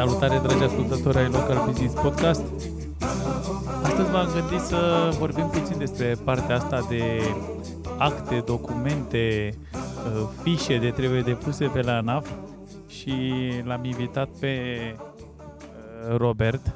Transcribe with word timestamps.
Salutare, 0.00 0.38
dragi 0.38 0.62
ascultători 0.62 1.18
ai 1.18 1.28
Local 1.28 1.64
Business 1.66 1.94
Podcast. 1.94 2.42
Astăzi 3.82 4.10
m-am 4.10 4.28
gândit 4.32 4.60
să 4.60 5.10
vorbim 5.18 5.48
puțin 5.48 5.78
despre 5.78 6.14
partea 6.24 6.56
asta 6.56 6.86
de 6.88 7.20
acte, 7.98 8.42
documente, 8.46 9.54
uh, 9.72 10.28
fișe 10.42 10.78
de 10.78 10.90
trebuie 10.90 11.20
depuse 11.20 11.66
pe 11.66 11.80
la 11.80 11.96
ANAF 11.96 12.30
și 12.88 13.22
l-am 13.64 13.84
invitat 13.84 14.28
pe 14.28 14.76
uh, 14.96 16.16
Robert, 16.16 16.74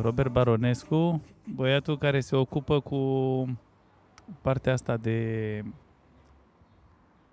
Robert 0.00 0.32
Baronescu, 0.32 1.22
băiatul 1.54 1.98
care 1.98 2.20
se 2.20 2.36
ocupă 2.36 2.80
cu 2.80 2.98
partea 4.40 4.72
asta 4.72 4.96
de 4.96 5.62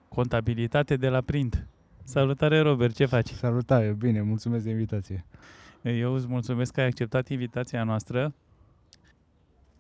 contabilitate 0.09 0.95
de 0.95 1.09
la 1.09 1.21
print. 1.21 1.67
Salutare, 2.03 2.59
Robert, 2.59 2.95
ce 2.95 3.05
faci? 3.05 3.29
Salutare, 3.29 3.95
bine, 3.99 4.21
mulțumesc 4.21 4.63
de 4.63 4.69
invitație. 4.69 5.25
Eu 5.81 6.13
îți 6.13 6.27
mulțumesc 6.27 6.73
că 6.73 6.79
ai 6.79 6.85
acceptat 6.85 7.29
invitația 7.29 7.83
noastră. 7.83 8.33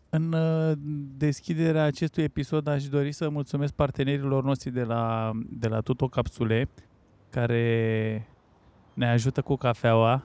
În 0.09 0.33
uh, 0.33 0.71
deschiderea 1.17 1.83
acestui 1.83 2.23
episod 2.23 2.67
aș 2.67 2.87
dori 2.87 3.11
să 3.11 3.29
mulțumesc 3.29 3.73
partenerilor 3.73 4.43
noștri 4.43 4.71
de 4.71 4.83
la, 4.83 5.31
de 5.49 5.67
la 5.67 5.81
Tuto 5.81 6.07
Capsule, 6.07 6.69
care 7.29 8.27
ne 8.93 9.09
ajută 9.09 9.41
cu 9.41 9.55
cafeaua. 9.55 10.23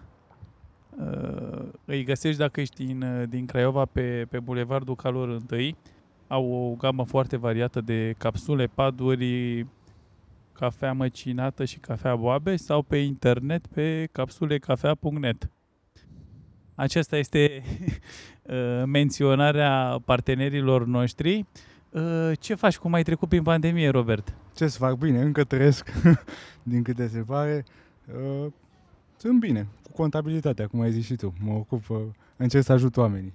Uh, 0.99 1.69
îi 1.85 2.05
găsești 2.05 2.39
dacă 2.39 2.61
ești 2.61 2.85
din, 2.85 3.27
din 3.29 3.47
Craiova 3.47 3.85
pe, 3.85 4.27
pe 4.31 4.41
Bulevardul 4.41 4.97
Calor 4.97 5.29
1. 5.29 5.77
Au 6.27 6.51
o 6.51 6.75
gamă 6.75 7.05
foarte 7.05 7.37
variată 7.37 7.81
de 7.81 8.15
capsule, 8.19 8.67
paduri, 8.67 9.67
cafea 10.59 10.93
măcinată 10.93 11.65
și 11.65 11.79
cafea 11.79 12.17
boabe 12.17 12.57
sau 12.57 12.83
pe 12.83 12.97
internet 12.97 13.67
pe 13.67 14.09
capsulecafea.net. 14.13 15.51
Aceasta 16.75 17.17
este 17.17 17.63
uh, 18.43 18.83
menționarea 18.87 20.01
partenerilor 20.05 20.87
noștri. 20.87 21.47
Uh, 21.91 22.31
ce 22.39 22.55
faci? 22.55 22.79
Cum 22.79 22.93
ai 22.93 23.03
trecut 23.03 23.29
prin 23.29 23.43
pandemie, 23.43 23.89
Robert? 23.89 24.35
Ce 24.55 24.69
să 24.69 24.79
fac? 24.79 24.99
Bine, 24.99 25.21
încă 25.21 25.45
trăiesc, 25.45 25.93
din 26.63 26.83
câte 26.83 27.09
se 27.09 27.21
pare. 27.21 27.65
Uh, 28.07 28.53
sunt 29.17 29.41
bine, 29.41 29.67
cu 29.83 29.93
contabilitatea, 29.93 30.67
cum 30.67 30.81
ai 30.81 30.93
zis 30.93 31.05
și 31.05 31.15
tu. 31.15 31.35
Mă 31.45 31.53
ocup, 31.53 32.15
încerc 32.37 32.65
să 32.65 32.73
ajut 32.73 32.97
oamenii. 32.97 33.35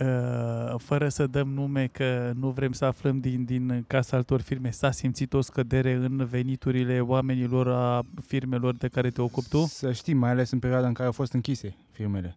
Uh, 0.00 0.74
fără 0.78 1.08
să 1.08 1.26
dăm 1.26 1.48
nume 1.48 1.86
că 1.86 2.32
nu 2.38 2.50
vrem 2.50 2.72
să 2.72 2.84
aflăm 2.84 3.20
din, 3.20 3.44
din 3.44 3.84
casa 3.86 4.16
altor 4.16 4.40
firme, 4.40 4.70
s-a 4.70 4.90
simțit 4.90 5.32
o 5.32 5.40
scădere 5.40 5.92
în 5.92 6.24
veniturile 6.24 7.00
oamenilor 7.00 7.68
a 7.68 8.02
firmelor 8.26 8.74
de 8.76 8.88
care 8.88 9.10
te 9.10 9.20
ocupi 9.20 9.48
tu? 9.48 9.58
Să 9.58 9.92
știi, 9.92 10.14
mai 10.14 10.30
ales 10.30 10.50
în 10.50 10.58
perioada 10.58 10.86
în 10.86 10.92
care 10.92 11.06
au 11.06 11.12
fost 11.12 11.32
închise 11.32 11.76
firmele. 11.90 12.34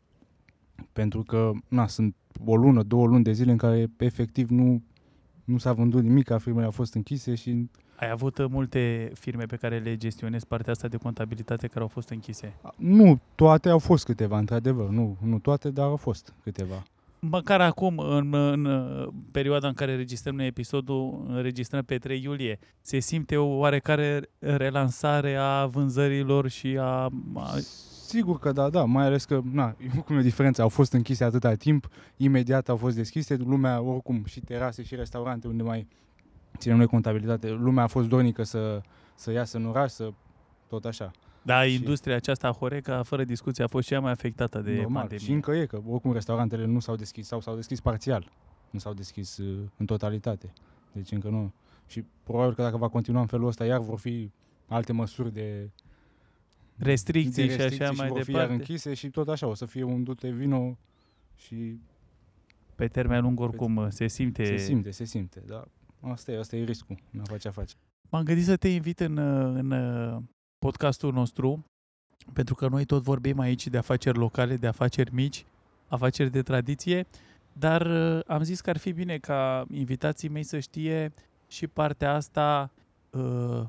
Pentru 0.93 1.23
că, 1.23 1.51
na, 1.67 1.87
sunt 1.87 2.15
o 2.45 2.55
lună, 2.55 2.83
două 2.83 3.07
luni 3.07 3.23
de 3.23 3.31
zile 3.31 3.51
în 3.51 3.57
care 3.57 3.89
efectiv 3.97 4.49
nu, 4.49 4.83
nu 5.43 5.57
s-a 5.57 5.73
vândut 5.73 6.03
nimic, 6.03 6.31
firmele 6.37 6.65
au 6.65 6.71
fost 6.71 6.93
închise 6.93 7.35
și... 7.35 7.69
Ai 7.95 8.09
avut 8.09 8.49
multe 8.49 9.11
firme 9.13 9.45
pe 9.45 9.55
care 9.55 9.77
le 9.77 9.97
gestionezi 9.97 10.47
partea 10.47 10.71
asta 10.71 10.87
de 10.87 10.97
contabilitate 10.97 11.67
care 11.67 11.79
au 11.79 11.87
fost 11.87 12.09
închise? 12.09 12.53
Nu, 12.75 13.19
toate 13.35 13.69
au 13.69 13.79
fost 13.79 14.05
câteva, 14.05 14.37
într-adevăr. 14.37 14.89
Nu, 14.89 15.17
nu 15.23 15.39
toate, 15.39 15.69
dar 15.69 15.85
au 15.85 15.95
fost 15.95 16.33
câteva 16.43 16.83
măcar 17.19 17.61
acum, 17.61 17.97
în, 17.97 18.33
în 18.33 18.87
perioada 19.31 19.67
în 19.67 19.73
care 19.73 19.95
registrăm 19.95 20.35
noi 20.35 20.47
episodul, 20.47 21.25
înregistrăm 21.27 21.83
pe 21.83 21.97
3 21.97 22.21
iulie, 22.23 22.59
se 22.81 22.99
simte 22.99 23.37
o 23.37 23.57
oarecare 23.57 24.21
relansare 24.39 25.35
a 25.35 25.65
vânzărilor 25.65 26.47
și 26.47 26.77
a... 26.79 27.09
a... 27.35 27.57
Sigur 28.05 28.39
că 28.39 28.51
da, 28.51 28.69
da, 28.69 28.83
mai 28.83 29.05
ales 29.05 29.25
că, 29.25 29.41
na, 29.51 29.75
cum 30.05 30.17
e 30.17 30.21
diferența, 30.21 30.63
au 30.63 30.69
fost 30.69 30.93
închise 30.93 31.23
atâta 31.23 31.53
timp, 31.53 31.87
imediat 32.17 32.69
au 32.69 32.77
fost 32.77 32.95
deschise, 32.95 33.35
lumea, 33.35 33.81
oricum, 33.81 34.23
și 34.25 34.39
terase 34.39 34.83
și 34.83 34.95
restaurante 34.95 35.47
unde 35.47 35.63
mai 35.63 35.87
ținem 36.57 36.77
noi 36.77 36.85
contabilitate, 36.85 37.49
lumea 37.49 37.83
a 37.83 37.87
fost 37.87 38.07
dornică 38.07 38.43
să, 38.43 38.81
să 39.15 39.31
iasă 39.31 39.57
în 39.57 39.65
oraș, 39.65 39.91
să 39.91 40.09
tot 40.67 40.85
așa. 40.85 41.11
Da, 41.49 41.63
și 41.63 41.73
industria 41.73 42.15
aceasta 42.15 42.51
Horeca, 42.51 43.03
fără 43.03 43.23
discuție, 43.23 43.63
a 43.63 43.67
fost 43.67 43.87
cea 43.87 43.99
mai 43.99 44.11
afectată 44.11 44.59
de 44.59 44.75
normal, 44.75 44.93
pandemie. 44.93 45.25
Și 45.25 45.31
încă 45.31 45.51
e, 45.51 45.65
că 45.65 45.81
oricum 45.87 46.13
restaurantele 46.13 46.65
nu 46.65 46.79
s-au 46.79 46.95
deschis 46.95 47.27
sau 47.27 47.41
s-au 47.41 47.55
deschis 47.55 47.79
parțial. 47.79 48.31
Nu 48.69 48.79
s-au 48.79 48.93
deschis 48.93 49.37
uh, 49.37 49.59
în 49.77 49.85
totalitate. 49.85 50.53
Deci 50.91 51.11
încă 51.11 51.29
nu. 51.29 51.53
Și 51.87 52.03
probabil 52.23 52.55
că 52.55 52.61
dacă 52.61 52.77
va 52.77 52.87
continua 52.87 53.21
în 53.21 53.27
felul 53.27 53.47
ăsta, 53.47 53.65
iar 53.65 53.79
vor 53.79 53.99
fi 53.99 54.31
alte 54.67 54.91
măsuri 54.91 55.33
de 55.33 55.69
restricții, 56.75 57.47
de 57.47 57.53
restricții 57.53 57.77
și 57.77 57.83
așa 57.83 57.91
și 57.91 57.97
mai 57.97 58.07
vor 58.07 58.17
departe. 58.17 58.31
fi 58.31 58.51
iar 58.51 58.59
închise 58.59 58.93
și 58.93 59.09
tot 59.09 59.29
așa, 59.29 59.47
o 59.47 59.53
să 59.53 59.65
fie 59.65 59.83
un 59.83 60.03
dute 60.03 60.29
vino 60.29 60.77
și... 61.35 61.79
Pe 62.75 62.87
termen 62.87 63.21
lung 63.21 63.39
oricum 63.39 63.75
pe, 63.75 63.89
se 63.89 64.07
simte... 64.07 64.45
Se 64.45 64.57
simte, 64.57 64.91
se 64.91 65.03
simte, 65.03 65.43
dar 65.45 65.67
asta 65.99 66.31
e, 66.31 66.39
asta 66.39 66.55
e 66.55 66.63
riscul, 66.63 66.97
nu 67.09 67.23
face 67.25 67.47
a 67.47 67.51
face. 67.51 67.75
M-am 68.09 68.23
gândit 68.23 68.45
să 68.45 68.57
te 68.57 68.67
invit 68.67 68.99
în, 68.99 69.17
în 69.17 69.71
podcastul 70.59 71.13
nostru, 71.13 71.65
pentru 72.33 72.55
că 72.55 72.67
noi 72.67 72.85
tot 72.85 73.03
vorbim 73.03 73.39
aici 73.39 73.67
de 73.67 73.77
afaceri 73.77 74.17
locale, 74.17 74.55
de 74.55 74.67
afaceri 74.67 75.13
mici, 75.13 75.45
afaceri 75.87 76.31
de 76.31 76.41
tradiție, 76.41 77.07
dar 77.53 77.85
uh, 77.85 78.19
am 78.27 78.43
zis 78.43 78.61
că 78.61 78.69
ar 78.69 78.77
fi 78.77 78.91
bine 78.91 79.17
ca 79.17 79.65
invitații 79.71 80.29
mei 80.29 80.43
să 80.43 80.59
știe 80.59 81.13
și 81.47 81.67
partea 81.67 82.13
asta 82.13 82.71
uh, 83.09 83.61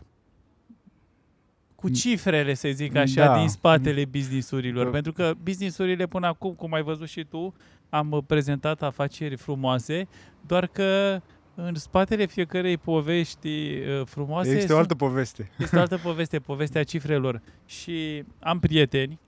cu 1.74 1.86
mm. 1.86 1.92
cifrele, 1.92 2.54
să 2.54 2.68
zic 2.72 2.94
așa, 2.94 3.24
da. 3.24 3.38
din 3.38 3.48
spatele 3.48 4.04
businessurilor. 4.04 4.84
Da. 4.84 4.90
Pentru 4.90 5.12
că 5.12 5.34
businessurile 5.42 6.06
până 6.06 6.26
acum, 6.26 6.52
cum 6.52 6.72
ai 6.72 6.82
văzut 6.82 7.08
și 7.08 7.24
tu, 7.24 7.54
am 7.88 8.24
prezentat 8.26 8.82
afaceri 8.82 9.36
frumoase, 9.36 10.08
doar 10.46 10.66
că 10.66 11.20
în 11.64 11.74
spatele 11.74 12.26
fiecărei 12.26 12.76
povești 12.76 13.48
uh, 13.48 14.06
frumoase... 14.06 14.56
Este 14.56 14.72
o 14.72 14.78
altă 14.78 14.94
poveste. 14.94 15.50
Este 15.58 15.76
o 15.76 15.80
altă 15.80 15.96
poveste, 16.08 16.38
povestea 16.38 16.84
cifrelor. 16.84 17.42
Și 17.66 18.24
am 18.38 18.58
prieteni, 18.58 19.18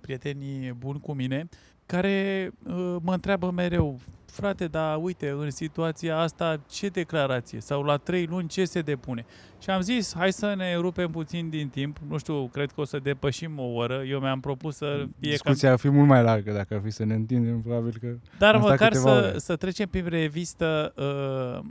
prietenii 0.00 0.72
buni 0.72 1.00
cu 1.00 1.12
mine, 1.12 1.48
care 1.88 2.50
uh, 2.66 2.96
mă 3.02 3.12
întreabă 3.12 3.50
mereu, 3.50 3.98
frate, 4.24 4.66
dar 4.66 4.98
uite, 5.00 5.28
în 5.28 5.50
situația 5.50 6.18
asta 6.18 6.60
ce 6.70 6.88
declarație? 6.88 7.60
Sau 7.60 7.82
la 7.82 7.96
trei 7.96 8.26
luni 8.26 8.48
ce 8.48 8.64
se 8.64 8.80
depune? 8.80 9.24
Și 9.58 9.70
am 9.70 9.80
zis, 9.80 10.14
hai 10.16 10.32
să 10.32 10.54
ne 10.56 10.76
rupem 10.76 11.10
puțin 11.10 11.48
din 11.48 11.68
timp. 11.68 11.98
Nu 12.08 12.18
știu, 12.18 12.48
cred 12.48 12.70
că 12.70 12.80
o 12.80 12.84
să 12.84 12.98
depășim 12.98 13.58
o 13.58 13.62
oră. 13.62 14.02
Eu 14.08 14.18
mi-am 14.18 14.40
propus 14.40 14.76
să 14.76 15.06
fie... 15.20 15.30
Discuția 15.30 15.68
cam... 15.68 15.72
ar 15.72 15.78
fi 15.78 15.88
mult 15.88 16.08
mai 16.08 16.22
largă 16.22 16.52
dacă 16.52 16.74
ar 16.74 16.80
fi 16.84 16.90
să 16.90 17.04
ne 17.04 17.14
întindem, 17.14 17.60
probabil 17.60 17.96
că... 18.00 18.16
Dar 18.38 18.56
măcar 18.56 18.92
să, 18.92 19.34
să 19.36 19.56
trecem 19.56 19.88
prin 19.88 20.08
revistă 20.08 20.92
uh, 20.96 21.68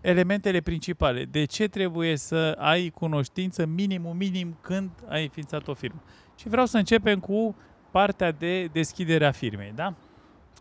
elementele 0.00 0.60
principale. 0.60 1.24
De 1.30 1.44
ce 1.44 1.68
trebuie 1.68 2.16
să 2.16 2.56
ai 2.58 2.88
cunoștință 2.88 3.66
minimum, 3.66 4.16
minim 4.16 4.56
când 4.60 4.90
ai 5.08 5.22
înființat 5.22 5.68
o 5.68 5.74
firmă? 5.74 6.02
Și 6.36 6.48
vreau 6.48 6.66
să 6.66 6.76
începem 6.76 7.18
cu 7.18 7.56
partea 7.96 8.32
de 8.32 8.64
deschidere 8.64 9.26
a 9.26 9.30
firmei, 9.30 9.72
da? 9.74 9.94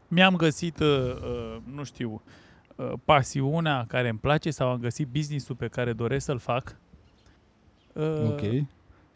mi-am 0.08 0.36
găsit, 0.36 0.80
uh, 0.80 0.88
uh, 0.88 1.58
nu 1.74 1.84
știu, 1.84 2.22
uh, 2.76 2.94
pasiunea 3.06 3.86
care 3.88 4.10
îmi 4.10 4.20
place 4.20 4.52
sau 4.52 4.70
am 4.70 4.80
găsit 4.80 5.08
business-ul 5.08 5.56
pe 5.56 5.68
care 5.68 5.94
doresc 5.94 6.26
să-l 6.26 6.40
fac. 6.40 6.76
Uh, 7.94 8.24
ok. 8.26 8.42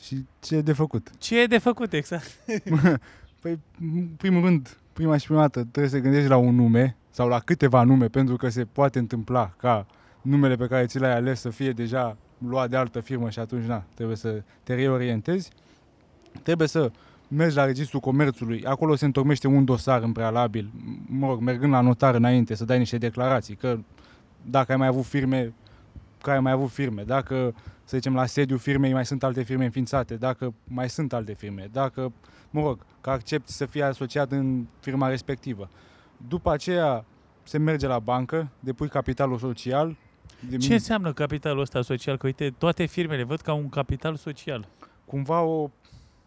Și 0.02 0.26
ce 0.40 0.56
e 0.56 0.62
de 0.62 0.74
făcut? 0.74 1.10
Ce 1.18 1.42
e 1.42 1.46
de 1.46 1.58
făcut, 1.58 1.94
exact. 1.94 2.38
păi, 3.42 3.60
în 3.82 4.08
primul 4.18 4.44
rând, 4.44 4.78
prima 4.94 5.18
și 5.18 5.26
prima 5.26 5.40
dată 5.40 5.60
trebuie 5.60 5.92
să 5.92 6.00
gândești 6.00 6.30
la 6.30 6.38
un 6.38 6.56
nume 6.56 6.96
sau 7.10 7.28
la 7.28 7.40
câteva 7.40 7.84
nume, 7.84 8.08
pentru 8.08 8.36
că 8.36 8.50
se 8.50 8.66
poate 8.66 9.00
întâmpla 9.00 9.54
ca 9.58 9.86
numele 10.22 10.56
pe 10.56 10.68
care 10.68 10.86
ți 10.86 11.00
l-ai 11.00 11.16
ales 11.16 11.40
să 11.40 11.50
fie 11.50 11.72
deja 11.72 12.18
luat 12.38 12.70
de 12.70 12.76
altă 12.76 13.00
firmă 13.00 13.30
și 13.30 13.40
atunci, 13.40 13.66
na, 13.66 13.84
trebuie 13.94 14.18
să 14.18 14.44
te 14.64 14.76
reorientezi. 14.76 15.50
Trebuie 16.44 16.68
să 16.68 16.92
mergi 17.30 17.56
la 17.56 17.66
Registrul 17.66 18.00
Comerțului, 18.00 18.64
acolo 18.66 18.96
se 18.96 19.06
întocmește 19.06 19.48
un 19.48 19.66
dosar 19.66 20.02
în 20.02 20.12
prealabil, 20.12 20.72
mă 21.06 21.28
rog, 21.28 21.42
mergând 21.42 21.72
la 21.72 21.82
notar 21.82 22.16
înainte 22.16 22.56
să 22.56 22.66
dai 22.66 22.78
niște 22.78 22.98
declarații, 22.98 23.56
că 23.56 23.80
dacă 24.46 24.72
ai 24.72 24.78
mai 24.78 24.88
avut 24.88 25.06
firme, 25.06 25.54
că 26.22 26.32
ai 26.32 26.40
mai 26.40 26.52
avut 26.52 26.70
firme, 26.70 27.04
dacă, 27.04 27.54
să 27.84 27.98
zicem, 27.98 28.14
la 28.14 28.26
sediu 28.26 28.58
firmei 28.58 28.94
mai 28.94 29.06
sunt 29.06 29.24
alte 29.24 29.44
firme 29.44 29.66
înființate, 29.66 30.16
dacă 30.16 30.54
mai 30.64 30.90
sunt 30.90 31.14
alte 31.14 31.34
firme, 31.34 31.70
dacă, 31.72 32.12
mă 32.50 32.62
rog, 32.62 32.80
că 33.02 33.10
accepti 33.10 33.52
să 33.52 33.66
fii 33.66 33.84
asociat 33.84 34.32
în 34.32 34.66
firma 34.80 35.08
respectivă. 35.08 35.70
După 36.28 36.52
aceea 36.52 37.06
se 37.44 37.58
merge 37.58 37.88
la 37.88 38.00
bancă, 38.00 38.50
depui 38.60 38.88
capitalul 38.88 39.38
social. 39.38 39.98
De 40.50 40.58
Ce 40.58 40.74
înseamnă 40.74 41.14
capitalul 41.14 41.62
ăsta 41.62 41.82
social? 41.82 42.18
Că 42.18 42.26
uite, 42.26 42.54
toate 42.58 42.86
firmele 42.86 43.24
văd 43.24 43.40
ca 43.42 43.54
un 43.54 43.70
capital 43.70 44.16
social. 44.16 44.68
Cumva 45.06 45.42
o, 45.42 45.70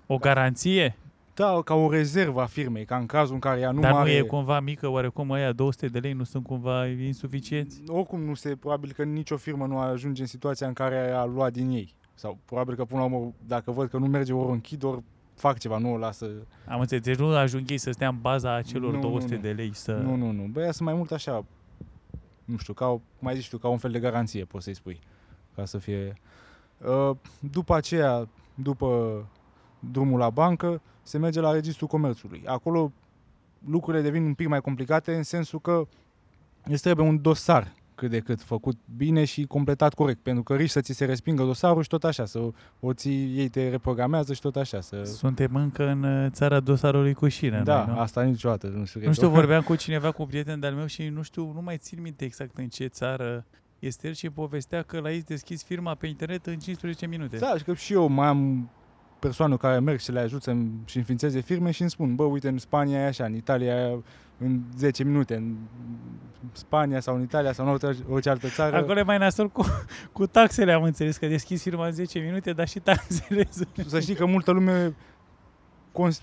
O 0.06 0.16
garanție? 0.16 0.96
da, 1.34 1.60
ca 1.64 1.74
o 1.74 1.90
rezervă 1.90 2.40
a 2.40 2.46
firmei, 2.46 2.84
ca 2.84 2.96
în 2.96 3.06
cazul 3.06 3.34
în 3.34 3.40
care 3.40 3.60
ea 3.60 3.70
nu 3.70 3.80
Dar 3.80 3.92
are... 3.92 4.10
nu 4.10 4.16
e 4.16 4.20
cumva 4.20 4.60
mică, 4.60 4.88
oarecum 4.88 5.30
ăia 5.30 5.52
200 5.52 5.86
de 5.86 5.98
lei 5.98 6.12
nu 6.12 6.24
sunt 6.24 6.44
cumva 6.44 6.86
insuficienți? 6.86 7.82
Oricum 7.86 8.22
nu 8.22 8.34
se, 8.34 8.56
probabil 8.56 8.92
că 8.92 9.04
nicio 9.04 9.36
firmă 9.36 9.66
nu 9.66 9.78
ajunge 9.78 10.20
în 10.20 10.26
situația 10.26 10.66
în 10.66 10.72
care 10.72 11.10
a 11.10 11.24
luat 11.24 11.52
din 11.52 11.70
ei. 11.70 11.94
Sau 12.14 12.38
probabil 12.44 12.74
că 12.74 12.84
până 12.84 13.00
la 13.00 13.06
urmă, 13.06 13.32
dacă 13.46 13.70
văd 13.70 13.88
că 13.88 13.98
nu 13.98 14.06
merge, 14.06 14.32
ori 14.32 14.48
o 14.48 14.52
închid, 14.52 14.82
ori 14.82 15.02
fac 15.34 15.58
ceva, 15.58 15.78
nu 15.78 15.92
o 15.92 15.96
lasă... 15.96 16.26
Am 16.68 16.80
înțeles, 16.80 17.04
deci 17.04 17.16
nu 17.16 17.34
ajung 17.34 17.70
ei 17.70 17.78
să 17.78 17.90
stea 17.90 18.08
în 18.08 18.20
baza 18.20 18.54
acelor 18.54 18.90
Nu, 18.90 19.00
nu, 19.00 19.08
200 19.08 19.34
nu. 19.34 19.40
de 19.40 19.50
lei 19.50 19.74
să... 19.74 19.92
Nu, 19.92 20.14
nu, 20.14 20.30
nu. 20.30 20.42
Băi, 20.42 20.64
ea 20.64 20.72
sunt 20.72 20.88
mai 20.88 20.96
mult 20.96 21.12
așa, 21.12 21.44
nu 22.44 22.56
știu, 22.56 22.72
ca 22.72 22.86
o, 22.86 23.00
mai 23.18 23.34
zici 23.34 23.48
tu, 23.48 23.58
ca 23.58 23.68
un 23.68 23.78
fel 23.78 23.90
de 23.90 23.98
garanție, 23.98 24.44
poți 24.44 24.64
să-i 24.64 24.74
spui, 24.74 24.98
ca 25.54 25.64
să 25.64 25.78
fie... 25.78 26.14
Uh, 26.86 27.16
După 27.40 27.74
aceea, 27.74 28.28
după 28.54 28.86
drumul 29.90 30.18
la 30.18 30.30
bancă, 30.30 30.80
se 31.02 31.18
merge 31.18 31.40
la 31.40 31.52
Registrul 31.52 31.88
Comerțului. 31.88 32.42
Acolo 32.46 32.92
lucrurile 33.66 34.02
devin 34.02 34.24
un 34.24 34.34
pic 34.34 34.48
mai 34.48 34.60
complicate 34.60 35.14
în 35.14 35.22
sensul 35.22 35.60
că 35.60 35.86
îți 36.64 36.82
trebuie 36.82 37.06
un 37.06 37.20
dosar 37.22 37.72
cât 37.94 38.10
de 38.10 38.18
cât 38.20 38.42
făcut 38.42 38.78
bine 38.96 39.24
și 39.24 39.44
completat 39.44 39.94
corect, 39.94 40.20
pentru 40.22 40.42
că 40.42 40.54
riști 40.54 40.72
să 40.72 40.80
ți 40.80 40.92
se 40.92 41.04
respingă 41.04 41.44
dosarul 41.44 41.82
și 41.82 41.88
tot 41.88 42.04
așa, 42.04 42.24
să 42.24 42.50
o 42.80 42.92
ții, 42.92 43.38
ei 43.38 43.48
te 43.48 43.68
reprogramează 43.68 44.32
și 44.32 44.40
tot 44.40 44.56
așa. 44.56 44.80
Să... 44.80 45.02
Suntem 45.04 45.54
încă 45.54 45.88
în 45.88 46.02
uh, 46.02 46.30
țara 46.30 46.60
dosarului 46.60 47.14
cu 47.14 47.28
șină, 47.28 47.62
Da, 47.62 47.84
noi, 47.84 47.94
nu? 47.94 48.00
asta 48.00 48.22
niciodată. 48.22 48.66
Nu 48.66 48.84
știu, 48.84 49.00
Nu 49.04 49.12
știu, 49.12 49.28
vorbeam 49.28 49.62
cu 49.62 49.76
cineva, 49.76 50.10
cu 50.10 50.22
un 50.22 50.28
prieten 50.28 50.60
de-al 50.60 50.74
meu 50.74 50.86
și 50.86 51.08
nu 51.08 51.22
știu, 51.22 51.52
nu 51.54 51.60
mai 51.62 51.76
țin 51.76 52.00
minte 52.02 52.24
exact 52.24 52.58
în 52.58 52.68
ce 52.68 52.86
țară 52.86 53.44
este 53.78 54.06
el 54.06 54.14
și 54.14 54.30
povestea 54.30 54.82
că 54.82 55.00
l-a 55.00 55.10
deschis 55.26 55.64
firma 55.64 55.94
pe 55.94 56.06
internet 56.06 56.46
în 56.46 56.58
15 56.58 57.06
minute. 57.06 57.36
Da, 57.36 57.56
și 57.56 57.64
că 57.64 57.74
și 57.74 57.92
eu 57.92 58.08
mai 58.08 58.26
am 58.26 58.70
persoane 59.22 59.56
care 59.56 59.78
merg 59.78 59.98
și 59.98 60.12
le 60.12 60.20
ajut 60.20 60.42
să 60.42 60.56
și 60.84 60.96
înființeze 60.96 61.40
firme 61.40 61.70
și 61.70 61.80
îmi 61.80 61.90
spun, 61.90 62.14
bă, 62.14 62.24
uite, 62.24 62.48
în 62.48 62.58
Spania 62.58 63.00
e 63.00 63.06
așa, 63.06 63.24
în 63.24 63.34
Italia 63.34 63.74
e 63.74 63.98
în 64.38 64.60
10 64.76 65.04
minute, 65.04 65.34
în 65.34 65.54
Spania 66.52 67.00
sau 67.00 67.14
în 67.14 67.22
Italia 67.22 67.52
sau 67.52 67.66
în 67.66 67.70
orice, 67.72 68.04
orice 68.10 68.30
altă 68.30 68.48
țară. 68.48 68.76
Acolo 68.76 68.98
e 68.98 69.02
mai 69.02 69.18
nasol 69.18 69.48
cu, 69.48 69.64
cu 70.12 70.26
taxele, 70.26 70.72
am 70.72 70.82
înțeles, 70.82 71.16
că 71.16 71.26
deschis 71.26 71.62
firma 71.62 71.86
în 71.86 71.92
10 71.92 72.18
minute, 72.18 72.52
dar 72.52 72.68
și 72.68 72.78
taxele 72.78 73.48
sunt. 73.50 73.68
Să 73.86 74.00
știi 74.00 74.14
că 74.14 74.24
multă 74.26 74.50
lume 74.50 74.94
cons- 75.92 76.22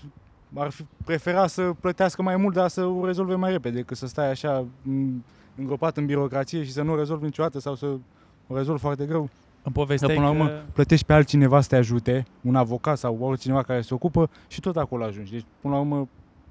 ar 0.54 0.70
fi 0.70 0.84
prefera 1.04 1.46
să 1.46 1.70
plătească 1.80 2.22
mai 2.22 2.36
mult, 2.36 2.54
dar 2.54 2.68
să 2.68 2.84
o 2.84 3.06
rezolve 3.06 3.34
mai 3.34 3.50
repede, 3.50 3.76
decât 3.76 3.96
să 3.96 4.06
stai 4.06 4.30
așa 4.30 4.64
m, 4.82 5.24
îngropat 5.56 5.96
în 5.96 6.06
birocrație 6.06 6.64
și 6.64 6.72
să 6.72 6.82
nu 6.82 6.92
o 6.92 6.96
rezolvi 6.96 7.24
niciodată 7.24 7.60
sau 7.60 7.74
să 7.74 7.86
o 8.46 8.56
rezolvi 8.56 8.80
foarte 8.80 9.04
greu. 9.06 9.28
Îmi 9.62 9.74
povesteai 9.74 10.14
Dar 10.14 10.24
până 10.24 10.38
la 10.38 10.44
că... 10.44 10.50
urmă, 10.52 10.64
plătești 10.72 11.06
pe 11.06 11.12
altcineva 11.12 11.60
să 11.60 11.68
te 11.68 11.76
ajute, 11.76 12.26
un 12.40 12.56
avocat 12.56 12.98
sau 12.98 13.18
oricine 13.20 13.62
care 13.62 13.80
se 13.80 13.94
ocupă 13.94 14.30
și 14.48 14.60
tot 14.60 14.76
acolo 14.76 15.04
ajungi. 15.04 15.32
Deci, 15.32 15.44
până 15.60 15.74
la 15.74 15.80
urmă, 15.80 16.08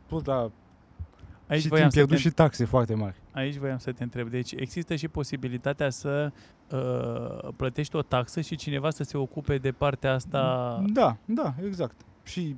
tot 0.08 0.26
la 0.26 0.52
Aici 1.50 1.62
și 1.62 1.68
voiam, 1.68 1.90
timp 1.90 1.94
să 1.94 2.00
te, 2.00 2.06
pierdut 2.06 2.30
și 2.30 2.36
taxe 2.36 2.66
foarte 2.66 2.94
mari. 2.94 3.16
aici 3.32 3.56
voiam 3.56 3.78
să 3.78 3.92
te 3.92 4.04
întreb. 4.04 4.30
Deci 4.30 4.52
există 4.52 4.96
și 4.96 5.08
posibilitatea 5.08 5.90
să 5.90 6.32
uh, 6.72 7.50
plătești 7.56 7.96
o 7.96 8.02
taxă 8.02 8.42
și 8.42 8.56
cineva 8.56 8.90
să 8.90 9.04
se 9.04 9.18
ocupe 9.18 9.58
de 9.58 9.72
partea 9.72 10.14
asta... 10.14 10.84
Da, 10.94 11.18
da, 11.26 11.54
exact. 11.66 11.96
Și 12.24 12.56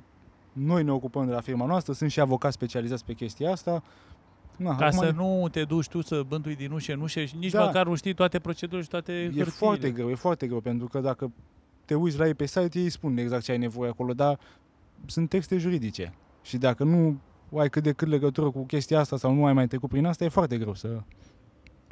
noi 0.52 0.82
ne 0.84 0.92
ocupăm 0.92 1.26
de 1.26 1.32
la 1.32 1.40
firma 1.40 1.66
noastră, 1.66 1.92
sunt 1.92 2.10
și 2.10 2.20
avocați 2.20 2.54
specializați 2.54 3.04
pe 3.04 3.12
chestia 3.12 3.50
asta. 3.50 3.82
Na, 4.56 4.76
Ca 4.76 4.84
acum 4.86 4.98
să 4.98 5.06
e- 5.06 5.10
nu 5.10 5.48
te 5.50 5.64
duci 5.64 5.88
tu 5.88 6.00
să 6.02 6.22
bântui 6.28 6.56
din 6.56 6.70
ușă 6.70 6.92
în 6.92 7.00
ușă 7.00 7.24
și 7.24 7.36
nici 7.36 7.50
Da. 7.52 7.64
măcar 7.64 7.86
nu 7.86 7.94
știi 7.94 8.14
toate 8.14 8.38
procedurile 8.38 8.82
și 8.82 8.88
toate 8.88 9.12
E 9.12 9.22
hârtiile. 9.22 9.44
foarte 9.44 9.90
greu, 9.90 10.10
e 10.10 10.14
foarte 10.14 10.46
greu, 10.46 10.60
pentru 10.60 10.86
că 10.86 11.00
dacă 11.00 11.32
te 11.84 11.94
uiți 11.94 12.18
la 12.18 12.26
ei 12.26 12.34
pe 12.34 12.46
site, 12.46 12.78
ei 12.78 12.90
spun 12.90 13.16
exact 13.16 13.42
ce 13.42 13.52
ai 13.52 13.58
nevoie 13.58 13.90
acolo, 13.90 14.12
dar 14.12 14.38
sunt 15.06 15.28
texte 15.28 15.56
juridice. 15.58 16.12
Și 16.42 16.56
dacă 16.56 16.84
nu 16.84 17.18
ai 17.58 17.68
cât 17.70 17.82
de 17.82 17.92
cât 17.92 18.08
legătură 18.08 18.50
cu 18.50 18.64
chestia 18.64 18.98
asta 18.98 19.16
sau 19.16 19.34
nu 19.34 19.46
ai 19.46 19.52
mai 19.52 19.66
trecut 19.66 19.88
prin 19.88 20.06
asta, 20.06 20.24
e 20.24 20.28
foarte 20.28 20.58
greu 20.58 20.74
să, 20.74 21.00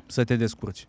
să 0.06 0.24
te 0.24 0.36
descurci. 0.36 0.84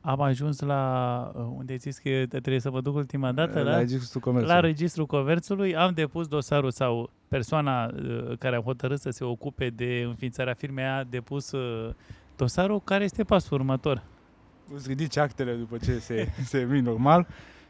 Am 0.00 0.20
ajuns 0.20 0.60
la 0.60 1.32
uh, 1.34 1.42
unde 1.56 1.72
ai 1.72 1.78
zis 1.78 1.98
că 1.98 2.26
trebuie 2.28 2.60
să 2.60 2.70
mă 2.70 2.80
duc 2.80 2.94
ultima 2.94 3.32
dată, 3.32 3.62
la 3.62 3.70
la, 3.70 3.78
Registrul 3.78 4.20
Comerțului. 4.20 4.54
la 4.54 4.60
Registrul 4.60 5.06
Comerțului, 5.06 5.76
am 5.76 5.92
depus 5.92 6.26
dosarul 6.26 6.70
sau 6.70 7.10
persoana 7.28 7.84
uh, 7.84 8.38
care 8.38 8.56
a 8.56 8.60
hotărât 8.60 9.00
să 9.00 9.10
se 9.10 9.24
ocupe 9.24 9.70
de 9.70 10.04
înființarea 10.06 10.54
firmei 10.54 10.84
a 10.84 11.04
depus 11.04 11.50
uh, 11.50 11.94
dosarul. 12.36 12.80
Care 12.80 13.04
este 13.04 13.24
pasul 13.24 13.58
următor? 13.58 14.02
îți 14.74 14.88
ridici 14.88 15.16
actele 15.16 15.54
după 15.54 15.76
ce 15.76 15.98
se, 15.98 16.32
se 16.50 16.58
emit 16.58 16.84
normal 16.84 17.26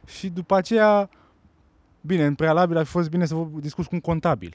și 0.07 0.29
după 0.29 0.55
aceea, 0.55 1.09
bine, 2.01 2.27
în 2.27 2.35
prealabil 2.35 2.77
ar 2.77 2.85
fi 2.85 2.91
fost 2.91 3.11
bine 3.11 3.25
să 3.25 3.35
vă 3.35 3.47
discuți 3.61 3.89
cu 3.89 3.95
un 3.95 4.01
contabil. 4.01 4.55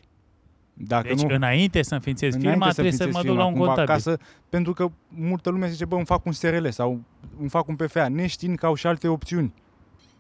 Dacă 0.78 1.08
Deci 1.08 1.22
nu, 1.22 1.36
înainte 1.36 1.82
să 1.82 1.94
înființezi 1.94 2.38
înainte 2.38 2.52
firma, 2.52 2.72
trebuie 2.72 2.94
să 2.94 2.98
mă 2.98 3.06
înființezi 3.06 3.36
duc 3.36 3.38
la 3.38 3.46
un 3.46 3.54
firma, 3.54 3.66
cumva, 3.66 3.84
contabil. 3.84 4.04
Ca 4.04 4.12
să, 4.12 4.20
pentru 4.50 4.74
că 4.74 4.92
multă 5.08 5.50
lume 5.50 5.70
zice, 5.70 5.86
bă, 5.86 5.96
îmi 5.96 6.06
fac 6.06 6.26
un 6.26 6.32
SRL 6.32 6.68
sau 6.68 7.02
îmi 7.40 7.50
fac 7.50 7.68
un 7.68 7.76
PFA, 7.76 8.08
neștiind 8.08 8.58
că 8.58 8.66
au 8.66 8.74
și 8.74 8.88
alte 8.88 9.08
opțiuni 9.08 9.54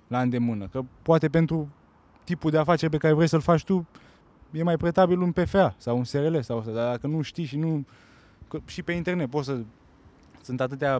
la 0.08 0.22
îndemână. 0.22 0.68
Că 0.68 0.82
poate 1.02 1.30
pentru 1.30 1.70
tipul 2.24 2.52
de 2.52 2.58
afaceri 2.58 2.92
pe 2.92 2.98
care 2.98 3.14
vrei 3.14 3.28
să-l 3.28 3.42
faci 3.42 3.64
tu, 3.64 3.88
e 4.52 4.64
mai 4.64 4.78
pretabil 4.78 5.20
un 5.20 5.32
PFA 5.32 5.76
sau 5.78 5.98
un 5.98 6.04
SRL 6.04 6.40
sau 6.40 6.58
asta. 6.58 6.72
Dar 6.72 6.92
dacă 6.92 7.08
nu 7.08 7.22
știi 7.22 7.46
și 7.46 7.58
nu... 7.58 7.86
Că 8.48 8.60
și 8.66 8.82
pe 8.82 8.92
internet 8.92 9.30
poți 9.30 9.46
să... 9.46 9.58
Sunt 10.42 10.62
atâtea 10.62 11.00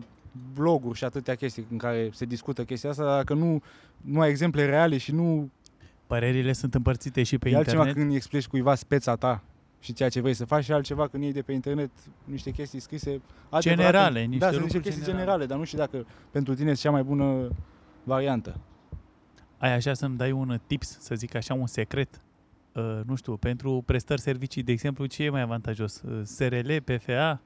bloguri 0.54 0.98
și 0.98 1.04
atâtea 1.04 1.36
chestii 1.36 1.68
în 1.72 1.78
care 1.78 2.10
se 2.14 2.26
discută 2.26 2.64
chestia 2.64 2.90
asta, 2.90 3.04
dar 3.04 3.16
dacă 3.16 3.34
nu, 3.34 3.62
nu 4.02 4.20
ai 4.20 4.30
exemple 4.30 4.66
reale 4.66 4.98
și 4.98 5.12
nu 5.12 5.50
Părerile 6.08 6.54
sunt 6.54 6.74
împărțite 6.76 7.24
și 7.24 7.38
pe 7.38 7.50
e 7.50 7.56
altceva 7.56 7.76
internet. 7.78 7.96
când 7.96 8.10
îi 8.10 8.16
explici 8.16 8.48
cuiva 8.48 8.76
speța 8.76 9.16
ta 9.16 9.44
și 9.80 9.94
ceea 9.94 10.10
ce 10.10 10.22
vrei 10.22 10.34
să 10.34 10.46
faci 10.46 10.64
și 10.64 10.72
altceva 10.72 11.08
când 11.08 11.24
iei 11.24 11.32
de 11.34 11.42
pe 11.42 11.52
internet 11.52 11.90
niște 12.24 12.52
chestii 12.52 12.80
scrise 12.80 13.10
adevărate. 13.50 13.60
Generale, 13.60 14.22
niște 14.24 14.46
da, 14.46 14.52
sunt 14.52 14.62
niște 14.62 14.76
lucruri 14.78 14.84
chestii 14.84 15.04
generale. 15.04 15.24
generale, 15.24 15.46
dar 15.46 15.58
nu 15.58 15.64
știu 15.64 15.78
dacă 15.78 16.06
pentru 16.32 16.54
tine 16.54 16.70
este 16.70 16.82
cea 16.82 16.92
mai 16.92 17.04
bună 17.04 17.50
variantă. 18.04 18.60
Ai 19.58 19.74
așa 19.74 19.94
să-mi 19.94 20.18
dai 20.18 20.32
un 20.32 20.60
tips, 20.68 21.00
să 21.00 21.16
zic 21.16 21.36
așa, 21.36 21.54
un 21.54 21.68
secret? 21.68 22.22
Uh, 22.72 23.00
nu 23.06 23.16
știu, 23.16 23.38
pentru 23.38 23.84
prestări 23.86 24.22
servicii, 24.22 24.64
de 24.64 24.72
exemplu, 24.72 25.06
ce 25.06 25.24
e 25.24 25.30
mai 25.30 25.42
avantajos? 25.42 26.02
Uh, 26.02 26.22
SRL, 26.24 26.76
PFA? 26.84 27.40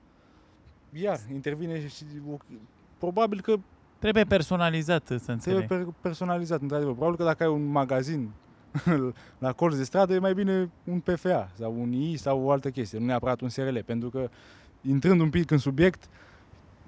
Iar 0.92 1.20
intervine 1.34 1.88
și 1.88 2.04
probabil 2.98 3.42
că 3.42 3.56
Trebuie 4.00 4.24
personalizat, 4.24 5.08
să 5.08 5.16
trebuie 5.16 5.34
înțeleg. 5.36 5.68
per- 5.68 5.94
personalizat, 6.02 6.62
într-adevăr. 6.62 6.94
Probabil 6.94 7.18
că 7.18 7.24
dacă 7.24 7.44
ai 7.44 7.50
un 7.50 7.66
magazin 7.66 8.30
la 9.38 9.52
colț 9.52 9.76
de 9.76 9.84
stradă, 9.84 10.14
e 10.14 10.20
mai 10.20 10.34
bine 10.34 10.70
un 10.84 11.00
PFA 11.00 11.52
sau 11.58 11.82
un 11.82 11.92
I 11.92 12.16
sau 12.18 12.42
o 12.42 12.52
altă 12.52 12.70
chestie, 12.70 13.00
nu 13.00 13.06
neapărat 13.06 13.42
un 13.42 13.50
SRL, 13.50 13.78
pentru 13.86 14.10
că 14.10 14.30
intrând 14.82 15.22
un 15.22 15.30
pic 15.30 15.52
în 15.52 15.58
subiect, 15.58 16.10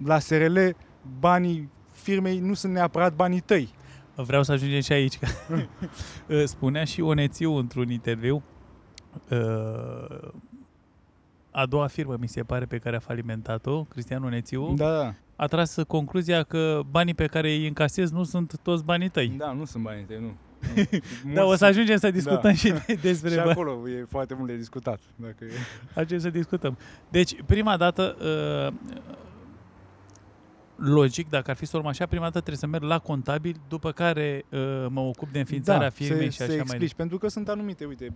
la 0.06 0.20
SRL 0.20 0.60
banii 1.20 1.70
firmei 1.92 2.40
nu 2.40 2.54
sunt 2.54 2.74
neapărat 2.74 3.16
banii 3.16 3.40
tăi. 3.40 3.70
Vreau 4.16 4.44
să 4.44 4.52
ajungem 4.52 4.82
și 4.82 4.92
aici. 4.92 5.20
Uh, 6.28 6.44
Spunea 6.46 6.84
și 6.84 7.02
Onețiu 7.02 7.54
într-un 7.54 7.90
interviu, 7.90 8.44
uh, 9.30 10.30
a 11.52 11.66
doua 11.66 11.88
firmă, 11.88 12.18
mi 12.20 12.28
se 12.28 12.44
pare, 12.44 12.66
pe 12.66 12.78
care 12.78 12.96
a 12.96 13.00
falimentat-o, 13.00 13.84
Cristian 13.84 14.24
Onețiu, 14.24 14.74
Da, 14.76 14.98
da. 14.98 15.14
a 15.36 15.46
tras 15.46 15.76
concluzia 15.88 16.44
că 16.44 16.82
banii 16.90 17.14
pe 17.14 17.26
care 17.26 17.50
îi 17.50 17.68
încasezi 17.68 18.14
nu 18.14 18.24
sunt 18.24 18.60
toți 18.62 18.84
banii 18.84 19.10
tăi. 19.10 19.34
Da, 19.38 19.52
nu 19.52 19.66
sunt 19.66 19.84
banii 19.84 20.04
tăi, 20.04 20.20
nu. 20.20 20.32
Da, 21.34 21.44
o 21.44 21.56
să 21.56 21.66
ajungem 21.66 21.98
să 21.98 22.12
discutăm 22.12 22.40
Da. 22.42 22.54
și 22.54 22.70
de- 22.72 22.94
despre 23.10 23.30
Și 23.30 23.36
bani. 23.36 23.50
acolo 23.52 23.90
e 23.90 24.06
foarte 24.10 24.34
mult 24.34 24.48
de 24.50 24.56
discutat. 24.56 25.00
Dacă 25.16 25.44
e. 25.44 25.52
Ajungem 25.94 26.20
să 26.20 26.30
discutăm. 26.30 26.78
Deci, 27.10 27.42
prima 27.46 27.78
dată, 27.78 28.16
uh, 28.20 28.74
logic, 30.76 31.30
dacă 31.30 31.50
ar 31.52 31.56
fi 31.58 31.66
să 31.66 31.76
o 31.76 31.80
luăm 31.80 31.92
așa, 31.92 32.06
prima 32.06 32.24
dată 32.24 32.38
trebuie 32.38 32.58
să 32.58 32.68
merg 32.68 32.84
la 32.84 33.00
contabil, 33.00 33.56
după 33.70 33.92
care 33.92 34.46
uh, 34.50 34.60
mă 34.90 35.00
ocup 35.00 35.30
de 35.32 35.40
înființarea 35.40 35.90
firmei 35.90 36.26
să, 36.26 36.32
și 36.32 36.38
să 36.38 36.44
așa 36.44 36.52
mai 36.52 36.60
explici, 36.62 36.80
departe. 36.80 36.96
pentru 36.96 37.18
că 37.18 37.28
sunt 37.28 37.50
anumite, 37.50 37.86
uite, 37.86 38.14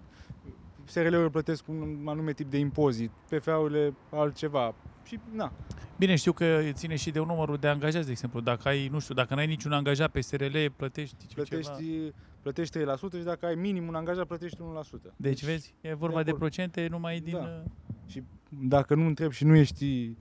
SRL-urile 0.85 1.29
plătesc 1.29 1.63
un 1.67 1.97
anume 2.05 2.33
tip 2.33 2.49
de 2.49 2.57
impozit, 2.57 3.11
PFA-urile 3.29 3.93
altceva, 4.11 4.75
și 5.05 5.19
na. 5.31 5.51
Bine, 5.97 6.15
știu 6.15 6.31
că 6.31 6.62
ține 6.71 6.95
și 6.95 7.12
de 7.12 7.19
numărul 7.19 7.57
de 7.57 7.67
angajați, 7.67 8.05
de 8.05 8.12
exemplu. 8.12 8.39
Dacă 8.39 8.67
ai, 8.67 8.88
nu 8.88 9.00
știu, 9.00 9.13
dacă 9.13 9.35
n-ai 9.35 9.47
niciun 9.47 9.71
angajat 9.71 10.12
pe 10.12 10.21
SRL, 10.21 10.57
plătești, 10.75 11.25
plătești 11.33 11.71
ceva. 11.75 12.15
plătești 12.41 12.79
3% 12.79 12.83
și 13.17 13.24
dacă 13.24 13.45
ai 13.45 13.55
minim 13.55 13.88
un 13.88 13.95
angajat, 13.95 14.25
plătești 14.25 14.57
1%. 14.57 14.62
Deci, 14.62 15.12
deci 15.15 15.43
vezi, 15.43 15.74
e 15.81 15.93
vorba 15.93 16.24
de, 16.24 16.31
de 16.31 16.38
procente 16.38 16.88
numai 16.89 17.19
din... 17.19 17.33
Da. 17.33 17.63
Și 18.07 18.24
dacă 18.50 18.95
nu 18.95 19.05
întrebi 19.05 19.33
și 19.33 19.43
nu 19.43 19.55
ești 19.55 20.15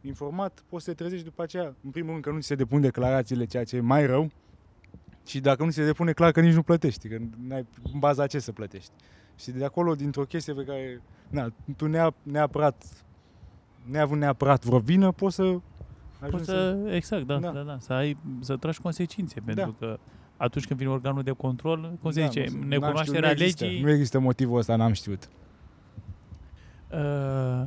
informat, 0.00 0.64
poți 0.68 0.84
să 0.84 0.90
te 0.90 0.96
trezești 0.96 1.24
după 1.24 1.42
aceea, 1.42 1.74
în 1.84 1.90
primul 1.90 2.10
rând 2.10 2.22
că 2.22 2.30
nu 2.30 2.40
ți 2.40 2.46
se 2.46 2.54
depun 2.54 2.80
declarațiile, 2.80 3.44
ceea 3.44 3.64
ce 3.64 3.76
e 3.76 3.80
mai 3.80 4.06
rău, 4.06 4.30
și 5.26 5.40
dacă 5.40 5.64
nu 5.64 5.70
se 5.70 5.84
depune, 5.84 6.12
clar 6.12 6.32
că 6.32 6.40
nici 6.40 6.54
nu 6.54 6.62
plătești, 6.62 7.08
că 7.08 7.18
n-ai 7.46 7.66
în 7.92 7.98
baza 7.98 8.26
ce 8.26 8.38
să 8.38 8.52
plătești. 8.52 8.90
Și 9.38 9.50
de 9.50 9.64
acolo, 9.64 9.94
dintr-o 9.94 10.24
chestie 10.24 10.52
pe 10.52 10.64
care, 10.64 11.02
na, 11.28 11.52
tu 11.76 11.86
neapărat, 12.22 13.04
neavând 13.84 14.20
neapărat 14.20 14.64
vreo 14.64 14.78
vină, 14.78 15.12
poți 15.12 15.34
să 15.34 15.58
Poți 16.30 16.44
să, 16.44 16.78
să, 16.84 16.92
exact, 16.94 17.26
da, 17.26 17.38
da, 17.38 17.50
da, 17.50 17.60
da, 17.60 17.76
să 17.78 17.92
ai, 17.92 18.16
să 18.40 18.56
tragi 18.56 18.80
consecințe, 18.80 19.42
da. 19.44 19.52
pentru 19.52 19.76
că 19.78 19.98
atunci 20.36 20.66
când 20.66 20.78
vine 20.78 20.90
organul 20.90 21.22
de 21.22 21.30
control, 21.30 21.92
cum 22.02 22.10
se 22.10 22.20
da, 22.20 22.26
zice, 22.26 22.46
necunoașterea 22.66 23.30
legii... 23.30 23.80
Nu 23.80 23.90
există 23.90 24.18
motivul 24.18 24.58
ăsta, 24.58 24.76
n-am 24.76 24.92
știut. 24.92 25.28
Uh, 26.92 27.66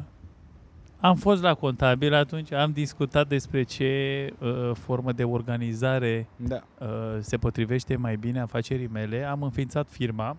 am 1.00 1.15
fost 1.15 1.41
la 1.41 1.53
contabil 1.53 2.13
atunci, 2.13 2.51
am 2.51 2.72
discutat 2.72 3.27
despre 3.27 3.63
ce 3.63 4.34
uh, 4.39 4.72
formă 4.74 5.12
de 5.12 5.24
organizare 5.24 6.27
da. 6.36 6.63
uh, 6.79 6.88
se 7.20 7.38
potrivește 7.38 7.96
mai 7.96 8.15
bine 8.15 8.39
afacerii 8.39 8.88
mele. 8.88 9.24
Am 9.24 9.43
înființat 9.43 9.88
firma. 9.89 10.38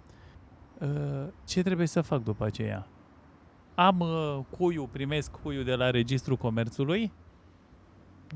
Uh, 0.78 0.88
ce 1.44 1.62
trebuie 1.62 1.86
să 1.86 2.00
fac 2.00 2.22
după 2.22 2.44
aceea? 2.44 2.86
Am 3.74 4.00
uh, 4.00 4.38
cuiu, 4.50 4.88
primesc 4.92 5.30
cuiu 5.30 5.62
de 5.62 5.74
la 5.74 5.90
Registrul 5.90 6.36
Comerțului. 6.36 7.12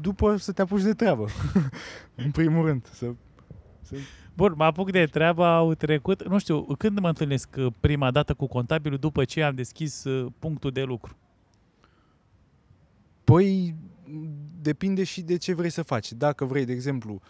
După 0.00 0.36
să 0.36 0.52
te 0.52 0.62
apuci 0.62 0.82
de 0.82 0.92
treabă, 0.92 1.26
în 2.24 2.30
primul 2.30 2.64
rând. 2.66 2.86
Să, 2.92 3.14
să... 3.80 3.96
Bun, 4.34 4.54
mă 4.56 4.64
apuc 4.64 4.90
de 4.90 5.04
treabă, 5.04 5.44
au 5.44 5.74
trecut, 5.74 6.28
nu 6.28 6.38
știu, 6.38 6.62
când 6.62 6.98
mă 6.98 7.08
întâlnesc 7.08 7.48
uh, 7.58 7.72
prima 7.80 8.10
dată 8.10 8.34
cu 8.34 8.46
contabilul 8.46 8.98
după 8.98 9.24
ce 9.24 9.42
am 9.42 9.54
deschis 9.54 10.04
uh, 10.04 10.32
punctul 10.38 10.70
de 10.70 10.82
lucru? 10.82 11.16
Păi, 13.24 13.74
depinde 14.60 15.04
și 15.04 15.22
de 15.22 15.36
ce 15.36 15.54
vrei 15.54 15.70
să 15.70 15.82
faci. 15.82 16.12
Dacă 16.12 16.44
vrei, 16.44 16.64
de 16.64 16.72
exemplu, 16.72 17.20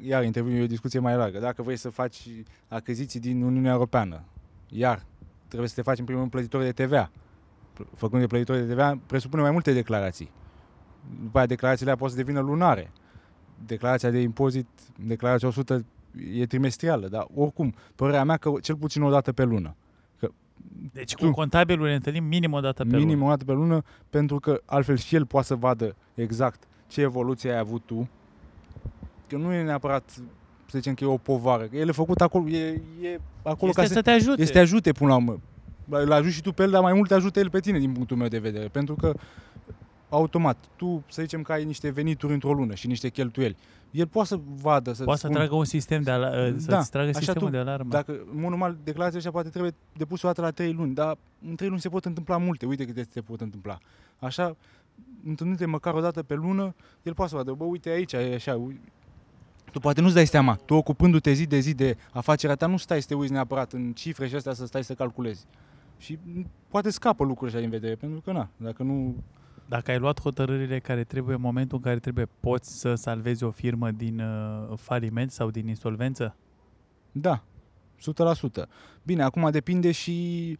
iar 0.00 0.24
interviul 0.24 0.60
e 0.60 0.62
o 0.62 0.66
discuție 0.66 0.98
mai 0.98 1.16
largă, 1.16 1.38
dacă 1.38 1.62
vrei 1.62 1.76
să 1.76 1.88
faci 1.88 2.28
achiziții 2.68 3.20
din 3.20 3.42
Uniunea 3.42 3.72
Europeană, 3.72 4.24
iar 4.68 5.02
trebuie 5.48 5.68
să 5.68 5.74
te 5.74 5.82
faci 5.82 5.98
în 5.98 6.04
primul 6.04 6.20
rând 6.20 6.32
plătitor 6.32 6.62
de 6.62 6.84
TVA. 6.84 7.10
Făcând 7.94 8.20
de 8.20 8.26
plătitor 8.26 8.56
de 8.56 8.72
TVA, 8.72 8.98
presupune 9.06 9.42
mai 9.42 9.50
multe 9.50 9.72
declarații. 9.72 10.30
După 11.22 11.38
aia 11.38 11.46
declarațiile 11.46 11.94
poate 11.94 12.12
să 12.12 12.18
devină 12.18 12.40
lunare. 12.40 12.90
Declarația 13.66 14.10
de 14.10 14.20
impozit, 14.20 14.66
declarația 15.06 15.48
100 15.48 15.84
e 16.32 16.46
trimestrială, 16.46 17.08
dar 17.08 17.26
oricum, 17.34 17.74
părerea 17.94 18.24
mea 18.24 18.36
că 18.36 18.52
cel 18.62 18.76
puțin 18.76 19.02
o 19.02 19.10
dată 19.10 19.32
pe 19.32 19.44
lună. 19.44 19.74
Deci 20.92 21.14
cu 21.14 21.30
contabilul 21.30 21.86
ne 21.86 21.94
întâlnim 21.94 22.24
minim 22.24 22.52
o 22.52 22.60
dată 22.60 22.82
pe 22.82 22.84
minim 22.84 22.98
lună. 22.98 23.12
Minim 23.12 23.26
o 23.26 23.28
dată 23.28 23.44
pe 23.44 23.52
lună, 23.52 23.82
pentru 24.10 24.38
că 24.38 24.60
altfel 24.64 24.96
și 24.96 25.14
el 25.14 25.26
poate 25.26 25.46
să 25.46 25.54
vadă 25.54 25.96
exact 26.14 26.62
ce 26.86 27.00
evoluție 27.00 27.52
ai 27.52 27.58
avut 27.58 27.82
tu. 27.84 28.08
Că 29.26 29.36
nu 29.36 29.52
e 29.52 29.62
neapărat 29.62 30.10
să 30.66 30.78
zicem 30.78 30.94
că 30.94 31.04
e 31.04 31.06
o 31.06 31.16
povară, 31.16 31.64
că 31.64 31.76
el 31.76 31.88
e 31.88 31.92
făcut 31.92 32.20
acolo, 32.20 32.48
e, 32.48 32.80
e 33.02 33.20
acolo 33.42 33.68
este 33.68 33.80
ca 33.80 33.86
să, 33.86 33.92
să 33.92 34.02
te 34.02 34.10
ajute. 34.10 34.42
Este 34.42 34.58
ajute 34.58 34.92
până 34.92 35.10
la 35.10 35.16
urmă. 35.16 35.40
Îl 35.88 36.12
ajut 36.12 36.32
și 36.32 36.42
tu 36.42 36.52
pe 36.52 36.62
el, 36.62 36.70
dar 36.70 36.82
mai 36.82 36.92
mult 36.92 37.08
te 37.08 37.14
ajută 37.14 37.38
el 37.38 37.50
pe 37.50 37.60
tine 37.60 37.78
din 37.78 37.92
punctul 37.92 38.16
meu 38.16 38.28
de 38.28 38.38
vedere. 38.38 38.68
Pentru 38.68 38.94
că 38.94 39.14
automat, 40.08 40.56
tu 40.76 41.04
să 41.08 41.22
zicem 41.22 41.42
că 41.42 41.52
ai 41.52 41.64
niște 41.64 41.90
venituri 41.90 42.32
într-o 42.32 42.52
lună 42.52 42.74
și 42.74 42.86
niște 42.86 43.08
cheltuieli 43.08 43.56
el 43.90 44.06
poate 44.06 44.28
să 44.28 44.40
vadă, 44.62 44.92
să 44.92 45.04
Poate 45.04 45.20
să 45.20 45.28
tragă 45.28 45.54
un 45.54 45.64
sistem 45.64 46.02
de 46.02 46.10
alarmă, 46.10 46.58
să 46.58 46.70
da, 46.70 46.82
tragă 46.82 47.12
sistemul 47.12 47.40
tu, 47.40 47.48
de 47.48 47.56
alarmă. 47.56 47.90
Dacă, 47.90 48.12
în 48.12 48.40
mod 48.40 48.48
normal, 48.48 48.76
declarația 48.84 49.18
așa 49.18 49.30
poate 49.30 49.48
trebuie 49.48 49.74
depusă 49.96 50.26
o 50.26 50.28
dată 50.28 50.40
la 50.40 50.50
3 50.50 50.72
luni, 50.72 50.94
dar 50.94 51.18
în 51.48 51.54
3 51.54 51.68
luni 51.68 51.80
se 51.80 51.88
pot 51.88 52.04
întâmpla 52.04 52.36
multe, 52.36 52.66
uite 52.66 52.84
câte 52.84 53.06
se 53.10 53.20
pot 53.20 53.40
întâmpla. 53.40 53.78
Așa, 54.18 54.56
întâlnite 55.24 55.66
măcar 55.66 55.94
o 55.94 56.00
dată 56.00 56.22
pe 56.22 56.34
lună, 56.34 56.74
el 57.02 57.14
poate 57.14 57.30
să 57.30 57.36
vadă, 57.36 57.52
bă, 57.52 57.64
uite 57.64 57.88
aici, 57.88 58.12
e 58.12 58.34
așa, 58.34 58.60
tu 59.72 59.78
poate 59.78 60.00
nu-ți 60.00 60.14
dai 60.14 60.26
seama, 60.26 60.58
tu 60.64 60.74
ocupându-te 60.74 61.32
zi 61.32 61.46
de 61.46 61.58
zi 61.58 61.74
de 61.74 61.96
afacerea 62.12 62.54
ta, 62.54 62.66
nu 62.66 62.76
stai 62.76 63.00
să 63.00 63.08
te 63.08 63.14
uiți 63.14 63.32
neapărat 63.32 63.72
în 63.72 63.92
cifre 63.92 64.28
și 64.28 64.34
astea 64.34 64.52
să 64.52 64.66
stai 64.66 64.84
să 64.84 64.94
calculezi. 64.94 65.46
Și 65.98 66.18
poate 66.68 66.90
scapă 66.90 67.24
lucruri 67.24 67.50
așa 67.50 67.60
din 67.60 67.70
vedere, 67.70 67.94
pentru 67.94 68.20
că 68.20 68.32
na, 68.32 68.48
dacă 68.56 68.82
nu 68.82 69.14
dacă 69.68 69.90
ai 69.90 69.98
luat 69.98 70.20
hotărârile 70.20 70.78
care 70.78 71.04
trebuie 71.04 71.34
în 71.34 71.40
momentul 71.40 71.76
în 71.76 71.82
care 71.82 71.98
trebuie, 71.98 72.28
poți 72.40 72.78
să 72.78 72.94
salvezi 72.94 73.44
o 73.44 73.50
firmă 73.50 73.90
din 73.90 74.20
uh, 74.20 74.72
faliment 74.76 75.30
sau 75.30 75.50
din 75.50 75.68
insolvență? 75.68 76.36
Da, 77.12 77.44
100%. 78.62 78.68
Bine, 79.02 79.22
acum 79.22 79.50
depinde 79.50 79.92
și... 79.92 80.58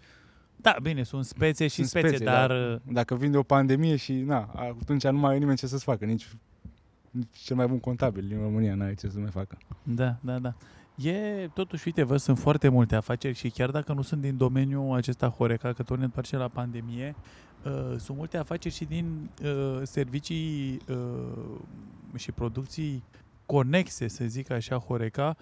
Da, 0.57 0.76
bine, 0.83 1.02
sunt 1.02 1.25
spețe 1.25 1.66
și 1.66 1.75
sunt 1.75 1.87
spețe, 1.87 2.09
spețe, 2.09 2.25
dar... 2.25 2.49
dar... 2.49 2.73
Uh, 2.73 2.80
dacă 2.92 3.14
vinde 3.14 3.37
o 3.37 3.42
pandemie 3.42 3.97
și, 3.97 4.12
na, 4.12 4.50
atunci 4.80 5.04
nu 5.04 5.18
mai 5.18 5.30
are 5.30 5.38
nimeni 5.38 5.57
ce 5.57 5.66
să-ți 5.66 5.85
facă, 5.85 6.04
nici, 6.04 6.28
nici 7.11 7.37
cel 7.37 7.57
mai 7.57 7.66
bun 7.66 7.80
contabil 7.80 8.25
din 8.28 8.40
România 8.40 8.75
n-are 8.75 8.95
ce 8.95 9.09
să 9.09 9.18
mai 9.18 9.30
facă. 9.30 9.59
Da, 9.83 10.16
da, 10.21 10.38
da. 10.38 10.54
E, 11.02 11.49
totuși, 11.55 11.83
uite, 11.87 12.02
vă 12.02 12.17
sunt 12.17 12.38
foarte 12.38 12.69
multe 12.69 12.97
afaceri 12.97 13.35
și 13.35 13.50
chiar 13.50 13.71
dacă 13.71 13.93
nu 13.93 14.02
sunt 14.02 14.21
din 14.21 14.37
domeniul 14.37 14.97
acesta 14.97 15.28
Horeca, 15.28 15.73
că 15.73 15.83
tot 15.83 15.99
ne 15.99 16.05
întoarcem 16.05 16.38
la 16.38 16.49
pandemie, 16.49 17.14
Uh, 17.64 17.99
sunt 17.99 18.17
multe 18.17 18.37
afaceri 18.37 18.75
și 18.75 18.85
din 18.85 19.31
uh, 19.43 19.81
servicii 19.83 20.81
uh, 20.88 21.59
și 22.17 22.33
producții 22.33 23.02
conexe, 23.47 24.09
să 24.09 24.25
zic 24.25 24.50
așa, 24.50 24.76
Horeca. 24.76 25.37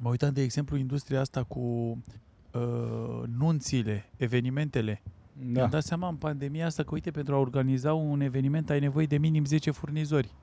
Mă 0.00 0.08
uitam, 0.08 0.32
de 0.32 0.42
exemplu, 0.42 0.76
industria 0.76 1.20
asta 1.20 1.42
cu 1.42 1.58
uh, 1.58 3.22
nunțile, 3.38 4.10
evenimentele. 4.16 5.02
Da. 5.32 5.44
Mi-am 5.52 5.70
dat 5.70 5.82
seama 5.82 6.08
în 6.08 6.16
pandemia 6.16 6.66
asta 6.66 6.82
că, 6.82 6.90
uite, 6.92 7.10
pentru 7.10 7.34
a 7.34 7.38
organiza 7.38 7.94
un 7.94 8.20
eveniment 8.20 8.70
ai 8.70 8.80
nevoie 8.80 9.06
de 9.06 9.18
minim 9.18 9.44
10 9.44 9.70
furnizori. 9.70 10.34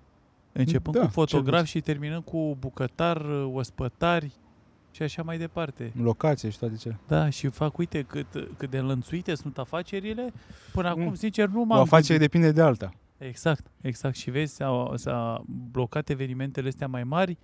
Începând 0.58 0.96
da, 0.96 1.02
cu 1.02 1.12
fotograf 1.12 1.66
și 1.66 1.82
terminând 1.82 2.24
cu 2.24 2.58
bucătar, 2.60 3.26
ospătari, 3.52 4.32
și 4.92 5.02
așa 5.02 5.24
mai 5.24 5.38
departe. 5.38 5.92
Locație 6.02 6.50
și 6.50 6.60
toate 6.60 6.76
cele. 6.76 7.00
Da, 7.08 7.30
și 7.30 7.48
fac, 7.48 7.78
uite, 7.78 8.02
cât, 8.02 8.28
cât 8.58 8.70
de 8.70 8.78
înlănțuite 8.78 9.36
sunt 9.36 9.58
afacerile, 9.58 10.34
până 10.72 10.88
acum, 10.88 11.04
mm. 11.04 11.14
sincer, 11.14 11.48
nu 11.48 11.64
m-am... 11.64 11.78
O 11.78 11.82
afacere 11.82 12.18
gândit. 12.18 12.32
depinde 12.32 12.52
de 12.52 12.62
alta. 12.62 12.94
Exact, 13.18 13.66
exact. 13.82 14.16
Și 14.16 14.32
vezi, 14.32 14.56
s-au, 14.56 14.96
s-a 14.96 15.44
blocat 15.72 16.10
evenimentele 16.10 16.68
astea 16.68 16.88
mai 16.88 17.04
mari, 17.04 17.38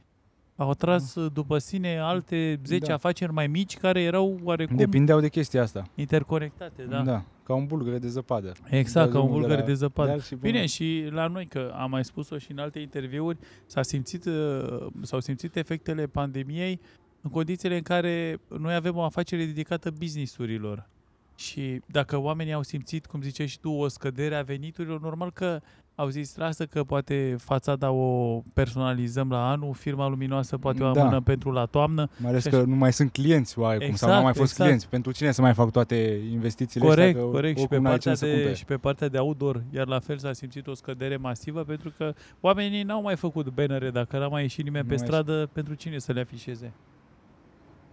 au 0.62 0.70
atras 0.70 1.16
mm. 1.16 1.30
după 1.34 1.58
sine 1.58 1.98
alte 1.98 2.60
10 2.66 2.86
da. 2.86 2.94
afaceri 2.94 3.34
mai 3.34 3.48
mici 3.48 3.78
care 3.78 4.02
erau 4.02 4.40
oarecum... 4.44 4.76
Depindeau 4.76 5.20
de 5.20 5.30
chestia 5.30 5.62
asta. 5.62 5.84
Interconectate, 5.96 6.84
da. 6.84 7.02
Da, 7.02 7.24
ca 7.44 7.54
un 7.54 7.66
bulgăre 7.66 7.98
de 7.98 8.08
zăpadă. 8.08 8.52
Exact, 8.70 9.12
ca 9.12 9.22
un 9.22 9.30
bulgăre 9.30 9.56
de, 9.56 9.66
de 9.66 9.74
zăpadă. 9.74 10.20
Și 10.20 10.36
Bine, 10.36 10.66
și 10.66 11.08
la 11.10 11.28
noi, 11.28 11.46
că 11.46 11.74
am 11.78 11.90
mai 11.90 12.06
spus-o 12.06 12.38
și 12.38 12.52
în 12.52 12.58
alte 12.58 12.80
interviuri, 12.80 13.38
s-a 13.66 13.82
simțit, 13.82 14.26
uh, 14.26 14.88
s-au 15.02 15.20
simțit 15.20 15.56
efectele 15.56 16.08
pandemiei 16.08 16.80
în 17.22 17.30
condițiile 17.30 17.76
în 17.76 17.82
care 17.82 18.40
noi 18.60 18.74
avem 18.74 18.96
o 18.96 19.04
afacere 19.04 19.46
dedicată 19.46 19.92
businessurilor. 19.98 20.90
Și 21.36 21.82
dacă 21.86 22.18
oamenii 22.18 22.54
au 22.54 22.64
simțit, 22.64 23.06
cum 23.06 23.22
ziceai 23.22 23.48
și 23.48 23.60
tu, 23.60 23.70
o 23.70 23.88
scădere 23.88 24.36
a 24.36 24.42
veniturilor, 24.42 25.02
normal 25.02 25.32
că 25.32 25.62
au 25.96 26.08
zis, 26.08 26.36
lasă 26.36 26.66
că 26.66 26.84
poate 26.84 27.36
fațada 27.40 27.92
o 27.92 28.42
personalizăm 28.54 29.30
la 29.30 29.50
anul, 29.50 29.74
firma 29.74 30.08
luminoasă 30.08 30.58
poate 30.58 30.84
o 30.84 30.92
da. 30.92 31.00
amână 31.00 31.16
da. 31.16 31.22
pentru 31.22 31.52
la 31.52 31.66
toamnă. 31.66 32.10
Mai 32.18 32.30
ales 32.30 32.44
că 32.44 32.64
nu 32.64 32.76
mai 32.76 32.94
sunt 32.94 33.12
clienți 33.12 33.60
oarecum, 33.60 33.86
exact, 33.86 34.00
sau 34.00 34.10
nu 34.10 34.16
au 34.16 34.24
mai 34.24 34.34
fost 34.34 34.52
exact. 34.52 34.64
clienți. 34.64 34.90
Pentru 34.90 35.12
cine 35.12 35.32
să 35.32 35.42
mai 35.42 35.54
fac 35.54 35.72
toate 35.72 36.22
investițiile 36.32 36.86
corect, 36.86 37.16
astea? 37.16 37.32
Corect, 37.32 37.60
și 37.60 37.68
pe, 37.68 37.80
partea 37.80 38.14
de, 38.16 38.54
și 38.54 38.66
pe 38.66 38.78
partea 38.78 39.08
de 39.08 39.18
outdoor, 39.18 39.64
iar 39.74 39.88
la 39.88 40.00
fel 40.00 40.18
s-a 40.18 40.34
simțit 40.34 40.68
o 40.68 40.74
scădere 40.74 41.18
masivă, 41.18 41.64
pentru 41.64 41.94
că 41.98 42.14
oamenii 42.40 42.84
n-au 42.84 43.02
mai 43.02 43.16
făcut 43.16 43.50
bannere, 43.50 43.90
dacă 43.90 44.18
n-a 44.18 44.28
mai 44.28 44.42
ieșit 44.42 44.64
nimeni 44.64 44.84
nu 44.84 44.90
pe 44.90 44.96
stradă, 44.96 45.34
ieșit. 45.34 45.50
pentru 45.50 45.74
cine 45.74 45.98
să 45.98 46.12
le 46.12 46.20
afișeze? 46.20 46.72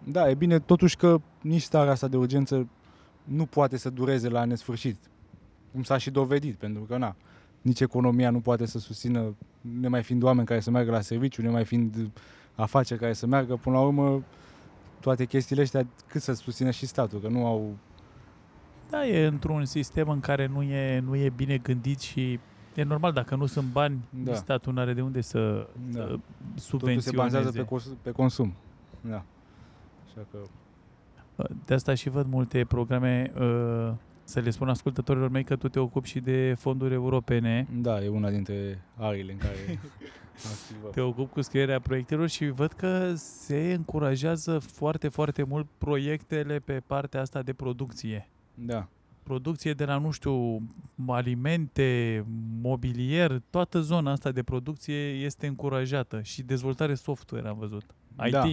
Da, 0.05 0.31
e 0.31 0.35
bine 0.35 0.59
totuși 0.59 0.97
că 0.97 1.21
nici 1.41 1.63
starea 1.63 1.93
asta 1.93 2.09
de 2.09 2.17
urgență 2.17 2.69
nu 3.25 3.47
poate 3.47 3.77
să 3.77 3.91
dureze 3.91 4.29
la 4.29 4.45
nesfârșit. 4.45 4.97
Cum 5.73 5.83
s-a 5.83 5.99
și 5.99 6.11
dovedit, 6.11 6.55
pentru 6.55 6.83
că 6.83 6.97
na, 6.97 7.17
nici 7.63 7.81
economia 7.81 8.31
nu 8.31 8.41
poate 8.41 8.67
să 8.67 8.79
susțină, 8.79 9.35
ne 9.81 9.89
mai 9.89 10.03
fiind 10.03 10.23
oameni 10.23 10.47
care 10.47 10.61
să 10.61 10.71
meargă 10.71 10.91
la 10.91 11.01
serviciu, 11.01 11.43
ne 11.43 11.49
mai 11.49 11.65
fiind 11.65 12.11
afaceri 12.55 13.01
care 13.01 13.13
să 13.13 13.27
meargă, 13.27 13.57
până 13.57 13.77
la 13.77 13.83
urmă 13.83 14.23
toate 15.01 15.25
chestiile 15.25 15.63
astea 15.63 15.87
cât 16.07 16.23
să 16.23 16.33
susțină 16.33 16.71
și 16.71 16.87
statul, 16.87 17.21
că 17.21 17.29
nu 17.29 17.47
au... 17.47 17.77
Da, 18.91 19.07
e 19.07 19.27
într-un 19.27 19.65
sistem 19.65 20.09
în 20.09 20.21
care 20.21 20.47
nu 20.47 20.63
e, 20.63 20.99
nu 20.99 21.17
e 21.17 21.33
bine 21.37 21.57
gândit 21.57 22.01
și 22.01 22.39
e 22.75 22.83
normal, 22.83 23.13
dacă 23.13 23.35
nu 23.35 23.47
sunt 23.47 23.73
bani, 23.73 23.99
da. 24.11 24.35
statul 24.35 24.73
nu 24.73 24.81
are 24.81 24.93
de 24.93 25.01
unde 25.01 25.21
să, 25.21 25.69
da. 25.91 26.01
să 26.01 26.19
subvenționeze. 26.55 27.11
Totul 27.11 27.31
se 27.31 27.37
bazează 27.39 27.51
pe, 27.51 27.95
pe 28.03 28.11
consum. 28.11 28.55
Da. 29.01 29.25
Așa 30.07 30.27
că... 30.31 30.39
De 31.65 31.75
asta 31.75 31.95
și 31.95 32.09
văd 32.09 32.27
multe 32.31 32.65
programe 32.65 33.33
uh, 33.41 33.93
să 34.29 34.41
le 34.41 34.51
spun 34.51 34.69
ascultătorilor 34.69 35.29
mei 35.29 35.45
că 35.45 35.57
tu 35.57 35.69
te 35.69 35.79
ocupi 35.79 36.09
și 36.09 36.21
de 36.21 36.55
fonduri 36.59 36.95
europene. 36.95 37.67
Da, 37.73 38.05
e 38.05 38.09
una 38.09 38.31
dintre 38.31 38.85
arile 38.95 39.33
în 39.33 39.39
care 39.39 39.57
activă. 40.53 40.89
Te 40.93 41.01
ocupi 41.01 41.33
cu 41.33 41.41
scrierea 41.41 41.81
proiectelor 41.81 42.29
și 42.29 42.49
văd 42.49 42.73
că 42.73 43.13
se 43.15 43.73
încurajează 43.73 44.59
foarte, 44.59 45.09
foarte 45.09 45.43
mult 45.43 45.67
proiectele 45.79 46.59
pe 46.59 46.83
partea 46.87 47.21
asta 47.21 47.43
de 47.43 47.53
producție. 47.53 48.29
Da. 48.55 48.89
Producție 49.23 49.73
de 49.73 49.85
la, 49.85 49.99
nu 49.99 50.11
știu, 50.11 50.63
alimente, 51.07 52.25
mobilier, 52.61 53.43
toată 53.51 53.81
zona 53.81 54.11
asta 54.11 54.31
de 54.31 54.43
producție 54.43 55.11
este 55.11 55.47
încurajată 55.47 56.21
și 56.23 56.43
dezvoltare 56.43 56.95
software 56.95 57.49
am 57.49 57.59
văzut. 57.59 57.85
IT. 58.25 58.33
Da. 58.33 58.45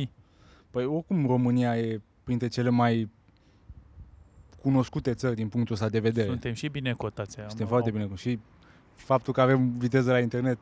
Păi 0.69 0.85
oricum 0.85 1.25
România 1.25 1.77
e 1.77 2.01
printre 2.23 2.47
cele 2.47 2.69
mai 2.69 3.09
cunoscute 4.69 5.13
țări 5.13 5.35
din 5.35 5.47
punctul 5.47 5.73
ăsta 5.73 5.89
de 5.89 5.99
vedere. 5.99 6.27
Suntem 6.27 6.53
și 6.53 6.67
bine 6.67 6.93
cotați. 6.93 7.39
am- 7.39 7.47
Suntem 7.47 7.67
foarte 7.67 7.89
am- 7.89 7.95
bine. 7.95 8.09
Și 8.15 8.39
faptul 8.95 9.33
că 9.33 9.41
avem 9.41 9.71
viteză 9.77 10.11
la 10.11 10.19
internet 10.19 10.57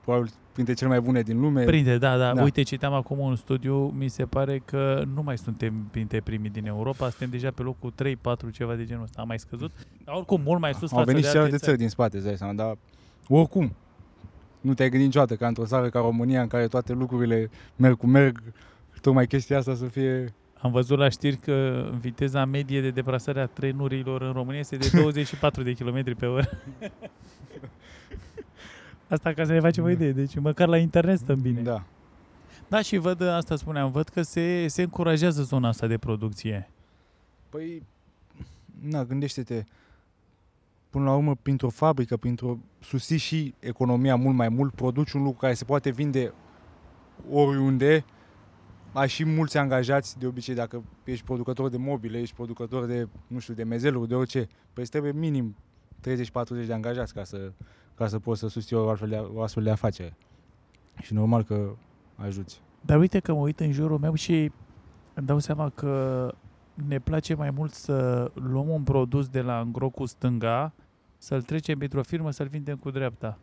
probabil 0.00 0.30
printre 0.52 0.74
cele 0.74 0.88
mai 0.90 1.00
bune 1.00 1.22
din 1.22 1.40
lume. 1.40 1.64
Prinde, 1.64 1.98
da, 1.98 2.16
da, 2.16 2.34
Da. 2.34 2.42
Uite, 2.42 2.62
citeam 2.62 2.92
acum 2.92 3.18
un 3.18 3.36
studiu, 3.36 3.76
mi 3.86 4.08
se 4.08 4.24
pare 4.24 4.62
că 4.64 5.04
nu 5.14 5.22
mai 5.22 5.38
suntem 5.38 5.88
printre 5.90 6.20
primii 6.20 6.50
din 6.50 6.66
Europa, 6.66 7.08
suntem 7.08 7.30
deja 7.30 7.50
pe 7.50 7.62
locul 7.62 7.92
3-4, 7.92 8.50
ceva 8.50 8.74
de 8.74 8.84
genul 8.84 9.02
ăsta. 9.02 9.20
Am 9.20 9.26
mai 9.26 9.38
scăzut? 9.38 9.70
Dar 10.04 10.14
oricum, 10.14 10.40
mult 10.40 10.60
mai 10.60 10.74
sus 10.74 10.90
Au 10.92 10.98
față 10.98 11.10
venit 11.10 11.22
de 11.22 11.28
și 11.28 11.36
alte 11.36 11.52
alte 11.52 11.64
țări 11.64 11.78
din 11.78 11.88
spate, 11.88 12.16
îți 12.16 12.26
dai 12.26 12.36
seama, 12.36 12.52
dar 12.52 12.76
oricum 13.28 13.72
nu 14.60 14.74
te-ai 14.74 14.88
gândit 14.88 15.06
niciodată 15.06 15.36
ca 15.36 15.46
într-o 15.46 15.64
țară 15.66 15.88
ca 15.88 16.00
România 16.00 16.40
în 16.42 16.48
care 16.48 16.66
toate 16.66 16.92
lucrurile 16.92 17.50
merg 17.76 17.96
cu 17.96 18.06
merg, 18.06 18.42
tocmai 19.00 19.26
chestia 19.26 19.58
asta 19.58 19.74
să 19.74 19.84
fie... 19.84 20.34
Am 20.60 20.70
văzut 20.70 20.98
la 20.98 21.08
știri 21.08 21.36
că 21.36 21.88
viteza 22.00 22.44
medie 22.44 22.80
de 22.80 22.90
deplasare 22.90 23.40
a 23.40 23.46
trenurilor 23.46 24.22
în 24.22 24.32
România 24.32 24.60
este 24.60 24.76
de 24.76 24.88
24 25.00 25.62
de 25.62 25.72
km 25.72 26.16
pe 26.16 26.26
oră. 26.26 26.48
Asta 29.08 29.32
ca 29.32 29.44
să 29.44 29.52
ne 29.52 29.60
facem 29.60 29.84
o 29.84 29.90
idee. 29.90 30.12
Deci 30.12 30.38
măcar 30.38 30.68
la 30.68 30.76
internet 30.76 31.18
stăm 31.18 31.40
bine. 31.40 31.60
Da. 31.60 31.82
Da, 32.68 32.82
și 32.82 32.96
văd, 32.96 33.22
asta 33.22 33.56
spuneam, 33.56 33.90
văd 33.90 34.08
că 34.08 34.22
se, 34.22 34.66
se 34.66 34.82
încurajează 34.82 35.42
zona 35.42 35.68
asta 35.68 35.86
de 35.86 35.98
producție. 35.98 36.70
Păi, 37.48 37.82
na, 38.80 39.04
gândește-te, 39.04 39.64
până 40.90 41.04
la 41.04 41.14
urmă, 41.14 41.34
printr-o 41.42 41.68
fabrică, 41.68 42.16
printr-o 42.16 42.58
susții 42.80 43.16
și 43.16 43.54
economia 43.58 44.16
mult 44.16 44.36
mai 44.36 44.48
mult, 44.48 44.74
produci 44.74 45.12
un 45.12 45.22
lucru 45.22 45.38
care 45.38 45.54
se 45.54 45.64
poate 45.64 45.90
vinde 45.90 46.32
oriunde, 47.30 48.04
ai 48.92 49.08
și 49.08 49.24
mulți 49.24 49.58
angajați, 49.58 50.18
de 50.18 50.26
obicei, 50.26 50.54
dacă 50.54 50.82
ești 51.04 51.24
producător 51.24 51.68
de 51.68 51.76
mobile, 51.76 52.18
ești 52.18 52.34
producător 52.34 52.84
de, 52.86 53.08
nu 53.26 53.38
știu, 53.38 53.54
de 53.54 53.62
mezeluri, 53.62 54.08
de 54.08 54.14
orice, 54.14 54.46
păi 54.72 54.82
îți 54.82 54.90
trebuie 54.90 55.12
minim 55.12 55.56
30-40 56.00 56.66
de 56.66 56.72
angajați 56.72 57.14
ca 57.14 57.24
să, 57.24 57.52
ca 57.94 58.06
să 58.06 58.18
poți 58.18 58.40
să 58.40 58.48
susții 58.48 58.76
o 58.76 58.88
astfel, 58.88 59.08
de, 59.08 59.16
o 59.16 59.42
astfel 59.42 59.62
de 59.62 59.70
afacere. 59.70 60.16
Și 61.02 61.14
normal 61.14 61.42
că 61.42 61.74
ajuți. 62.16 62.60
Dar 62.80 62.98
uite 62.98 63.18
că 63.20 63.32
mă 63.32 63.40
uit 63.40 63.60
în 63.60 63.72
jurul 63.72 63.98
meu 63.98 64.14
și 64.14 64.52
îmi 65.14 65.26
dau 65.26 65.38
seama 65.38 65.68
că 65.68 66.34
ne 66.86 66.98
place 66.98 67.34
mai 67.34 67.50
mult 67.50 67.72
să 67.72 68.30
luăm 68.34 68.68
un 68.68 68.82
produs 68.82 69.28
de 69.28 69.40
la 69.40 69.60
îngro 69.60 69.88
cu 69.88 70.04
stânga, 70.04 70.72
să-l 71.16 71.42
trecem 71.42 71.78
într-o 71.80 72.02
firmă, 72.02 72.30
să-l 72.30 72.46
vindem 72.46 72.76
cu 72.76 72.90
dreapta. 72.90 73.38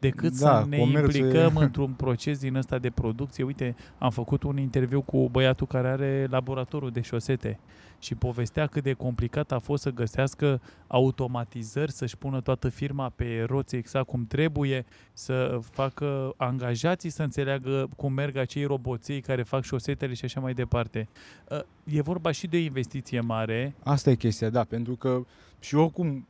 Decât 0.00 0.38
Da, 0.38 0.60
să 0.60 0.66
ne 0.68 0.78
comerțul 0.78 1.14
e- 1.14 1.18
implicăm 1.18 1.56
într-un 1.66 1.92
proces 1.92 2.38
din 2.38 2.54
ăsta 2.54 2.78
de 2.78 2.90
producție. 2.90 3.44
Uite, 3.44 3.76
am 3.98 4.10
făcut 4.10 4.42
un 4.42 4.58
interviu 4.58 5.00
cu 5.02 5.28
băiatul 5.28 5.66
care 5.66 5.88
are 5.88 6.26
laboratorul 6.30 6.90
de 6.90 7.00
șosete 7.00 7.58
și 7.98 8.14
povestea 8.14 8.66
cât 8.66 8.82
de 8.82 8.92
complicat 8.92 9.52
a 9.52 9.58
fost 9.58 9.82
să 9.82 9.90
găsească 9.90 10.60
automatizări, 10.86 11.92
să-și 11.92 12.16
pună 12.16 12.40
toată 12.40 12.68
firma 12.68 13.12
pe 13.16 13.44
roți 13.46 13.76
exact 13.76 14.06
cum 14.06 14.26
trebuie, 14.26 14.84
să 15.12 15.58
facă 15.70 16.34
angajații 16.36 17.10
să 17.10 17.22
înțeleagă 17.22 17.88
cum 17.96 18.12
merg 18.12 18.36
acei 18.36 18.64
roboței 18.64 19.20
care 19.20 19.42
fac 19.42 19.62
șosetele 19.64 20.14
și 20.14 20.24
așa 20.24 20.40
mai 20.40 20.54
departe. 20.54 21.08
Uh, 21.50 21.60
E 21.84 22.00
vorba 22.02 22.30
și 22.30 22.46
de 22.46 22.56
o 22.56 22.60
investiție 22.60 23.20
mare. 23.20 23.74
Asta 23.82 24.10
e 24.10 24.14
chestia, 24.14 24.50
da, 24.50 24.64
pentru 24.64 24.94
că 24.94 25.22
și 25.60 25.74
oricum, 25.74 26.26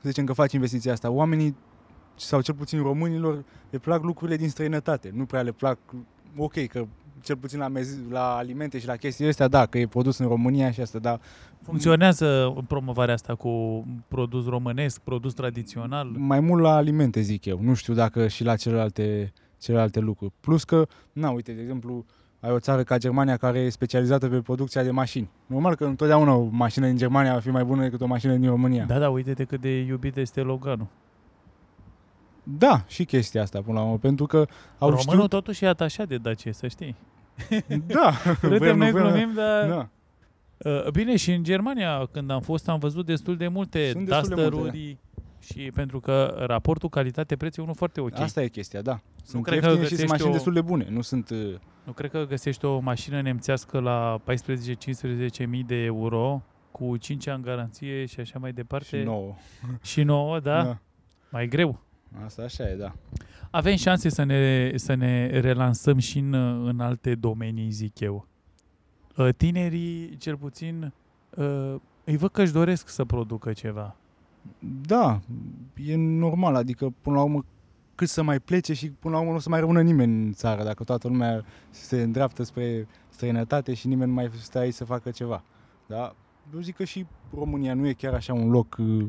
să 0.00 0.08
zicem 0.08 0.24
că 0.24 0.32
faci 0.32 0.52
investiția 0.52 0.92
asta, 0.92 1.10
oamenii, 1.10 1.56
sau 2.18 2.40
cel 2.40 2.54
puțin 2.54 2.82
românilor, 2.82 3.44
le 3.70 3.78
plac 3.78 4.02
lucrurile 4.02 4.36
din 4.36 4.48
străinătate. 4.48 5.10
Nu 5.14 5.24
prea 5.24 5.42
le 5.42 5.52
plac, 5.52 5.78
ok, 6.36 6.66
că 6.66 6.84
cel 7.20 7.36
puțin 7.36 7.58
la, 7.58 7.68
mezi, 7.68 7.98
la 8.10 8.36
alimente 8.36 8.78
și 8.78 8.86
la 8.86 8.96
chestii 8.96 9.26
astea, 9.26 9.48
da, 9.48 9.66
că 9.66 9.78
e 9.78 9.86
produs 9.86 10.18
în 10.18 10.26
România 10.26 10.70
și 10.70 10.80
asta, 10.80 10.98
da. 10.98 11.18
Funcționează 11.62 12.54
promovarea 12.68 13.14
asta 13.14 13.34
cu 13.34 13.84
produs 14.08 14.46
românesc, 14.46 15.00
produs 15.00 15.34
tradițional. 15.34 16.06
Mai 16.16 16.40
mult 16.40 16.62
la 16.62 16.74
alimente, 16.74 17.20
zic 17.20 17.44
eu. 17.44 17.58
Nu 17.62 17.74
știu 17.74 17.94
dacă 17.94 18.28
și 18.28 18.44
la 18.44 18.56
celelalte, 18.56 19.32
celelalte 19.58 20.00
lucruri. 20.00 20.32
Plus 20.40 20.64
că, 20.64 20.86
na, 21.12 21.30
uite, 21.30 21.52
de 21.52 21.60
exemplu, 21.60 22.04
ai 22.40 22.50
o 22.50 22.58
țară 22.58 22.82
ca 22.82 22.98
Germania 22.98 23.36
care 23.36 23.58
e 23.58 23.68
specializată 23.68 24.28
pe 24.28 24.40
producția 24.40 24.82
de 24.82 24.90
mașini. 24.90 25.28
Normal 25.46 25.74
că 25.74 25.84
întotdeauna 25.84 26.34
o 26.34 26.48
mașină 26.50 26.86
din 26.86 26.96
Germania 26.96 27.32
va 27.32 27.40
fi 27.40 27.50
mai 27.50 27.64
bună 27.64 27.82
decât 27.82 28.00
o 28.00 28.06
mașină 28.06 28.34
din 28.36 28.48
România. 28.48 28.84
Da, 28.84 28.98
da, 28.98 29.08
uite-te 29.08 29.44
cât 29.44 29.60
de 29.60 29.78
iubit 29.78 30.16
este 30.16 30.40
Loganul. 30.40 30.86
Da, 32.58 32.84
și 32.86 33.04
chestia 33.04 33.42
asta 33.42 33.60
până 33.62 33.78
la 33.78 33.84
urmă, 33.84 33.98
pentru 33.98 34.26
că 34.26 34.36
au 34.78 34.88
Românul 34.88 35.02
știut... 35.14 35.28
totuși 35.30 35.64
e 35.64 35.68
atașat 35.68 36.08
de 36.08 36.16
Dacia, 36.16 36.52
să 36.52 36.68
știi. 36.68 36.96
Da, 37.86 38.12
Râdem, 38.40 38.76
nu 38.76 38.82
noi 38.82 38.90
vrem, 38.90 39.04
glumim, 39.10 39.32
dar... 39.34 39.68
Da. 39.68 39.88
Uh, 40.70 40.90
Bine, 40.90 41.16
și 41.16 41.32
în 41.32 41.42
Germania, 41.44 42.08
când 42.12 42.30
am 42.30 42.40
fost, 42.40 42.68
am 42.68 42.78
văzut 42.78 43.06
destul 43.06 43.36
de 43.36 43.48
multe 43.48 43.90
Sunt 43.90 44.06
destul 44.06 44.28
de 44.28 44.34
multe, 44.34 44.50
Duster-uri 44.50 44.96
și 45.40 45.70
pentru 45.74 46.00
că 46.00 46.44
raportul 46.46 46.88
calitate-preț 46.88 47.56
e 47.56 47.62
unul 47.62 47.74
foarte 47.74 48.00
ok. 48.00 48.18
Asta 48.18 48.42
e 48.42 48.48
chestia, 48.48 48.82
da. 48.82 49.00
Sunt 49.24 49.42
cred 49.42 49.60
că 49.60 49.66
ieftine 49.66 49.84
și 49.84 49.90
găsești 49.90 49.96
sunt 50.06 50.10
mașini 50.10 50.28
o- 50.28 50.32
destul 50.32 50.52
de 50.52 50.60
bune. 50.60 50.86
Nu 50.90 51.00
sunt... 51.00 51.30
uh, 51.30 51.54
Nu 51.84 51.92
cred 51.92 52.10
că 52.10 52.24
găsești 52.28 52.64
o 52.64 52.78
mașină 52.78 53.20
nemțească 53.20 53.78
la 53.78 54.20
14-15 55.42 55.46
mii 55.48 55.62
de 55.64 55.74
euro 55.74 56.42
cu 56.70 56.96
5 56.96 57.26
ani 57.26 57.42
garanție 57.42 58.04
și 58.06 58.20
așa 58.20 58.38
mai 58.38 58.52
departe. 58.52 58.98
Și 58.98 59.04
nouă. 59.04 59.34
Și 59.82 60.02
nouă, 60.02 60.40
da? 60.40 60.78
Mai 61.30 61.46
greu. 61.48 61.80
Asta 62.24 62.42
așa 62.42 62.68
e, 62.68 62.74
da. 62.74 62.92
Avem 63.50 63.76
șanse 63.76 64.08
să 64.08 64.22
ne, 64.22 64.72
să 64.76 64.94
ne 64.94 65.26
relansăm 65.26 65.98
și 65.98 66.18
în, 66.18 66.34
în 66.66 66.80
alte 66.80 67.14
domenii, 67.14 67.70
zic 67.70 68.00
eu. 68.00 68.26
Uh, 69.16 69.28
Tinerii, 69.36 70.16
cel 70.16 70.36
puțin, 70.36 70.92
uh, 71.36 71.74
îi 72.04 72.16
văd 72.16 72.30
că 72.30 72.42
își 72.42 72.52
doresc 72.52 72.88
să 72.88 73.04
producă 73.04 73.52
ceva. 73.52 73.96
Da, 74.86 75.20
e 75.76 75.96
normal, 75.96 76.54
adică 76.54 76.94
până 77.02 77.16
la 77.16 77.22
urmă 77.22 77.44
cât 77.94 78.08
să 78.08 78.22
mai 78.22 78.40
plece 78.40 78.72
și 78.72 78.90
până 78.90 79.14
la 79.14 79.20
urmă 79.20 79.30
nu 79.30 79.36
o 79.36 79.40
să 79.40 79.48
mai 79.48 79.60
rămână 79.60 79.82
nimeni 79.82 80.22
în 80.24 80.32
țară, 80.32 80.64
dacă 80.64 80.84
toată 80.84 81.08
lumea 81.08 81.44
se 81.70 82.02
îndreaptă 82.02 82.42
spre 82.42 82.86
străinătate 83.08 83.74
și 83.74 83.86
nimeni 83.86 84.08
nu 84.08 84.14
mai 84.14 84.30
stă 84.40 84.58
aici 84.58 84.74
să 84.74 84.84
facă 84.84 85.10
ceva. 85.10 85.42
Da? 85.86 86.14
Eu 86.54 86.60
zic 86.60 86.76
că 86.76 86.84
și 86.84 87.06
România 87.34 87.74
nu 87.74 87.86
e 87.86 87.92
chiar 87.92 88.14
așa 88.14 88.32
un 88.32 88.50
loc 88.50 88.76
uh, 88.78 89.06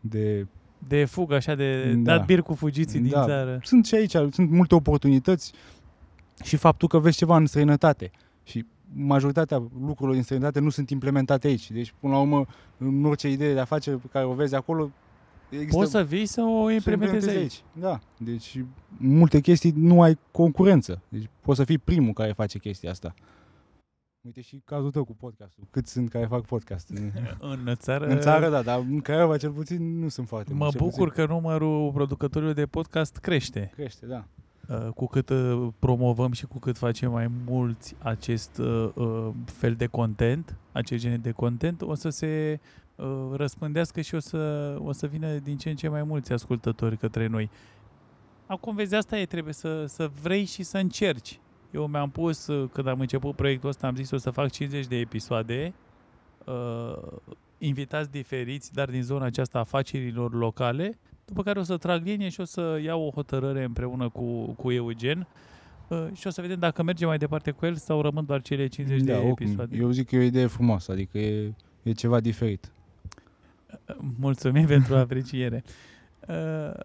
de 0.00 0.46
De 0.88 1.04
fugă, 1.04 1.34
așa, 1.34 1.54
de 1.54 1.92
Da. 1.92 2.16
dat 2.16 2.26
bir 2.26 2.40
cu 2.40 2.54
fugiții 2.54 3.00
din 3.00 3.10
Da. 3.10 3.24
țară. 3.24 3.58
sunt 3.62 3.86
și 3.86 3.94
aici, 3.94 4.10
sunt 4.10 4.50
multe 4.50 4.74
oportunități 4.74 5.52
și 6.42 6.56
faptul 6.56 6.88
că 6.88 6.98
vezi 6.98 7.16
ceva 7.16 7.36
în 7.36 7.46
străinătate 7.46 8.10
și 8.42 8.64
majoritatea 8.94 9.56
lucrurilor 9.56 10.12
din 10.12 10.22
străinătate 10.22 10.60
nu 10.60 10.68
sunt 10.70 10.90
implementate 10.90 11.46
aici. 11.46 11.70
Deci, 11.70 11.94
până 12.00 12.12
la 12.12 12.20
urmă, 12.20 12.46
în 12.78 13.04
orice 13.04 13.28
idee 13.30 13.52
de 13.52 13.60
afacere 13.60 13.96
pe 13.96 14.06
care 14.12 14.24
o 14.24 14.32
vezi 14.32 14.54
acolo, 14.54 14.90
există 15.48 15.76
Poți 15.76 15.90
să 15.90 16.04
vii 16.04 16.26
să 16.26 16.42
o 16.42 16.66
să 16.66 16.72
implementezi 16.72 17.28
aici. 17.28 17.62
Da, 17.72 17.98
deci 18.16 18.64
multe 18.96 19.40
chestii 19.40 19.72
nu 19.76 20.02
ai 20.02 20.18
concurență. 20.30 21.02
Deci 21.08 21.28
poți 21.40 21.58
să 21.58 21.64
fii 21.64 21.78
primul 21.78 22.12
care 22.12 22.32
face 22.32 22.58
chestia 22.58 22.90
asta. 22.90 23.14
Uite 24.28 24.40
și 24.40 24.62
cazul 24.64 24.90
tău 24.90 25.04
cu 25.04 25.14
podcastul. 25.14 25.64
Cât 25.70 25.86
sunt 25.86 26.10
care 26.10 26.26
fac 26.26 26.44
podcast? 26.44 26.88
În, 26.88 27.12
În 27.66 27.74
țară, 27.74 28.06
în 28.06 28.20
țară, 28.20 28.50
da, 28.50 28.62
dar 28.62 28.78
în 28.78 29.00
Craiova 29.00 29.36
cel 29.36 29.50
puțin 29.50 29.98
nu 29.98 30.08
sunt 30.08 30.28
foarte 30.28 30.52
mă 30.52 30.58
mulți, 30.58 30.76
cel 30.76 30.86
bucur 30.86 31.10
că 31.10 31.26
numărul 31.26 31.92
producătorilor 31.92 32.54
de 32.54 32.66
podcast 32.66 33.16
crește. 33.16 33.58
puțin. 33.58 33.74
Crește, 33.74 34.06
da. 34.06 34.24
Uh, 34.68 34.92
cu 34.92 35.06
cât 35.06 35.28
uh, 35.28 35.68
promovăm 35.78 36.32
și 36.32 36.46
cu 36.46 36.58
cât 36.58 36.78
facem 36.78 37.10
mai 37.10 37.30
mulți 37.46 37.94
acest 37.98 38.58
uh, 38.58 38.90
uh, 38.94 39.28
fel 39.44 39.74
de 39.74 39.86
content, 39.86 40.56
acest 40.72 41.02
gen 41.02 41.20
de 41.20 41.30
content, 41.30 41.82
o 41.82 41.94
să 41.94 42.08
se 42.08 42.60
uh, 42.94 43.06
răspândească 43.32 44.00
și 44.00 44.14
o 44.14 44.18
să, 44.18 44.76
o 44.82 44.92
să 44.92 45.06
vină 45.06 45.32
din 45.32 45.56
ce 45.56 45.70
în 45.70 45.76
ce 45.76 45.88
mai 45.88 46.02
mulți 46.02 46.32
ascultători 46.32 46.96
către 46.96 47.26
noi. 47.26 47.50
Acum, 48.46 48.74
vezi, 48.74 48.94
asta 48.94 49.18
e, 49.18 49.26
trebuie 49.26 49.54
să, 49.54 49.84
să 49.86 50.10
vrei 50.22 50.44
și 50.44 50.62
să 50.62 50.78
încerci. 50.78 51.40
Eu 51.70 51.86
mi-am 51.86 52.10
pus, 52.10 52.46
uh, 52.46 52.68
când 52.72 52.86
am 52.86 53.00
început 53.00 53.34
proiectul 53.34 53.68
ăsta, 53.68 53.86
am 53.86 53.94
zis 53.94 54.10
o 54.10 54.16
să 54.16 54.30
fac 54.30 54.50
50 54.50 54.86
de 54.86 54.96
episoade, 54.96 55.74
uh, 56.44 56.96
invitați 57.58 58.10
diferiți, 58.10 58.72
dar 58.72 58.90
din 58.90 59.02
zona 59.02 59.24
aceasta 59.24 59.58
a 59.58 59.60
afacerilor 59.60 60.34
locale, 60.34 60.98
după 61.24 61.42
care 61.42 61.58
o 61.58 61.62
să 61.62 61.76
trag 61.76 62.04
linie 62.04 62.28
și 62.28 62.40
o 62.40 62.44
să 62.44 62.80
iau 62.82 63.02
o 63.02 63.10
hotărâre 63.10 63.64
împreună 63.64 64.08
cu, 64.08 64.52
cu 64.52 64.72
Eugen 64.72 65.26
uh, 65.88 66.06
și 66.12 66.26
o 66.26 66.30
să 66.30 66.40
vedem 66.40 66.58
dacă 66.58 66.82
mergem 66.82 67.08
mai 67.08 67.18
departe 67.18 67.50
cu 67.50 67.66
el 67.66 67.76
sau 67.76 68.00
rămân 68.00 68.24
doar 68.24 68.42
cele 68.42 68.66
50 68.66 69.00
da, 69.00 69.04
de 69.04 69.18
oricum, 69.18 69.46
episoade. 69.46 69.76
Eu 69.76 69.90
zic 69.90 70.08
că 70.08 70.16
e 70.16 70.18
o 70.18 70.22
idee 70.22 70.46
frumoasă, 70.46 70.92
adică 70.92 71.18
e, 71.18 71.54
e 71.82 71.92
ceva 71.92 72.20
diferit. 72.20 72.72
Mulțumim 74.18 74.66
pentru 74.76 74.96
apreciere. 74.96 75.64
Uh, 76.28 76.80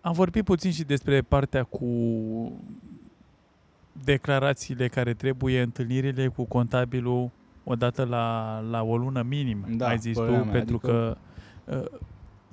am 0.00 0.12
vorbit 0.12 0.44
puțin 0.44 0.70
și 0.70 0.82
despre 0.82 1.22
partea 1.22 1.62
cu 1.62 1.86
declarațiile 4.04 4.88
care 4.88 5.14
trebuie, 5.14 5.60
întâlnirile 5.62 6.28
cu 6.28 6.44
contabilul 6.44 7.30
odată 7.64 8.04
la, 8.04 8.58
la 8.70 8.82
o 8.82 8.96
lună 8.96 9.22
minim, 9.22 9.64
Da, 9.76 9.86
ai 9.86 9.98
zis 9.98 10.12
tu, 10.16 10.20
părerea 10.20 10.42
mea, 10.42 10.52
pentru 10.52 10.80
adică- 10.82 11.18
că 11.66 11.76
uh, 11.76 12.00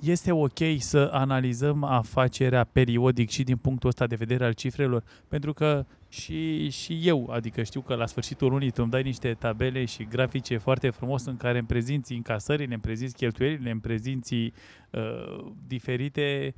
este 0.00 0.32
ok 0.32 0.58
să 0.78 1.08
analizăm 1.12 1.84
afacerea 1.84 2.64
periodic 2.64 3.30
și 3.30 3.42
din 3.42 3.56
punctul 3.56 3.88
ăsta 3.88 4.06
de 4.06 4.14
vedere 4.14 4.44
al 4.44 4.52
cifrelor, 4.52 5.04
pentru 5.28 5.52
că 5.52 5.84
și, 6.08 6.70
și 6.70 7.00
eu, 7.02 7.30
adică 7.32 7.62
știu 7.62 7.80
că 7.80 7.94
la 7.94 8.06
sfârșitul 8.06 8.50
lunii 8.50 8.70
tu 8.70 8.82
îmi 8.82 8.90
dai 8.90 9.02
niște 9.02 9.34
tabele 9.38 9.84
și 9.84 10.04
grafice 10.04 10.56
foarte 10.56 10.90
frumos 10.90 11.24
în 11.24 11.36
care 11.36 11.58
îmi 11.58 11.66
prezinți 11.66 12.12
încasările, 12.12 12.72
îmi 12.72 12.82
prezinți 12.82 13.14
cheltuielile, 13.14 13.70
îmi 13.70 13.80
prezinți 13.80 14.34
uh, 14.34 15.52
diferite 15.66 16.54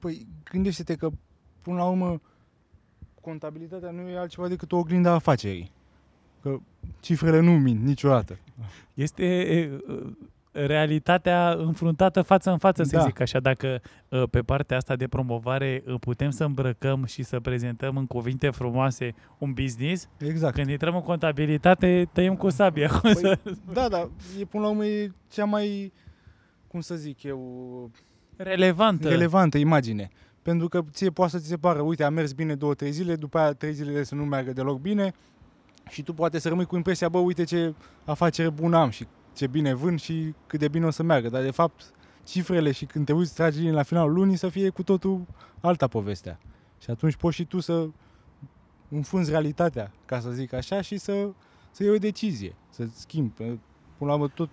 Păi 0.00 0.26
gândește-te 0.50 0.94
că, 0.94 1.10
până 1.62 1.76
la 1.76 1.84
urmă, 1.84 2.20
contabilitatea 3.26 3.90
nu 3.90 4.08
e 4.08 4.18
altceva 4.18 4.48
decât 4.48 4.72
o 4.72 4.76
oglindă 4.76 5.08
a 5.08 5.12
afacerii. 5.12 5.70
Că 6.42 6.56
cifrele 7.00 7.40
nu 7.40 7.50
mint 7.52 7.82
niciodată. 7.82 8.38
Este 8.94 9.26
uh, 9.88 10.06
realitatea 10.52 11.50
înfruntată 11.50 12.22
față 12.22 12.50
în 12.50 12.58
față, 12.58 12.82
să 12.82 12.96
Da. 12.96 13.02
zic 13.02 13.20
așa. 13.20 13.40
Dacă 13.40 13.80
uh, 14.08 14.22
pe 14.30 14.40
partea 14.40 14.76
asta 14.76 14.96
de 14.96 15.06
promovare 15.08 15.82
uh, 15.86 15.94
putem 16.00 16.30
să 16.30 16.44
îmbrăcăm 16.44 17.04
și 17.04 17.22
să 17.22 17.40
prezentăm 17.40 17.96
în 17.96 18.06
cuvinte 18.06 18.50
frumoase 18.50 19.14
un 19.38 19.52
business, 19.52 20.08
Exact. 20.18 20.54
când 20.54 20.68
intrăm 20.68 20.94
în 20.94 21.02
contabilitate, 21.02 22.08
tăiem 22.12 22.36
cu 22.36 22.48
sabia. 22.48 22.88
Cum 22.88 23.00
Păi, 23.00 23.14
să... 23.22 23.38
da, 23.72 23.88
da, 23.88 24.08
e 24.40 24.44
până 24.44 24.62
la 24.62 24.68
urmă 24.68 24.84
e 24.84 25.12
cea 25.30 25.44
mai, 25.44 25.92
cum 26.68 26.80
să 26.80 26.94
zic 26.94 27.22
eu, 27.22 27.90
Relevantă. 28.36 29.08
relevantă 29.08 29.58
imagine. 29.58 30.10
Pentru 30.46 30.68
că 30.68 30.84
ție 30.90 31.10
poate 31.10 31.30
să 31.30 31.38
ți 31.38 31.46
se 31.46 31.56
pară, 31.56 31.80
uite, 31.80 32.04
a 32.04 32.08
mers 32.08 32.32
bine 32.32 32.54
două, 32.54 32.74
trei 32.74 32.90
zile, 32.90 33.16
după 33.16 33.38
aia 33.38 33.52
trei 33.52 33.72
zile 33.72 34.02
să 34.02 34.14
nu 34.14 34.24
meargă 34.24 34.52
deloc 34.52 34.80
bine 34.80 35.14
și 35.88 36.02
tu 36.02 36.14
poate 36.14 36.38
să 36.38 36.48
rămâi 36.48 36.64
cu 36.64 36.76
impresia, 36.76 37.08
bă, 37.08 37.18
uite 37.18 37.44
ce 37.44 37.74
afacere 38.04 38.50
bună 38.50 38.76
am 38.76 38.90
și 38.90 39.06
ce 39.34 39.46
bine 39.46 39.74
vând 39.74 40.00
și 40.00 40.34
cât 40.46 40.58
de 40.58 40.68
bine 40.68 40.86
o 40.86 40.90
să 40.90 41.02
meargă. 41.02 41.28
Dar, 41.28 41.42
de 41.42 41.50
fapt, 41.50 41.92
cifrele 42.24 42.72
și 42.72 42.84
când 42.84 43.06
te 43.06 43.12
uiți, 43.12 43.34
tragi 43.34 43.58
linii 43.58 43.72
la 43.72 43.82
finalul 43.82 44.12
lunii 44.12 44.36
să 44.36 44.48
fie 44.48 44.68
cu 44.68 44.82
totul 44.82 45.26
alta 45.60 45.86
povestea. 45.86 46.38
Și 46.78 46.90
atunci 46.90 47.16
poți 47.16 47.36
și 47.36 47.44
tu 47.44 47.60
să 47.60 47.88
înfunzi 48.88 49.30
realitatea, 49.30 49.92
ca 50.04 50.20
să 50.20 50.30
zic 50.30 50.52
așa, 50.52 50.80
și 50.80 50.96
să, 50.96 51.28
să 51.70 51.82
iei 51.82 51.92
o 51.92 51.98
decizie, 51.98 52.54
să-ți 52.70 53.00
schimbi. 53.00 53.32
Până 53.34 53.60
la 53.98 54.12
urmă, 54.12 54.28
tot, 54.28 54.50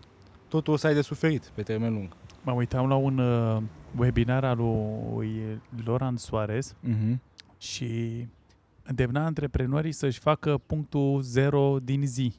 totul 0.47 0.73
o 0.73 0.77
să 0.77 0.87
ai 0.87 0.93
de 0.93 1.01
suferit 1.01 1.43
pe 1.43 1.61
termen 1.61 1.93
lung. 1.93 2.07
Mă 2.43 2.51
uitam 2.51 2.87
la 2.87 2.95
un 2.95 3.17
uh, 3.17 3.63
webinar 3.97 4.43
al 4.43 4.57
lui 4.57 5.61
Laurent 5.85 6.19
Suarez 6.19 6.75
Uh-huh. 6.87 7.17
și 7.57 8.25
îndemna 8.83 9.25
antreprenorii 9.25 9.91
să-și 9.91 10.19
facă 10.19 10.57
punctul 10.65 11.21
zero 11.21 11.77
din 11.83 12.05
zi. 12.07 12.33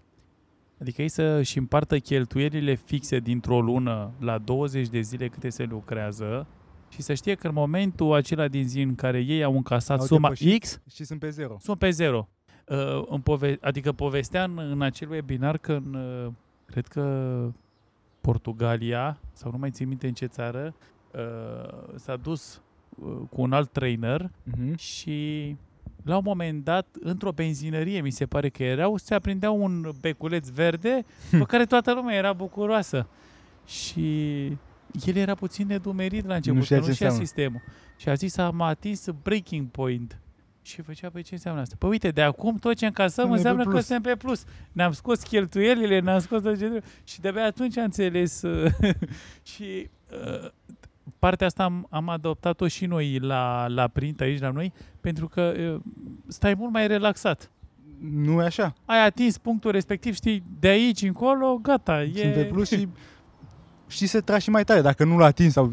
Adică 0.81 1.03
ei 1.03 1.09
să-și 1.09 1.59
împartă 1.59 1.99
cheltuielile 1.99 2.75
fixe 2.75 3.19
dintr-o 3.19 3.61
lună 3.61 4.11
la 4.21 4.39
20 4.39 4.89
de 4.89 5.01
zile 5.01 5.29
câte 5.29 5.49
se 5.49 5.65
lucrează 5.65 6.47
și 6.89 7.03
să 7.03 7.15
știe 7.15 7.35
că 7.35 7.47
în 7.47 7.55
momentul 7.55 8.13
acela 8.15 8.49
din 8.49 8.69
zi 8.69 8.81
în 8.81 8.95
care 8.95 9.21
ei 9.21 9.43
au 9.43 9.57
încasat 9.57 9.99
Au 10.01 10.07
suma 10.07 10.29
depășit. 10.29 10.63
X, 10.63 10.81
Și 10.95 11.05
sunt 11.05 11.21
pe 11.21 11.31
zero. 11.31 11.57
sunt 11.61 11.79
pe 11.79 11.91
zero. 11.91 12.29
Uh, 12.69 13.05
în 13.09 13.21
pove- 13.21 13.59
adică 13.61 13.93
povestea 13.93 14.45
în, 14.45 14.59
în 14.59 14.83
acel 14.83 15.11
webinar 15.11 15.59
că 15.59 15.73
în, 15.73 15.95
uh, 15.95 16.33
cred 16.67 16.87
că 16.87 17.03
Portugalia, 18.21 19.19
sau 19.33 19.51
nu 19.51 19.59
mai 19.59 19.71
țin 19.71 19.89
minte 19.89 20.07
în 20.07 20.13
ce 20.15 20.27
țară, 20.27 20.75
uh, 21.17 21.95
s-a 21.97 22.17
dus 22.17 22.61
uh, 22.99 23.13
cu 23.31 23.41
un 23.41 23.53
alt 23.53 23.73
trainer 23.73 24.31
Uh-huh. 24.51 24.75
și 24.77 25.57
la 26.05 26.17
un 26.17 26.23
moment 26.25 26.65
dat, 26.65 26.87
într-o 27.01 27.33
benzinărie, 27.33 28.01
mi 28.01 28.11
se 28.11 28.27
pare 28.27 28.49
că 28.49 28.63
erau, 28.63 28.97
se 28.97 29.15
aprindea 29.15 29.51
un 29.51 29.91
beculeț 30.01 30.49
verde 30.49 31.05
pe 31.31 31.45
care 31.47 31.65
toată 31.65 31.93
lumea 31.93 32.17
era 32.17 32.33
bucuroasă. 32.33 33.07
Și 33.67 34.47
el 35.07 35.17
era 35.17 35.35
puțin 35.35 35.67
nedumerit 35.67 36.27
la 36.27 36.35
început, 36.35 36.59
Nu 36.59 36.65
știa 36.65 36.77
că 36.79 36.83
nu 36.83 36.89
ce 36.89 36.95
știa 36.95 37.07
înseamnă. 37.07 37.27
sistemul. 37.27 37.61
Și 37.97 38.09
a 38.09 38.15
zis, 38.15 38.37
am 38.37 38.61
atins 38.61 39.09
breaking 39.23 39.67
point. 39.69 40.19
Și 40.63 40.83
făcea, 40.83 41.11
păi 41.11 41.23
ce 41.23 41.35
înseamnă 41.35 41.61
asta? 41.61 41.75
Păi 41.79 41.89
uite, 41.89 42.09
de 42.11 42.23
acum 42.23 42.59
tot 42.59 42.75
ce 42.77 42.87
încasăm 42.87 43.11
Suntem 43.25 43.31
pe 43.31 43.37
înseamnă 43.37 43.63
că 43.65 43.69
plus. 43.71 43.85
suntem 43.87 44.13
pe 44.13 44.19
plus. 44.19 44.45
Ne-am 44.73 44.93
scos 44.93 45.23
cheltuielile, 45.23 46.01
ne-am 46.01 46.19
scos 46.19 46.43
tot 46.43 46.53
ce 46.53 46.59
trebuie. 46.59 46.83
Și 47.05 47.21
de-abia 47.21 47.45
atunci 47.45 47.77
am 47.77 47.85
înțeles. 47.85 48.43
uh, 48.43 48.73
și 49.55 49.89
uh, 50.43 50.51
partea 51.25 51.47
asta 51.47 51.65
am, 51.65 51.87
am 51.91 52.09
adoptat-o 52.09 52.69
și 52.69 52.87
noi 52.87 53.19
la, 53.19 53.67
la 53.69 53.89
print 53.89 54.21
aici 54.21 54.41
la 54.41 54.51
noi, 54.51 54.73
pentru 55.01 55.29
că 55.29 55.55
uh, 55.59 55.81
stai 56.27 56.55
mult 56.55 56.73
mai 56.73 56.87
relaxat. 56.87 57.51
Nu 58.01 58.43
e 58.43 58.45
așa. 58.45 58.75
Ai 58.85 59.07
atins 59.07 59.39
punctul 59.39 59.71
respectiv, 59.71 60.15
știi, 60.15 60.43
de 60.61 60.69
aici 60.69 61.03
încolo, 61.03 61.59
gata. 61.63 62.03
E... 62.03 62.13
Sunt 62.15 62.33
pe 62.33 62.45
plus 62.45 62.69
și 62.69 62.89
știi 63.89 64.07
să 64.07 64.21
tragi 64.21 64.43
și 64.43 64.51
mai 64.51 64.65
tare. 64.65 64.81
Dacă 64.81 65.05
nu 65.05 65.19
l-a 65.19 65.25
atins 65.25 65.53
sau 65.53 65.73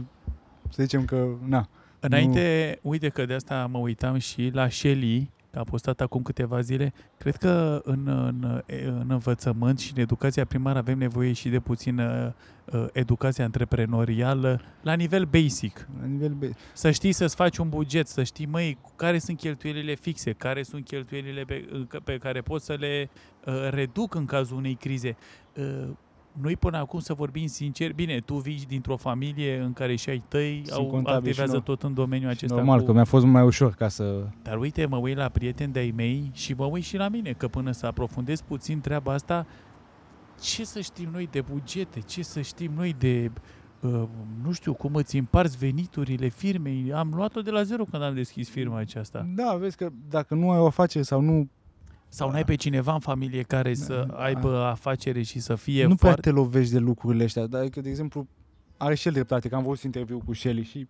să 0.70 0.84
zicem 0.84 1.06
că, 1.06 1.28
na. 1.48 1.68
Înainte, 2.00 2.80
uite 2.82 3.10
că 3.10 3.26
de 3.26 3.34
asta 3.34 3.68
mă 3.72 3.78
uitam 3.78 4.18
și 4.18 4.50
la 4.54 4.70
Shelly, 4.70 5.20
că 5.20 5.40
a 5.54 5.64
postat 5.64 6.02
acum 6.02 6.22
câteva 6.22 6.62
zile. 6.62 6.94
Cred 7.18 7.36
că 7.36 7.82
în, 7.84 8.08
în, 8.08 8.64
în 8.86 9.06
învățământ 9.10 9.80
și 9.80 9.92
în 9.96 10.02
educația 10.02 10.46
primară 10.46 10.78
avem 10.78 10.98
nevoie 10.98 11.34
și 11.34 11.50
de 11.50 11.60
puțină 11.60 12.36
uh, 12.66 12.86
educație 12.92 13.44
antreprenorială 13.44 14.62
la 14.82 14.94
nivel 14.94 15.26
basic. 15.26 15.88
La 16.00 16.06
nivel 16.06 16.34
B. 16.34 16.44
Să 16.74 16.92
știi 16.92 17.12
să-ți 17.12 17.36
faci 17.36 17.58
un 17.58 17.70
buget, 17.70 18.08
să 18.08 18.24
știi, 18.24 18.46
măi, 18.46 18.78
care 18.96 19.20
sunt 19.20 19.38
cheltuielile 19.38 19.96
fixe, 19.96 20.32
care 20.32 20.64
sunt 20.64 20.86
cheltuielile 20.86 21.44
pe, 21.44 21.68
pe 22.04 22.18
care 22.18 22.42
pot 22.42 22.62
să 22.62 22.74
le 22.80 23.10
uh, 23.46 23.70
reduc 23.70 24.16
în 24.16 24.26
cazul 24.26 24.58
unei 24.58 24.76
crize. 24.76 25.18
Uh, 25.56 25.90
noi 26.41 26.56
până 26.56 26.78
acum 26.78 27.00
să 27.00 27.13
vorbim 27.13 27.46
sincer, 27.46 27.94
bine, 27.94 28.20
tu 28.20 28.36
vii 28.36 28.65
dintr-o 28.67 28.96
familie 28.96 29.60
în 29.60 29.74
care 29.74 29.96
și 29.96 30.10
ai 30.10 30.24
tăi 30.28 30.62
Sunt 30.65 30.80
au, 30.80 30.86
contabili 30.86 31.30
activează 31.30 31.52
și 31.56 31.63
noi. 31.67 31.76
tot 31.76 31.84
în 31.84 31.94
domeniul 31.94 32.30
acesta. 32.30 32.56
Normal, 32.56 32.80
cu... 32.80 32.86
că 32.86 32.91
mi-a 32.94 33.04
fost 33.04 33.26
mai 33.26 33.44
ușor 33.44 33.74
ca 33.74 33.88
să... 33.88 34.28
Dar 34.44 34.58
uite, 34.58 34.86
mă 34.86 34.98
uit 34.98 35.17
la 35.17 35.30
prieteni 35.30 35.74
de-ai 35.74 35.94
mei 35.96 36.30
și 36.34 36.54
mă 36.54 36.65
uit 36.65 36.84
și 36.84 36.98
la 36.98 37.08
mine, 37.08 37.32
că 37.32 37.48
până 37.48 37.72
să 37.72 37.86
aprofundez 37.86 38.41
puțin 38.41 38.82
treaba 38.82 39.13
asta, 39.13 39.46
ce 40.41 40.65
să 40.65 40.80
știm 40.80 41.10
noi 41.12 41.28
de 41.32 41.41
bugete, 41.52 42.00
ce 42.00 42.24
să 42.24 42.41
știm 42.41 42.72
noi 42.76 42.96
de, 42.98 43.32
uh, 43.80 44.04
nu 44.44 44.52
știu, 44.52 44.74
cum 44.74 44.96
îți 44.96 45.17
împarți 45.17 45.58
veniturile 45.58 46.28
firmei. 46.28 46.94
Am 46.94 47.12
luat-o 47.15 47.41
de 47.41 47.52
la 47.52 47.63
zero 47.63 47.84
când 47.84 48.04
am 48.04 48.13
deschis 48.13 48.50
firma 48.50 48.78
aceasta. 48.78 49.28
Da, 49.36 49.56
vezi 49.60 49.78
că 49.78 49.89
dacă 50.10 50.36
nu 50.36 50.52
ai 50.52 50.60
o 50.60 50.65
afacere 50.65 51.04
sau 51.04 51.22
nu, 51.22 51.50
Sau 52.13 52.32
n-ai 52.32 52.43
pe 52.43 52.56
cineva 52.56 52.93
în 52.93 53.00
familie 53.00 53.41
care 53.41 53.74
să 53.74 54.08
aibă 54.15 54.58
afacere 54.58 55.21
și 55.21 55.39
să 55.39 55.56
fie 55.56 55.86
nu 55.86 55.95
prea 55.95 56.12
foarte... 56.12 56.30
te 56.30 56.36
lovești 56.36 56.74
de 56.74 56.80
lucrurile 56.80 57.24
astea. 57.24 57.47
Dar 57.47 57.67
că, 57.67 57.82
de 57.82 57.89
exemplu, 57.89 58.28
are 58.78 58.95
și 58.95 59.08
el 59.08 59.13
dreptate, 59.13 59.50
că 59.50 59.56
am 59.56 59.63
văzut 59.63 59.84
interviu 59.84 60.21
cu 60.26 60.34
Shelly 60.34 60.63
și 60.63 60.88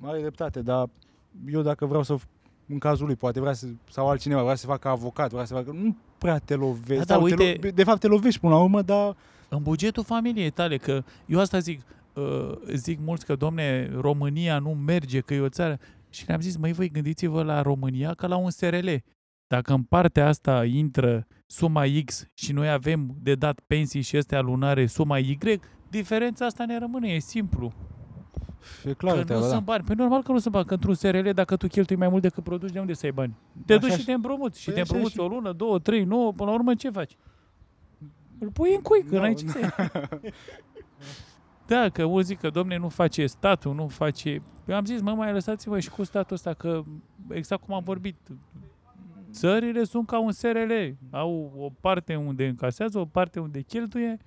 are 0.00 0.20
dreptate, 0.20 0.62
dar 0.62 0.88
eu 1.46 1.62
dacă 1.62 1.86
vreau 1.86 2.02
să 2.02 2.16
în 2.68 2.78
cazul 2.78 3.06
lui, 3.06 3.16
poate 3.16 3.40
vrea 3.40 3.52
să, 3.52 3.66
sau 3.90 4.08
altcineva, 4.08 4.42
vrea 4.42 4.54
să 4.54 4.60
se 4.60 4.66
facă 4.66 4.88
avocat, 4.88 5.30
vrea 5.30 5.44
să 5.44 5.54
facă, 5.54 5.70
nu 5.70 5.96
prea 6.18 6.38
te 6.38 6.54
lovești. 6.54 7.04
Da, 7.06 7.14
da, 7.14 7.14
sau 7.14 7.28
te 7.28 7.34
uite- 7.34 7.58
lo, 7.62 7.70
de 7.70 7.84
fapt 7.84 8.00
te 8.00 8.06
lovești 8.06 8.40
până 8.40 8.54
la 8.54 8.60
urmă, 8.60 8.82
dar 8.82 9.16
În 9.48 9.62
bugetul 9.62 10.04
familiei 10.04 10.50
tale, 10.50 10.76
că 10.76 11.02
eu 11.26 11.40
asta 11.40 11.58
zic, 11.58 11.80
uh, 12.14 12.52
zic 12.74 12.98
mulți 13.04 13.26
că, 13.26 13.34
domne, 13.34 13.90
România 14.00 14.58
nu 14.58 14.70
merge, 14.70 15.20
că 15.20 15.34
e 15.34 15.40
o 15.40 15.48
țară. 15.48 15.78
Și 16.10 16.26
le-am 16.26 16.40
zis, 16.40 16.56
măi, 16.56 16.72
voi 16.72 16.90
gândiți-vă 16.90 17.42
la 17.42 17.62
România 17.62 18.14
ca 18.14 18.26
la 18.26 18.36
un 18.36 18.50
SRL. 18.50 18.88
Dacă 19.46 19.72
în 19.72 19.82
partea 19.82 20.26
asta 20.28 20.64
intră 20.64 21.26
suma 21.46 21.82
X 22.04 22.26
și 22.34 22.52
noi 22.52 22.70
avem 22.70 23.14
de 23.22 23.34
dat 23.34 23.60
pensii 23.66 24.00
și 24.00 24.16
astea 24.16 24.40
lunare 24.40 24.86
suma 24.86 25.18
Y, 25.18 25.38
diferența 25.90 26.44
asta 26.46 26.64
ne 26.64 26.78
rămâne, 26.78 27.08
e 27.08 27.18
simplu. 27.18 27.72
e 28.84 28.92
clar 28.92 29.12
că 29.12 29.18
nu 29.18 29.24
treaba, 29.24 29.42
da. 29.42 29.48
sunt 29.48 29.64
bani. 29.64 29.84
Păi 29.84 29.94
normal 29.98 30.22
că 30.22 30.32
nu 30.32 30.38
sunt 30.38 30.52
bani, 30.54 30.66
că 30.66 30.74
într-un 30.74 30.94
SRL, 30.94 31.28
dacă 31.30 31.56
tu 31.56 31.66
cheltui 31.66 31.96
mai 31.96 32.08
mult 32.08 32.22
decât 32.22 32.42
produci, 32.44 32.70
de 32.72 32.78
unde 32.80 32.92
să 32.92 33.06
ai 33.06 33.12
bani? 33.12 33.36
Te 33.66 33.72
Așa 33.72 33.80
duci 33.82 33.92
și 33.92 33.98
și- 33.98 34.04
te 34.04 34.12
împrumuți. 34.12 34.58
Și 34.60 34.64
Păi 34.64 34.74
te 34.74 34.80
așa 34.80 34.88
împrumuți 34.94 35.14
și- 35.14 35.20
o 35.20 35.28
lună, 35.34 35.52
două, 35.52 35.78
trei, 35.78 36.04
nouă, 36.04 36.32
până 36.32 36.48
la 36.50 36.56
urmă 36.56 36.74
ce 36.74 36.90
faci? 36.90 37.16
Îl 38.38 38.50
pui 38.50 38.74
în 38.74 38.80
cui, 38.82 39.02
că 39.02 39.14
Da, 39.14 39.20
n-ai 39.20 39.34
ce 39.34 39.46
să 39.48 39.58
iei. 39.58 40.32
Da, 41.66 41.88
că 41.88 42.06
mulți 42.06 42.26
zic 42.28 42.38
că, 42.38 42.50
domne, 42.50 42.76
nu 42.76 42.88
face 42.88 43.26
statul, 43.26 43.74
nu 43.74 43.88
face... 43.88 44.42
Eu 44.66 44.76
am 44.76 44.84
zis, 44.84 45.00
mă, 45.00 45.12
mai 45.12 45.32
lăsați-vă 45.32 45.80
și 45.80 45.90
cu 45.90 46.04
statul 46.04 46.34
ăsta, 46.36 46.54
că 46.54 46.82
exact 47.30 47.62
cum 47.64 47.74
am 47.74 47.82
vorbit, 47.84 48.16
țările 49.36 49.84
sunt 49.84 50.06
ca 50.06 50.20
un 50.20 50.32
SRL. 50.32 50.72
Au 51.10 51.52
o 51.58 51.70
parte 51.80 52.14
unde 52.14 52.46
încasează, 52.46 52.98
o 52.98 53.04
parte 53.04 53.40
unde 53.40 53.60
cheltuie 53.60 54.18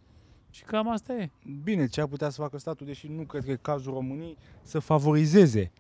și 0.50 0.64
cam 0.64 0.90
asta 0.90 1.14
e. 1.14 1.30
Bine, 1.64 1.88
ce 1.88 2.02
ar 2.02 2.08
putea 2.08 2.30
să 2.30 2.42
facă 2.42 2.58
statul, 2.58 2.86
deși 2.86 3.08
nu 3.08 3.24
cred 3.24 3.44
că 3.44 3.52
e 3.52 3.56
cazul 3.62 3.94
României, 3.94 4.38
să 4.62 4.80
favorizeze 4.80 5.72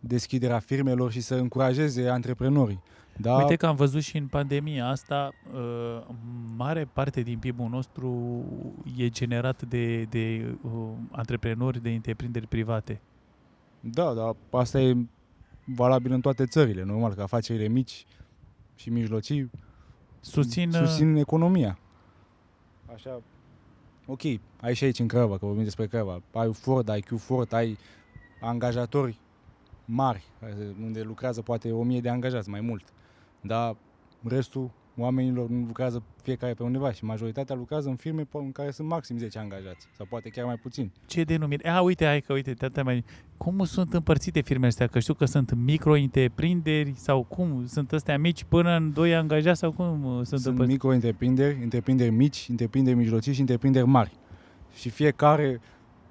deschiderea 0.00 0.58
firmelor 0.58 1.12
și 1.12 1.20
să 1.20 1.34
încurajeze 1.34 2.08
antreprenorii. 2.08 2.82
Da, 3.16 3.36
Uite 3.36 3.56
că 3.56 3.66
am 3.66 3.76
văzut 3.76 4.02
și 4.02 4.16
în 4.16 4.26
pandemia 4.26 4.88
asta, 4.88 5.30
uh, 5.54 6.14
mare 6.56 6.88
parte 6.92 7.20
din 7.20 7.38
PIB-ul 7.38 7.68
nostru 7.68 8.42
e 8.96 9.08
generat 9.08 9.62
de, 9.62 10.02
de 10.02 10.56
uh, 10.62 10.70
antreprenori, 11.10 11.82
de 11.82 11.90
întreprinderi 11.90 12.46
private. 12.46 13.00
da, 13.80 14.12
da, 14.12 14.36
asta 14.50 14.80
e 14.80 14.96
valabil 15.64 16.12
în 16.12 16.20
toate 16.20 16.46
țările. 16.46 16.84
Normal 16.84 17.14
că 17.14 17.22
afacerile 17.22 17.68
mici 17.68 18.06
și 18.74 18.90
mijlocii 18.90 19.50
Susțin, 20.20 20.68
uh, 20.68 20.74
susțin 20.74 21.16
economia. 21.16 21.78
Așa, 22.94 23.22
ok, 24.06 24.22
ai 24.60 24.74
și 24.74 24.84
aici 24.84 24.98
în 24.98 25.08
Craiova, 25.08 25.38
că 25.38 25.44
vorbim 25.44 25.64
despre 25.64 25.86
Craiova, 25.86 26.22
ai 26.32 26.52
Ford, 26.52 26.88
ai 26.88 27.00
Q 27.00 27.18
Ford, 27.18 27.52
ai 27.52 27.78
angajatori 28.40 29.18
mari, 29.84 30.24
unde 30.82 31.02
lucrează 31.02 31.42
poate 31.42 31.72
o 31.72 31.82
mie 31.82 32.00
de 32.00 32.08
angajați, 32.08 32.48
mai 32.48 32.60
mult. 32.60 32.84
Dar 33.40 33.76
restul 34.22 34.70
oamenilor 34.96 35.48
nu 35.48 35.64
lucrează 35.66 36.02
fiecare 36.22 36.54
pe 36.54 36.62
undeva 36.62 36.92
și 36.92 37.04
majoritatea 37.04 37.54
lucrează 37.56 37.88
în 37.88 37.96
firme 37.96 38.22
pe- 38.22 38.38
în 38.38 38.52
care 38.52 38.70
sunt 38.70 38.88
maxim 38.88 39.18
10 39.18 39.38
angajați 39.38 39.86
sau 39.96 40.06
poate 40.08 40.28
chiar 40.28 40.44
mai 40.44 40.56
puțin. 40.56 40.90
ce 41.06 41.22
denumire? 41.24 41.68
A, 41.70 41.80
uite, 41.80 42.04
hai 42.04 42.20
că 42.20 42.32
uite, 42.32 42.52
tata 42.54 42.82
mai... 42.82 43.04
Cum 43.36 43.64
sunt 43.64 43.94
împărțite 43.94 44.40
firmele 44.40 44.66
astea? 44.68 44.86
Că 44.86 44.98
știu 44.98 45.14
că 45.14 45.24
sunt 45.24 45.52
micro-întreprinderi 45.54 46.92
sau 46.96 47.22
cum? 47.22 47.66
Sunt 47.66 47.92
astea 47.92 48.18
mici 48.18 48.44
până 48.44 48.76
în 48.76 48.92
doi 48.92 49.14
angajați 49.14 49.58
sau 49.58 49.72
cum 49.72 50.04
uh, 50.04 50.12
sunt, 50.14 50.26
Sunt 50.26 50.44
împărțite? 50.44 50.72
micro-întreprinderi, 50.72 51.62
întreprinderi 51.62 52.10
mici, 52.10 52.46
întreprinderi 52.48 52.96
mijlocii 52.96 53.32
și 53.32 53.40
întreprinderi 53.40 53.86
mari. 53.86 54.12
Și 54.74 54.88
fiecare 54.90 55.60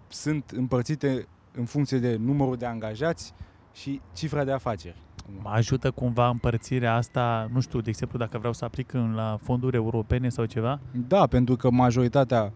sunt 0.08 0.50
împărțite 0.50 1.28
în 1.52 1.66
funcție 1.66 1.98
de 2.00 2.16
numărul 2.16 2.56
de 2.56 2.66
angajați 2.66 3.34
și 3.74 4.02
cifra 4.14 4.44
de 4.44 4.52
afaceri. 4.52 4.96
Mă 5.42 5.50
ajută 5.50 5.92
cumva 5.92 6.30
împărțirea 6.30 6.96
asta, 6.96 7.50
nu 7.54 7.60
știu, 7.60 7.82
de 7.82 7.90
exemplu, 7.90 8.18
dacă 8.18 8.38
vreau 8.38 8.54
să 8.54 8.66
aplic 8.66 8.94
în, 8.94 9.14
la 9.14 9.38
fonduri 9.42 9.76
europene 9.76 10.30
sau 10.30 10.46
ceva? 10.46 10.80
Da, 11.08 11.28
pentru 11.28 11.56
că 11.56 11.70
majoritatea 11.70 12.54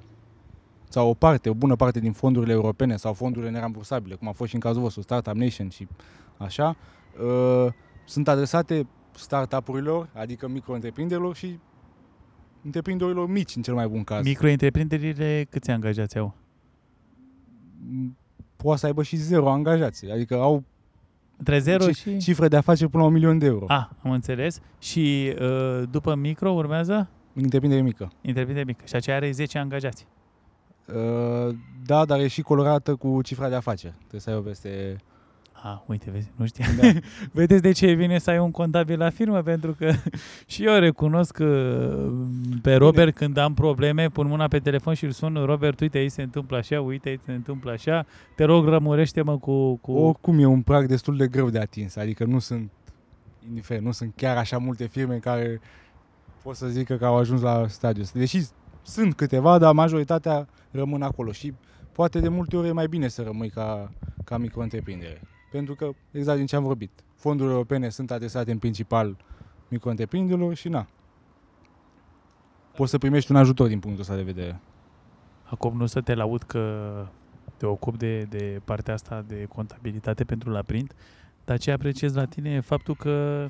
sau 0.89 1.10
o 1.10 1.13
parte, 1.13 1.49
o 1.49 1.53
bună 1.53 1.75
parte 1.75 1.99
din 1.99 2.12
fondurile 2.12 2.53
europene 2.53 2.95
sau 2.95 3.13
fondurile 3.13 3.51
nerambursabile, 3.51 4.15
cum 4.15 4.27
a 4.27 4.32
fost 4.32 4.49
și 4.49 4.56
în 4.56 4.62
cazul 4.62 4.82
vostru, 4.82 5.01
Startup 5.01 5.34
Nation 5.34 5.69
și 5.69 5.88
așa, 6.38 6.75
uh, 7.21 7.73
sunt 8.06 8.27
adresate 8.27 8.88
startup-urilor, 9.12 10.10
adică 10.13 10.47
micro-întreprinderilor 10.47 11.36
și 11.36 11.60
întreprinderilor 12.63 13.27
mici 13.30 13.56
în 13.56 13.62
cel 13.62 13.73
mai 13.73 13.88
bun 13.88 14.03
caz. 14.03 14.25
Micro-întreprinderile 14.25 15.47
câți 15.49 15.71
angajați 15.71 16.17
au? 16.17 16.36
M, 17.89 18.17
Poate 18.56 18.80
să 18.80 18.86
aibă 18.86 19.03
și 19.03 19.15
zero 19.15 19.49
angajați, 19.49 20.12
adică 20.12 20.36
au 20.36 20.63
Între 21.38 21.60
0 21.60 21.89
Ci- 21.89 21.95
și... 21.95 22.17
cifre 22.17 22.47
de 22.47 22.56
afaceri 22.58 22.89
până 22.89 23.04
la 23.04 23.08
un 23.10 23.13
milion 23.15 23.38
de 23.38 23.45
euro. 23.45 23.65
A, 23.67 23.89
am 24.04 24.12
înțeles. 24.12 24.60
Și 24.80 25.34
uh, 25.41 25.84
după 25.91 26.15
micro 26.15 26.52
urmează 26.52 27.10
Întreprindere 27.34 27.82
mică. 27.82 28.12
întreprindere 28.21 28.65
mică. 28.65 28.84
Și 28.86 28.95
aceea 28.95 29.15
are 29.15 29.32
10 29.32 29.58
angajați. 29.58 30.08
Uh, 30.88 31.56
da, 31.86 32.06
dar 32.06 32.19
e 32.19 32.28
și 32.28 32.41
colorată 32.41 32.95
cu 32.95 33.21
cifra 33.21 33.50
de 33.50 33.56
afaceri. 33.56 33.93
Trebuie 33.97 34.21
să 34.21 34.30
ai 34.30 34.36
o 34.36 34.39
peste... 34.41 34.95
A, 35.63 35.84
uite, 35.88 36.12
vezi, 36.12 36.32
nu 36.36 36.46
știam. 36.46 36.70
Da. 36.76 36.88
Vedeți 37.39 37.62
de 37.62 37.72
ce 37.72 37.88
e 37.88 37.96
bine 37.96 38.17
să 38.17 38.30
ai 38.30 38.39
un 38.39 38.52
contabil 38.52 38.98
la 38.98 39.10
firmă? 39.10 39.41
Pentru 39.41 39.74
că 39.74 39.91
și 40.48 40.65
eu 40.65 40.80
recunosc 40.80 41.32
că 41.32 42.10
pe 42.62 42.76
Robert 42.76 43.15
când 43.15 43.38
am 43.38 43.54
probleme, 43.54 44.10
pun 44.10 44.28
mâna 44.28 44.48
pe 44.48 44.60
telefon 44.60 44.93
și 44.93 45.06
îl 45.06 45.12
sun, 45.12 45.34
Robert, 45.46 45.80
uite, 45.80 45.98
aici 45.98 46.12
se 46.12 46.22
întâmplă 46.22 46.58
așa, 46.58 46.82
uite, 46.82 47.10
aici 47.10 47.22
se 47.26 47.32
întâmplă 47.32 47.72
așa, 47.72 48.06
te 48.36 48.43
rog, 48.43 48.67
rămurește-mă 48.67 49.38
cu... 49.38 49.76
cu... 49.76 49.91
Oricum 49.91 50.39
e 50.39 50.46
un 50.46 50.62
prag 50.62 50.88
destul 50.88 51.17
de 51.17 51.28
greu 51.28 51.50
de 51.50 51.60
atins, 51.60 51.96
adică 51.96 52.26
nu 52.26 52.39
sunt, 52.39 52.72
indiferent, 53.48 53.86
nu 53.86 53.91
sunt 53.91 54.13
chiar 54.15 54.38
așa 54.38 54.58
multe 54.58 54.88
firme 54.88 55.15
care 55.17 55.60
pot 56.43 56.56
să 56.56 56.67
zică 56.67 56.96
că 56.96 57.06
au 57.06 57.17
ajuns 57.17 57.41
la 57.41 57.67
stadiul 57.67 58.04
ăsta. 58.04 58.20
Deși 58.20 58.41
sunt 58.82 59.13
câteva, 59.13 59.58
dar 59.58 59.74
majoritatea 59.74 60.48
rămân 60.72 61.02
acolo 61.02 61.32
și 61.32 61.54
poate 61.91 62.20
de 62.20 62.28
multe 62.28 62.58
ori 62.58 62.67
e 62.67 62.72
mai 62.72 62.88
bine 62.88 63.08
să 63.08 63.22
rămâi 63.22 63.50
ca, 63.50 63.91
ca 64.24 64.38
micro-întreprindere. 64.38 65.22
Pentru 65.51 65.75
că, 65.75 65.89
exact 66.12 66.38
din 66.38 66.45
ce 66.45 66.55
am 66.55 66.63
vorbit, 66.63 66.91
fondurile 67.15 67.53
europene 67.53 67.89
sunt 67.89 68.12
adresate 68.12 68.51
în 68.51 68.57
principal 68.57 69.17
micro-întreprinderilor 69.67 70.53
și 70.53 70.69
na. 70.69 70.88
Poți 72.75 72.91
să 72.91 72.97
primești 72.97 73.31
un 73.31 73.38
ajutor 73.38 73.67
din 73.67 73.79
punctul 73.79 74.01
ăsta 74.01 74.15
de 74.15 74.21
vedere. 74.21 74.60
Acum 75.43 75.77
nu 75.77 75.86
să 75.86 76.01
te 76.01 76.13
laud 76.13 76.43
că 76.43 77.05
te 77.57 77.65
ocup 77.65 77.97
de, 77.97 78.23
de 78.23 78.62
partea 78.65 78.93
asta 78.93 79.23
de 79.27 79.45
contabilitate 79.45 80.23
pentru 80.23 80.49
la 80.49 80.62
print, 80.62 80.95
dar 81.45 81.57
ce 81.57 81.71
apreciez 81.71 82.15
la 82.15 82.25
tine 82.25 82.49
e 82.49 82.60
faptul 82.60 82.95
că 82.95 83.47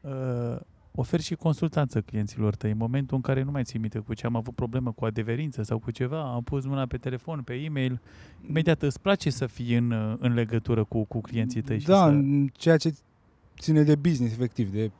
uh, 0.00 0.60
oferi 0.96 1.22
și 1.22 1.34
consultanță 1.34 2.00
clienților 2.00 2.54
tăi 2.54 2.70
în 2.70 2.76
momentul 2.76 3.16
în 3.16 3.22
care 3.22 3.42
nu 3.42 3.50
mai 3.50 3.64
ții 3.64 3.78
minte 3.78 3.98
cu 3.98 4.14
ce 4.14 4.26
am 4.26 4.36
avut 4.36 4.54
problemă 4.54 4.92
cu 4.92 5.04
adeverință 5.04 5.62
sau 5.62 5.78
cu 5.78 5.90
ceva, 5.90 6.32
am 6.32 6.42
pus 6.42 6.64
mâna 6.64 6.86
pe 6.86 6.96
telefon, 6.96 7.42
pe 7.42 7.54
e-mail, 7.54 8.00
imediat 8.48 8.82
îți 8.82 9.00
place 9.00 9.30
să 9.30 9.46
fii 9.46 9.74
în, 9.74 9.90
uh, 9.90 10.16
în 10.18 10.34
legătură 10.34 10.84
cu, 10.84 11.04
cu 11.04 11.20
clienții 11.20 11.62
tăi 11.62 11.78
și 11.78 11.86
Da, 11.86 11.96
să... 11.96 12.08
în 12.08 12.48
ceea 12.52 12.76
ce 12.76 12.94
ține 13.58 13.82
de 13.82 13.94
business, 13.94 14.34
efectiv, 14.34 14.72
de 14.72 14.90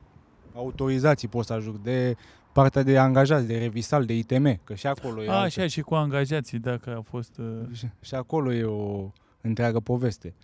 autorizații 0.54 1.28
pot 1.28 1.44
să 1.44 1.52
ajut, 1.52 1.82
de 1.82 2.16
partea 2.52 2.82
de 2.82 2.98
angajați, 2.98 3.46
de 3.46 3.58
revisal, 3.58 4.04
de 4.04 4.16
ITM, 4.16 4.60
că 4.64 4.74
și 4.74 4.86
acolo 4.86 5.22
e 5.22 5.28
A, 5.28 5.32
altă- 5.32 5.44
așa 5.44 5.66
și 5.66 5.80
cu 5.80 5.94
angajații, 5.94 6.58
dacă 6.58 6.96
a 6.96 7.00
fost... 7.00 7.38
Uh... 7.38 7.74
și, 7.76 7.86
și 8.00 8.14
acolo 8.14 8.52
e 8.52 8.64
o 8.64 9.10
întreagă 9.40 9.80
poveste. 9.80 10.34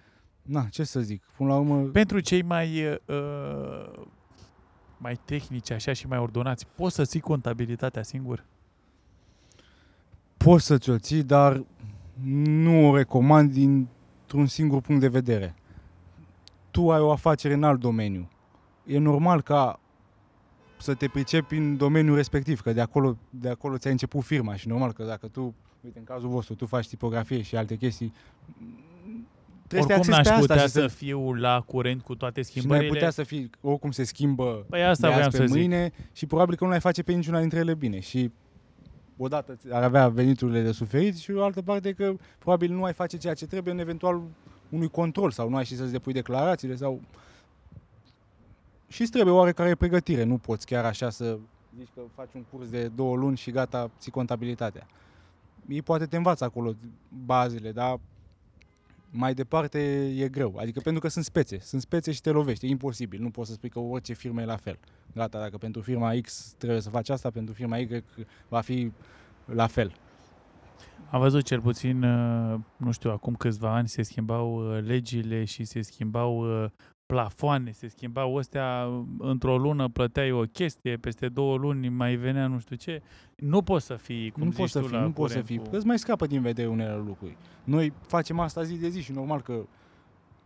Na, 0.43 0.67
ce 0.71 0.85
să 0.85 1.01
zic, 1.01 1.23
până 1.37 1.49
la 1.49 1.57
urmă, 1.59 1.81
Pentru 1.81 2.21
cei 2.21 2.43
mai 2.43 2.85
uh, 2.87 4.05
mai 5.01 5.21
tehnici 5.25 5.71
așa 5.71 5.93
și 5.93 6.07
mai 6.07 6.19
ordonați, 6.19 6.67
poți 6.75 6.95
să 6.95 7.05
ții 7.05 7.21
contabilitatea 7.21 8.03
singur? 8.03 8.45
poți 10.45 10.65
să 10.65 10.79
ți-o 10.79 10.99
ții, 10.99 11.23
dar 11.23 11.65
nu 12.45 12.89
o 12.89 12.97
recomand 12.97 13.53
dintr-un 13.53 14.47
singur 14.47 14.81
punct 14.81 15.01
de 15.01 15.09
vedere. 15.09 15.55
Tu 16.71 16.91
ai 16.91 17.01
o 17.01 17.11
afacere 17.11 17.55
în 17.55 17.63
alt 17.63 17.81
domeniu. 17.81 18.29
E 18.87 18.99
normal 18.99 19.43
ca 19.43 19.81
să 20.79 20.95
te 20.95 21.09
pricepi 21.09 21.57
în 21.57 21.77
domeniul 21.77 22.17
respectiv, 22.17 22.61
că 22.61 22.73
de 22.73 22.81
acolo, 22.81 23.17
de 23.31 23.49
acolo 23.49 23.79
ți-ai 23.79 23.93
început 23.93 24.25
firma 24.25 24.57
și 24.57 24.69
normal 24.69 24.93
că 24.93 25.05
dacă 25.05 25.29
tu, 25.29 25.55
uite, 25.81 25.99
în 25.99 26.05
cazul 26.05 26.29
vostru, 26.29 26.55
tu 26.55 26.67
faci 26.67 26.89
tipografie 26.89 27.43
și 27.43 27.57
alte 27.57 27.77
chestii, 27.77 28.13
trebuie 29.71 29.97
Oricum 29.97 30.03
să 30.03 30.11
te 30.11 30.17
n-aș 30.17 30.27
axezi 30.27 30.47
pe 30.47 30.53
putea 30.53 30.65
asta 30.65 30.81
să 30.81 30.87
și 30.89 30.95
fiu 30.95 31.33
la 31.35 31.61
curent 31.67 32.03
cu 32.03 32.15
toate 32.15 32.43
și 32.43 32.47
nu 32.49 32.53
ai 32.55 32.61
schimbările. 32.61 32.89
putea 32.93 33.11
să 33.11 33.23
fii, 33.23 33.51
oricum 33.61 33.91
se 33.91 34.05
schimbă 34.05 34.65
Păi 34.69 34.85
asta 34.85 35.07
de 35.07 35.13
voiam 35.13 35.27
azi 35.29 35.37
să 35.37 35.43
pe 35.43 35.49
zic. 35.49 35.57
mâine 35.57 35.93
și 36.13 36.27
probabil 36.27 36.57
că 36.57 36.65
nu 36.65 36.71
ai 36.71 36.81
face 36.81 37.03
pe 37.03 37.13
niciuna 37.13 37.41
dintre 37.41 37.59
ele 37.59 37.75
bine 37.75 38.01
și 38.01 38.31
odată 39.17 39.55
ți- 39.55 39.73
ar 39.73 39.83
avea 39.83 40.09
veniturile 40.09 40.63
de 40.63 40.73
suferit 40.73 41.17
și 41.17 41.31
o 41.33 41.45
altă 41.45 41.63
parte 41.63 41.93
că 41.93 42.13
probabil 42.39 42.73
nu 42.73 42.85
ai 42.85 42.93
face 42.93 43.17
ceea 43.17 43.35
ce 43.35 43.47
trebuie 43.47 43.73
în 43.75 43.79
eventual 43.81 44.21
unui 44.69 44.89
control 44.89 45.31
sau 45.31 45.49
nu 45.49 45.57
ai 45.57 45.65
și 45.65 45.77
să-ți 45.77 45.93
depui 45.93 46.13
declarațiile 46.13 46.75
sau 46.77 47.01
și 48.89 49.01
îți 49.03 49.11
trebuie 49.11 49.35
oarecare 49.35 49.75
pregătire, 49.75 50.23
nu 50.23 50.39
poți 50.39 50.67
chiar 50.67 50.85
așa 50.85 51.11
să 51.11 51.39
zici 51.79 51.89
că 51.95 52.01
faci 52.15 52.29
un 52.35 52.43
curs 52.53 52.69
de 52.69 52.91
două 52.95 53.17
luni 53.17 53.37
și 53.37 53.51
gata, 53.51 53.91
ții 53.99 54.11
contabilitatea. 54.11 54.87
Ei 55.69 55.83
poate 55.83 56.07
te 56.07 56.17
învață 56.17 56.45
acolo 56.45 56.75
bazele, 57.25 57.73
dar 57.73 58.01
mai 59.11 59.35
departe 59.35 59.79
e 60.17 60.29
greu. 60.29 60.57
Adică 60.57 60.81
pentru 60.81 61.01
că 61.01 61.09
sunt 61.09 61.25
spețe. 61.25 61.59
Sunt 61.59 61.81
spețe 61.81 62.13
și 62.13 62.21
te 62.21 62.31
lovești. 62.31 62.67
E 62.67 62.69
imposibil. 62.69 63.21
Nu 63.21 63.31
poți 63.31 63.49
să 63.49 63.55
spui 63.55 63.69
că 63.69 63.79
orice 63.79 64.13
firmă 64.13 64.41
e 64.41 64.45
la 64.45 64.57
fel. 64.57 64.79
Gata, 65.15 65.39
dacă 65.39 65.59
pentru 65.59 65.81
firma 65.81 66.13
X 66.23 66.55
trebuie 66.59 66.81
să 66.81 66.91
faci 66.91 67.09
asta, 67.09 67.31
pentru 67.31 67.55
firma 67.55 67.79
Y 67.79 68.05
va 68.49 68.61
fi 68.61 68.93
la 69.45 69.67
fel. 69.67 69.93
Am 71.11 71.21
văzut 71.21 71.45
cel 71.45 71.61
puțin, 71.61 72.03
uh, 72.03 72.61
nu 72.77 72.91
știu, 72.91 73.11
acum 73.11 73.35
câțiva 73.35 73.75
ani 73.75 73.89
se 73.89 74.03
schimbau 74.03 74.77
uh, 74.77 74.83
legile 74.83 75.45
și 75.45 75.65
se 75.65 75.81
schimbau 75.81 76.63
uh, 76.63 76.71
plafoane, 77.15 77.71
se 77.71 77.89
schimbau 77.89 78.37
astea, 78.37 78.87
uh, 78.91 79.05
într-o 79.19 79.59
lună 79.59 79.89
plăteai 79.89 80.33
o 80.33 80.43
chestie, 80.43 80.97
peste 80.97 81.29
două 81.29 81.57
luni 81.57 81.89
mai 81.89 82.15
venea 82.15 82.47
nu 82.47 82.59
știu 82.59 82.77
ce. 82.77 83.03
Nu 83.37 83.63
poți 83.63 83.87
să 83.87 83.95
fii, 83.97 84.31
cum 84.31 84.43
nu 84.43 84.51
zici 84.51 84.59
poți 84.59 84.73
să 84.73 84.81
tu, 84.81 84.87
fii, 84.87 84.97
la 84.97 85.03
nu 85.03 85.11
poți 85.11 85.33
să 85.33 85.39
curent 85.39 85.47
fii. 85.47 85.57
cu- 85.59 85.71
Că 85.71 85.77
îți 85.77 85.87
mai 85.87 85.99
scapă 85.99 86.27
din 86.27 86.41
vedere 86.41 86.69
unele 86.69 86.97
lucruri. 87.07 87.37
Noi 87.65 87.93
facem 88.07 88.39
asta 88.41 88.63
zi 88.63 88.75
de 88.79 88.89
zi 88.89 89.01
și 89.01 89.13
normal 89.13 89.41
că 89.43 89.65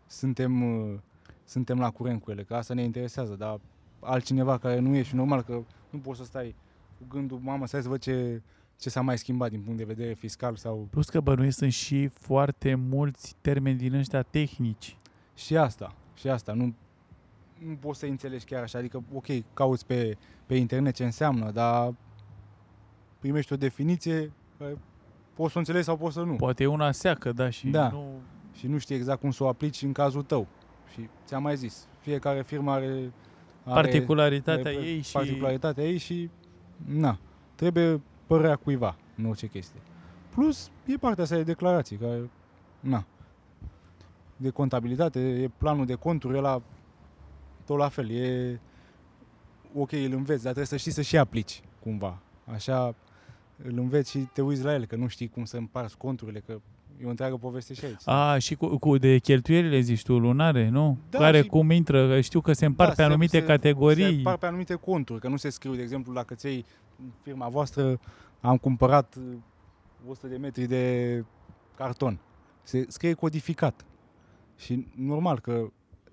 suntem, 0.06 0.78
uh, 0.80 0.98
suntem 1.44 1.78
la 1.78 1.90
curent 1.90 2.22
cu 2.22 2.30
ele, 2.30 2.42
că 2.42 2.54
asta 2.54 2.74
ne 2.74 2.82
interesează, 2.82 3.34
dar 3.34 3.60
altcineva 4.00 4.58
care 4.58 4.78
nu 4.78 4.94
e 4.96 5.02
și 5.02 5.14
normal 5.14 5.42
că 5.42 5.60
nu 5.90 5.98
poți 5.98 6.18
să 6.18 6.24
stai 6.24 6.54
cu 6.98 7.04
gândul, 7.08 7.38
mamă, 7.42 7.66
stai 7.66 7.82
să 7.82 7.88
văd 7.88 8.00
ce, 8.00 8.42
ce 8.80 8.90
s-a 8.90 9.00
mai 9.00 9.18
schimbat 9.18 9.50
din 9.50 9.60
punct 9.60 9.78
de 9.78 9.84
vedere 9.84 10.12
fiscal 10.14 10.56
sau 10.56 10.86
Plus 10.90 11.08
că 11.08 11.20
bănuiesc 11.20 11.58
sunt 11.58 11.72
și 11.72 12.06
foarte 12.06 12.74
mulți 12.74 13.34
termeni 13.40 13.78
din 13.78 13.94
ăștia 13.94 14.22
tehnici. 14.22 14.96
Și 15.34 15.56
asta, 15.56 15.94
și 16.14 16.28
asta, 16.28 16.52
nu, 16.52 16.74
nu 17.58 17.74
poți 17.80 17.98
să 17.98 18.06
înțelegi 18.06 18.44
chiar 18.44 18.62
așa, 18.62 18.78
adică, 18.78 19.02
ok, 19.14 19.26
cauți 19.54 19.86
pe, 19.86 20.16
pe 20.46 20.54
internet 20.54 20.94
ce 20.94 21.04
înseamnă, 21.04 21.50
dar 21.50 21.94
primești 23.18 23.52
o 23.52 23.56
definiție, 23.56 24.32
care 24.58 24.78
poți 25.34 25.50
să 25.52 25.56
o 25.56 25.60
înțelegi 25.60 25.84
sau 25.84 25.96
poți 25.96 26.14
să 26.14 26.20
nu. 26.22 26.34
Poate 26.34 26.62
e 26.62 26.66
una 26.66 26.92
seacă, 26.92 27.32
da, 27.32 27.50
și 27.50 27.68
Da. 27.68 27.88
nu... 27.88 28.04
Și 28.52 28.66
nu 28.66 28.78
știi 28.78 28.96
exact 28.96 29.20
cum 29.20 29.30
să 29.30 29.44
o 29.44 29.48
aplici 29.48 29.82
în 29.82 29.92
cazul 29.92 30.22
tău. 30.22 30.46
Și 30.92 31.08
ți-am 31.24 31.42
mai 31.42 31.56
zis, 31.56 31.86
fiecare 32.00 32.42
firmă 32.42 32.70
are 32.72 33.12
are- 33.64 33.80
Particularitatea 33.80 34.70
are 34.72 34.86
ei 34.86 35.00
și... 35.00 35.12
Particularitatea 35.12 35.84
ei 35.84 35.96
și, 35.98 36.30
na, 36.86 37.18
trebuie 37.54 38.00
părerea 38.26 38.56
cuiva 38.56 38.96
în 39.16 39.24
orice 39.24 39.46
chestie. 39.46 39.80
Plus, 40.30 40.70
e 40.86 40.96
partea 40.96 41.22
asta 41.22 41.36
de 41.36 41.42
declarații, 41.42 41.96
care, 41.96 42.30
na, 42.80 43.04
de 44.36 44.50
contabilitate, 44.50 45.20
e 45.20 45.50
planul 45.58 45.86
de 45.86 45.94
conturi, 45.94 46.40
la 46.40 46.62
tot 47.64 47.78
la 47.78 47.88
fel, 47.88 48.10
e 48.10 48.60
ok, 49.74 49.92
îl 49.92 50.12
înveți, 50.12 50.42
dar 50.42 50.52
trebuie 50.52 50.66
să 50.66 50.76
știi 50.76 50.92
să 50.92 51.02
și 51.02 51.16
aplici, 51.18 51.60
cumva. 51.80 52.18
Așa 52.52 52.94
îl 53.62 53.78
înveți 53.78 54.10
și 54.10 54.18
te 54.18 54.42
uiți 54.42 54.64
la 54.64 54.74
el, 54.74 54.84
că 54.86 54.96
nu 54.96 55.06
știi 55.06 55.28
cum 55.28 55.44
să 55.44 55.56
împarți 55.56 55.96
conturile, 55.96 56.40
că 56.46 56.60
e 57.00 57.04
o 57.06 57.08
întreagă 57.08 57.36
poveste 57.36 57.74
și 57.74 57.84
aici. 57.84 58.00
A, 58.04 58.38
și 58.38 58.54
cu, 58.54 58.78
cu 58.78 58.98
de 58.98 59.18
cheltuielile, 59.18 59.80
zici 59.80 60.02
tu, 60.02 60.18
lunare, 60.18 60.68
nu? 60.68 60.98
Da, 61.10 61.18
Care 61.18 61.40
și- 61.42 61.46
cum 61.48 61.70
intră, 61.70 62.20
știu 62.20 62.40
că 62.40 62.52
se 62.52 62.64
împart 62.64 62.88
Da, 62.88 62.94
pe 62.94 63.02
se- 63.02 63.08
anumite 63.08 63.38
se- 63.40 63.44
categorii. 63.46 64.16
Se 64.16 64.22
par 64.22 64.36
pe 64.36 64.46
anumite 64.46 64.74
conturi, 64.74 65.20
că 65.20 65.28
nu 65.28 65.36
se 65.36 65.48
scriu, 65.48 65.74
de 65.74 65.82
exemplu, 65.82 66.12
dacă 66.12 66.34
ți 66.34 66.46
iei 66.46 66.64
firma 67.22 67.48
voastră, 67.48 68.00
am 68.40 68.56
cumpărat 68.56 69.14
uh, 69.14 69.22
100 70.08 70.26
de 70.26 70.36
metri 70.36 70.64
de 70.66 71.24
carton. 71.76 72.18
Se 72.62 72.84
scrie 72.88 73.12
codificat. 73.12 73.84
Și 74.56 74.86
normal 74.96 75.40
că 75.40 75.66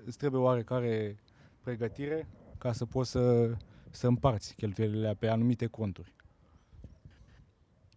îți 0.06 0.18
trebuie 0.18 0.42
oarecare 0.42 1.20
pregătire 1.62 2.28
ca 2.58 2.72
să 2.72 2.86
poți 2.86 3.10
să, 3.10 3.54
să 3.90 4.08
împarți 4.08 4.56
cheltuielile 4.56 5.16
pe 5.20 5.28
anumite 5.28 5.66
conturi. 5.66 6.14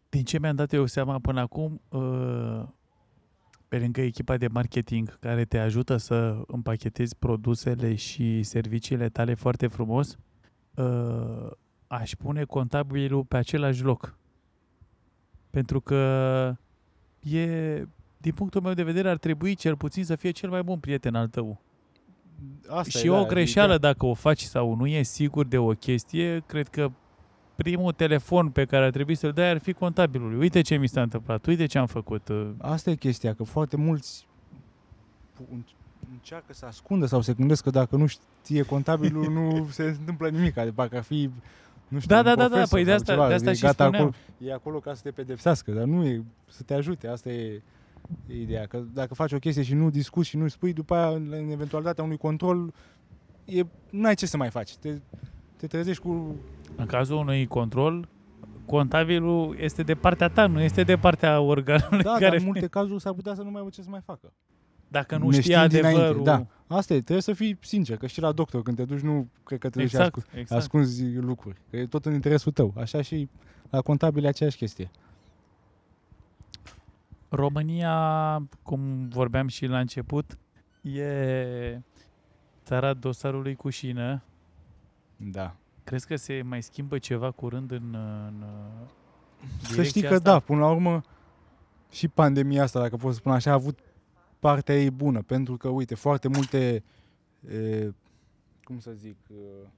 Din 0.09 0.25
ce 0.25 0.39
mi-am 0.39 0.57
dat 0.57 0.73
eu 0.73 0.87
seama 0.87 1.19
până 1.19 1.41
acum, 1.41 1.81
uh, 1.89 2.63
pe 3.69 3.79
lângă 3.79 4.01
echipa 4.01 4.37
de 4.37 4.49
marketing 4.49 5.19
care 5.19 5.45
te 5.45 5.59
ajută 5.59 5.97
să 5.97 6.43
împachetezi 6.47 7.17
produsele 7.17 7.95
și 7.95 8.43
serviciile 8.43 9.09
tale 9.09 9.35
foarte 9.35 9.67
frumos, 9.67 10.17
uh, 10.75 11.51
aș 11.87 12.15
pune 12.15 12.45
contabilul 12.45 13.25
pe 13.25 13.37
același 13.37 13.83
loc. 13.83 14.19
Pentru 15.51 15.81
că 15.81 16.57
e, 17.21 17.87
din 18.25 18.33
punctul 18.33 18.61
meu 18.61 18.73
de 18.73 18.83
vedere, 18.83 19.09
ar 19.11 19.17
trebui 19.19 19.55
cel 19.55 19.77
puțin 19.77 20.05
să 20.05 20.17
fie 20.17 20.31
cel 20.31 20.51
mai 20.51 20.63
bun 20.63 20.79
prieten 20.79 21.15
al 21.15 21.29
tău. 21.29 21.61
Asta 22.69 22.99
și 22.99 23.07
e, 23.07 23.11
o 23.11 23.21
da, 23.23 23.27
greșeală 23.27 23.73
adică- 23.73 23.87
dacă 23.87 24.07
o 24.07 24.15
faci 24.15 24.41
sau 24.41 24.75
nu 24.75 24.87
e 24.87 25.03
sigur 25.03 25.47
de 25.47 25.59
o 25.59 25.69
chestie, 25.71 26.43
cred 26.47 26.69
că 26.69 26.91
primul 27.55 27.93
telefon 27.93 28.49
pe 28.51 28.65
care 28.65 28.85
ar 28.85 28.91
trebui 28.91 29.15
să-l 29.15 29.33
dai 29.33 29.51
ar 29.51 29.59
fi 29.59 29.73
contabilului. 29.73 30.39
Uite 30.39 30.61
ce 30.61 30.77
mi 30.77 30.87
s-a 30.89 31.03
întâmplat, 31.03 31.47
uite 31.47 31.67
ce 31.67 31.79
am 31.79 31.87
făcut. 31.87 32.29
uh, 32.29 32.51
Asta 32.59 32.91
e 32.91 32.95
chestia, 32.95 33.35
că 33.35 33.43
foarte 33.43 33.77
mulți 33.77 34.27
pu- 35.33 35.49
înc- 35.57 35.77
încearcă 36.13 36.53
să 36.53 36.67
ascundă 36.67 37.07
sau 37.07 37.21
se 37.21 37.33
gândesc 37.33 37.63
că 37.63 37.71
dacă 37.71 37.97
nu 37.97 38.07
știe 38.07 38.63
contabilul 38.63 39.33
nu 39.33 39.67
se 39.71 39.83
întâmplă 39.83 40.29
nimic, 40.29 40.55
de 40.55 40.73
parcă 40.75 40.97
ar 40.97 41.03
fi 41.03 41.31
nu 41.89 41.99
știu, 42.01 42.15
Da, 42.15 42.19
un 42.19 42.25
da, 42.25 42.35
da, 42.35 42.43
da, 42.43 42.49
profesor 42.49 42.69
păi 42.79 42.85
de 42.85 42.91
sau 42.91 42.99
asta, 43.01 43.13
ceva, 43.13 43.29
de 43.29 43.35
asta 43.35 43.51
e 43.51 43.55
și 43.55 43.63
gata 43.63 43.85
spuneam. 43.85 44.03
acolo, 44.07 44.49
e 44.51 44.53
acolo 44.53 44.79
ca 44.79 44.95
să 44.95 45.01
te 45.03 45.11
pedepsească, 45.11 45.73
dar 45.73 45.85
nu 45.85 46.05
e 46.05 46.25
să 46.49 46.63
te 46.63 46.75
ajute, 46.75 47.09
asta 47.09 47.29
e, 47.31 47.43
e 47.43 47.63
ideea, 48.27 48.67
că 48.67 48.83
dacă 48.93 49.15
faci 49.15 49.33
o 49.33 49.39
chestie 49.39 49.63
și 49.63 49.75
nu 49.75 49.91
discuți 49.91 50.29
și 50.29 50.37
nu 50.37 50.49
spui, 50.49 50.73
după 50.73 50.95
aia, 50.95 51.09
în 51.09 51.33
în 51.33 51.51
eventualitatea 51.51 52.05
unui 52.05 52.17
control, 52.17 52.73
e, 53.45 53.63
nu 53.91 54.07
ai 54.07 54.15
ce 54.15 54.27
să 54.27 54.37
mai 54.37 54.51
faci, 54.51 54.77
te, 54.77 54.99
te 55.57 55.67
trezești 55.67 56.03
cu 56.03 56.37
În 56.77 56.87
cazul 56.87 57.17
unui 57.17 57.47
control, 57.47 58.09
contabilul 58.67 59.57
este 59.61 59.83
de 59.83 59.95
partea 59.95 60.29
ta, 60.29 60.47
nu 60.47 60.61
este 60.61 60.83
de 60.83 60.97
partea 60.97 61.41
organului 61.41 62.03
da, 62.03 62.11
dar 62.11 62.19
care... 62.19 62.37
în 62.37 62.45
multe 62.45 62.67
cazuri 62.67 63.01
s-ar 63.01 63.13
putea 63.13 63.35
să 63.35 63.43
nu 63.43 63.51
mai 63.51 63.59
aibă 63.59 63.71
ce 63.71 63.83
să 63.83 63.91
mai 63.91 64.01
facă. 64.05 64.33
Dacă 64.89 65.17
nu 65.17 65.29
neștiind 65.29 65.59
știe 65.59 65.67
dinainte, 65.69 66.01
adevărul... 66.01 66.25
da. 66.25 66.47
Asta 66.67 66.95
e, 66.95 67.01
trebuie 67.01 67.23
să 67.23 67.33
fii 67.33 67.59
sincer, 67.61 67.97
că 67.97 68.07
și 68.07 68.21
la 68.21 68.33
doctor 68.33 68.63
când 68.63 68.77
te 68.77 68.85
duci 68.85 69.01
nu 69.01 69.29
cred 69.43 69.59
că 69.59 69.69
te 69.69 69.79
duci 69.79 69.89
și 69.89 69.95
Exact, 69.95 70.17
ascunzi, 70.17 70.39
exact. 70.39 70.61
ascunzi 70.61 71.15
lucruri, 71.15 71.57
că 71.71 71.77
e 71.77 71.87
tot 71.87 72.07
în 72.07 72.13
interesul 72.13 72.53
tău. 72.53 72.75
Așa 72.77 73.03
și 73.03 73.29
la 73.71 73.81
contabil 73.81 74.25
e 74.25 74.29
aceeași 74.29 74.57
chestie. 74.57 74.91
România, 77.35 78.47
cum 78.63 79.09
vorbeam 79.09 79.47
și 79.47 79.67
la 79.67 79.79
început, 79.79 80.39
e 80.83 81.81
țara 82.65 82.95
dosarului 82.95 83.55
cu 83.55 83.69
șină. 83.71 84.23
Da. 85.17 85.57
Crezi 85.85 86.07
că 86.07 86.17
se 86.17 86.43
mai 86.43 86.63
schimbă 86.63 86.99
ceva 86.99 87.31
curând 87.31 87.71
în, 87.71 87.95
în 88.27 88.45
Să 89.41 89.69
direcția 89.69 89.83
știi 89.85 90.03
că 90.03 90.15
asta? 90.15 90.31
da, 90.33 90.39
până 90.39 90.59
la 90.61 90.71
urmă 90.71 91.03
și 91.91 92.09
pandemia 92.09 92.63
asta, 92.63 92.81
dacă 92.81 92.97
pot 92.97 93.13
să 93.13 93.19
spun 93.19 93.33
așa, 93.33 93.51
a 93.51 93.55
avut 93.55 93.79
partea 94.39 94.75
ei 94.81 94.91
bună, 94.91 95.23
pentru 95.23 95.57
că, 95.57 95.69
uite, 95.69 95.95
foarte 95.95 96.29
multe, 96.29 96.85
e, 97.49 97.91
cum 98.65 98.79
să 98.79 98.91
zic, 98.95 99.17
e, 99.31 99.69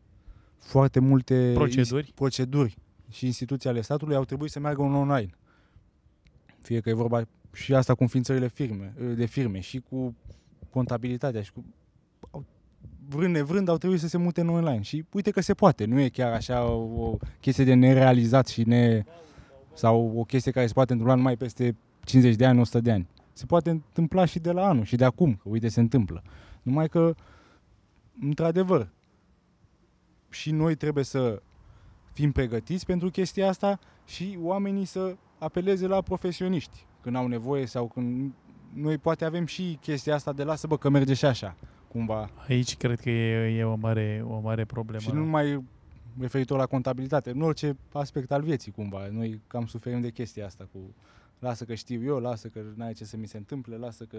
foarte 0.59 1.01
multe 1.01 1.53
Proceduri. 1.55 2.05
ins- 2.05 2.15
proceduri 2.15 2.77
și 3.11 3.27
instituții 3.27 3.69
ale 3.69 3.81
statului 3.81 4.15
au 4.17 4.25
trebuit 4.25 4.51
să 4.51 4.61
meargă 4.61 4.83
în 4.83 4.95
online. 4.95 5.31
Fie 6.61 6.81
că 6.81 6.89
e 6.89 6.93
vorba 6.93 7.23
și 7.57 7.75
asta 7.75 7.95
cu 7.95 8.03
înființările 8.03 8.49
firme, 8.49 8.95
de 9.17 9.27
firme 9.27 9.61
și 9.61 9.83
cu 9.89 10.15
contabilitatea 10.71 11.43
și 11.43 11.53
cu 11.53 11.65
au- 12.31 12.45
vrând 13.09 13.35
nevrând 13.35 13.69
au 13.69 13.77
trebuit 13.77 14.01
să 14.01 14.09
se 14.09 14.17
mute 14.19 14.41
în 14.41 14.49
online 14.49 14.81
și 14.81 15.05
uite 15.13 15.31
că 15.31 15.41
se 15.41 15.55
poate, 15.55 15.85
nu 15.85 16.01
e 16.01 16.09
chiar 16.09 16.33
așa 16.33 16.65
o, 16.65 17.05
o 17.05 17.17
chestie 17.41 17.65
de 17.65 17.75
nerealizat 17.75 18.47
și 18.47 18.63
ne 18.63 19.05
sau 19.75 20.13
o 20.17 20.25
chestie 20.25 20.53
care 20.53 20.67
se 20.67 20.73
poate 20.73 20.93
întâmpla 20.93 21.17
numai 21.17 21.37
peste 21.37 21.77
50 22.05 22.35
de 22.37 22.47
ani, 22.47 22.61
100 22.61 22.81
de 22.81 22.93
ani. 22.93 23.09
Se 23.33 23.47
poate 23.47 23.71
întâmpla 23.71 24.25
și 24.25 24.39
de 24.39 24.53
la 24.53 24.69
anul 24.69 24.85
și 24.85 24.97
de 24.97 25.05
acum, 25.05 25.35
că 25.35 25.49
uite 25.49 25.69
se 25.69 25.81
întâmplă. 25.81 26.23
Numai 26.63 26.89
că 26.89 27.15
într-adevăr 28.21 28.89
și 30.29 30.51
noi 30.51 30.75
trebuie 30.75 31.05
să 31.05 31.43
fim 32.13 32.33
pregătiți 32.33 32.87
pentru 32.87 33.11
chestia 33.11 33.49
asta 33.49 33.79
și 34.05 34.39
oamenii 34.41 34.85
să 34.85 35.17
apeleze 35.39 35.87
la 35.87 36.01
profesioniști 36.01 36.87
când 37.07 37.19
au 37.19 37.27
nevoie 37.27 37.67
sau 37.67 37.87
când 37.87 38.33
noi 38.73 38.99
poate 38.99 39.25
avem 39.25 39.47
și 39.47 39.79
chestia 39.81 40.15
asta 40.15 40.33
de 40.33 40.43
lasă 40.43 40.67
bă 40.67 40.77
că 40.77 40.89
merge 40.89 41.15
și 41.15 41.25
așa, 41.25 41.57
cumva. 41.89 42.31
Aici 42.49 42.77
cred 42.77 43.01
că 43.01 43.11
e, 43.11 43.59
e 43.59 43.65
o, 43.65 43.75
mare, 43.75 44.25
o 44.29 44.41
mare 44.41 44.65
problemă. 44.65 45.03
Și 45.03 45.13
nu 45.13 45.19
numai 45.19 45.65
referitor 46.21 46.59
la 46.59 46.67
contabilitate, 46.67 47.31
în 47.31 47.41
orice 47.41 47.77
aspect 47.93 48.33
al 48.33 48.43
vieții 48.43 48.73
cumva. 48.73 49.09
Noi 49.11 49.41
cam 49.47 49.67
suferim 49.67 50.01
de 50.01 50.11
chestia 50.11 50.47
asta 50.47 50.69
cu 50.73 50.79
lasă 51.39 51.65
că 51.65 51.75
știu 51.75 52.05
eu, 52.05 52.19
lasă 52.19 52.49
că 52.49 52.61
n-ai 52.75 52.93
ce 52.93 53.05
să 53.05 53.17
mi 53.17 53.27
se 53.27 53.37
întâmple, 53.37 53.77
lasă 53.77 54.05
că... 54.05 54.19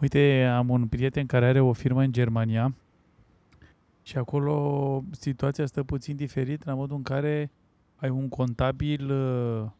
Uite, 0.00 0.44
am 0.56 0.68
un 0.68 0.86
prieten 0.86 1.26
care 1.26 1.46
are 1.46 1.60
o 1.60 1.72
firmă 1.72 2.02
în 2.02 2.12
Germania 2.12 2.74
și 4.02 4.18
acolo 4.18 5.04
situația 5.10 5.66
stă 5.66 5.82
puțin 5.82 6.16
diferit 6.16 6.64
la 6.64 6.74
modul 6.74 6.96
în 6.96 7.02
care 7.02 7.50
ai 7.96 8.08
un 8.08 8.28
contabil 8.28 9.10
uh, 9.10 9.70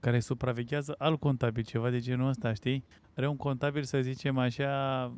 care 0.00 0.20
supraveghează 0.20 0.94
alt 0.98 1.20
contabil, 1.20 1.62
ceva 1.64 1.90
de 1.90 1.98
genul 1.98 2.28
ăsta, 2.28 2.52
știi? 2.54 2.84
Are 3.16 3.28
un 3.28 3.36
contabil, 3.36 3.82
să 3.82 4.00
zicem 4.00 4.38
așa, 4.38 5.12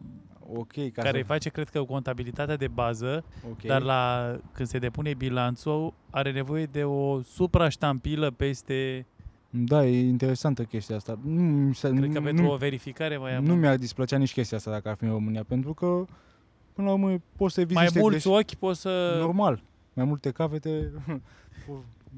Ok, 0.55 0.73
ca 0.92 1.03
care 1.03 1.18
să... 1.18 1.25
face, 1.27 1.49
cred 1.49 1.68
că, 1.68 1.83
contabilitatea 1.83 2.57
de 2.57 2.68
bază, 2.68 3.25
Ok. 3.51 3.62
dar 3.62 3.83
la, 3.83 4.33
când 4.53 4.68
se 4.68 4.79
depune 4.79 5.14
bilanțul, 5.14 5.92
are 6.11 6.33
nevoie 6.33 6.64
de 6.66 6.85
o 6.85 7.23
supraștampilă 7.23 8.31
peste, 8.31 9.07
Da, 9.51 9.85
e 9.87 10.01
interesantă 10.07 10.62
chestia 10.64 10.97
asta. 10.97 11.18
Nu, 11.25 11.40
mi 11.42 11.75
se- 11.75 11.88
cred 11.90 12.12
că 12.12 12.18
nu, 12.18 12.25
pentru 12.25 12.45
nu, 12.45 12.53
o 12.53 12.57
verificare 12.57 13.16
mai 13.16 13.40
nu 13.42 13.55
mi-ar 13.55 13.77
displăcea 13.77 14.16
nici 14.16 14.33
chestia 14.33 14.57
asta 14.57 14.71
dacă 14.71 14.88
ar 14.88 14.97
fi 14.97 15.05
în 15.05 15.11
România, 15.11 15.42
pentru 15.45 15.75
că 15.75 16.05
până 16.73 16.87
la 16.87 16.92
urmă 16.92 17.21
poți 17.37 17.55
să 17.55 17.61
eviți 17.61 17.75
mai 17.75 17.85
niște 17.85 17.99
mulți 18.01 18.29
greș- 18.29 18.33
ochi 18.33 18.55
poți 18.55 18.81
să... 18.81 19.16
Normal. 19.21 19.62
Mai 19.92 20.05
multe 20.05 20.31
capete 20.31 20.90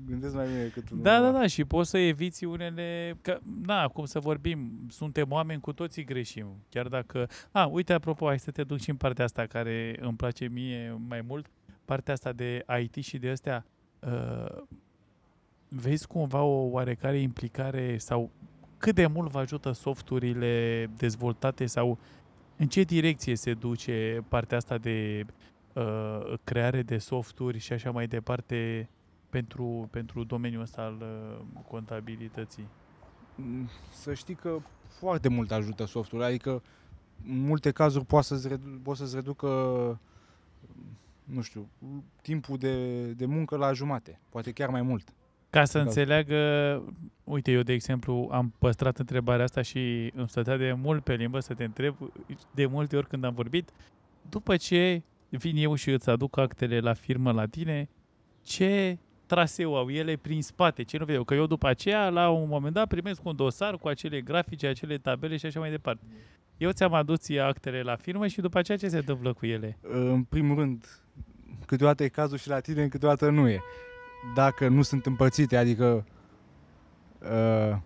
gândesc 0.07 0.35
mai 0.35 0.47
bine 0.47 0.63
decât 0.63 0.91
unul 0.91 1.03
Da, 1.03 1.11
da, 1.11 1.19
normal. 1.19 1.41
da, 1.41 1.47
și 1.47 1.65
poți 1.65 1.91
să 1.91 1.99
eviți 1.99 2.45
unele... 2.45 3.17
Că, 3.21 3.39
na, 3.67 3.89
cum 3.89 4.05
să 4.05 4.19
vorbim, 4.19 4.87
suntem 4.89 5.31
oameni, 5.31 5.61
cu 5.61 5.73
toții 5.73 6.05
greșim. 6.05 6.47
Chiar 6.69 6.89
dacă... 6.89 7.29
A, 7.51 7.67
uite, 7.67 7.93
apropo, 7.93 8.27
hai 8.27 8.39
să 8.39 8.51
te 8.51 8.65
duc 8.65 8.79
și 8.79 8.91
în 8.91 8.97
partea 8.97 9.25
asta 9.25 9.47
care 9.47 9.97
îmi 10.01 10.17
place 10.17 10.49
mie 10.49 11.01
mai 11.09 11.21
mult, 11.21 11.51
partea 11.85 12.13
asta 12.13 12.33
de 12.33 12.65
IT 12.81 13.05
și 13.05 13.19
de 13.19 13.31
astea. 13.31 13.65
Uh, 14.01 14.63
vezi 15.69 16.07
cumva 16.07 16.43
o 16.43 16.69
oarecare 16.71 17.19
implicare 17.19 17.99
sau 17.99 18.31
cât 18.79 18.95
de 18.95 19.07
mult 19.07 19.31
vă 19.31 19.39
ajută 19.39 19.73
softurile 19.73 20.87
dezvoltate 20.97 21.67
sau 21.67 21.99
în 22.57 22.67
ce 22.67 22.83
direcție 22.83 23.37
se 23.37 23.55
duce 23.55 24.25
partea 24.29 24.57
asta 24.57 24.79
de 24.79 25.25
uh, 25.73 26.33
creare 26.45 26.83
de 26.83 26.99
softuri 26.99 27.59
și 27.59 27.73
așa 27.73 27.91
mai 27.91 28.07
departe 28.07 28.89
pentru, 29.35 29.89
pentru 29.91 30.25
domeniul 30.25 30.63
ăsta 30.63 30.83
al 30.83 30.97
uh, 31.01 31.63
contabilității. 31.69 32.67
Mm, 33.35 33.69
Să 33.93 34.15
știi 34.15 34.35
că 34.35 34.57
foarte 34.89 35.29
mult 35.29 35.51
ajută 35.51 35.85
softul, 35.85 36.23
adică 36.23 36.63
în 37.29 37.39
multe 37.39 37.71
cazuri 37.71 38.05
poate 38.05 38.27
să-ți, 38.27 38.49
redu- 38.49 38.81
poate 38.83 38.99
să-ți 39.01 39.15
reducă 39.15 39.49
nu 41.25 41.41
știu, 41.41 41.69
timpul 42.23 42.57
de, 42.59 43.05
de 43.13 43.27
muncă 43.27 43.57
la 43.57 43.73
jumate, 43.73 44.21
poate 44.29 44.51
chiar 44.53 44.69
mai 44.69 44.83
mult. 44.83 45.13
Ca 45.51 45.65
să 45.65 45.79
Da. 45.79 45.85
înțeleagă, 45.85 46.37
uite, 47.25 47.51
eu 47.53 47.61
de 47.63 47.73
exemplu 47.73 48.29
am 48.33 48.55
păstrat 48.59 48.99
întrebarea 48.99 49.45
asta 49.45 49.63
și 49.63 50.13
îmi 50.15 50.29
stătea 50.29 50.57
de 50.57 50.73
mult 50.73 51.05
pe 51.05 51.15
limbă 51.15 51.41
să 51.41 51.55
te 51.55 51.65
întreb 51.65 51.95
de 52.55 52.67
multe 52.67 52.97
ori 52.97 53.07
când 53.09 53.25
am 53.25 53.35
vorbit, 53.35 53.71
după 54.29 54.57
ce 54.57 55.03
vin 55.29 55.57
eu 55.57 55.75
și 55.75 55.91
îți 55.91 56.11
aduc 56.11 56.37
actele 56.37 56.81
la 56.81 56.93
firmă 56.93 57.33
la 57.33 57.47
tine, 57.47 57.89
ce 58.43 58.99
traseu 59.35 59.77
au 59.77 59.91
ele 59.91 60.17
prin 60.17 60.43
spate, 60.43 60.83
ce 60.83 60.99
nu 60.99 61.05
vreau. 61.05 61.25
Că 61.25 61.35
eu 61.35 61.47
după 61.47 61.67
aceea, 61.67 62.09
la 62.09 62.31
un 62.31 62.49
moment 62.49 62.75
dat, 62.75 62.89
primesc 62.89 63.25
un 63.25 63.37
dosar 63.37 63.77
cu 63.77 63.89
acele 63.89 64.21
grafice, 64.21 64.67
acele 64.67 64.99
tabele 64.99 65.37
și 65.37 65.47
așa 65.47 65.61
mai 65.61 65.71
departe. 65.71 66.05
Eu 66.57 66.71
ți-am 66.71 66.95
adus 66.95 67.19
ție 67.19 67.41
actele 67.41 67.83
la 67.83 67.97
firmă 67.97 68.27
și 68.27 68.41
după 68.41 68.59
aceea 68.59 68.79
ce 68.79 68.89
se 68.89 68.97
întâmplă 68.97 69.33
cu 69.33 69.47
ele? 69.47 69.79
În 69.83 70.23
primul 70.23 70.57
rând, 70.59 71.03
câteodată 71.67 72.05
e 72.05 72.09
cazul 72.09 72.39
și 72.39 72.49
la 72.49 72.61
tine, 72.61 72.89
câteodată 72.89 73.31
nu 73.31 73.49
e. 73.49 73.61
Dacă 74.35 74.69
nu 74.69 74.83
sunt 74.83 75.07
împărțite, 75.07 75.57
adică 75.57 76.07
uh, 77.23 77.77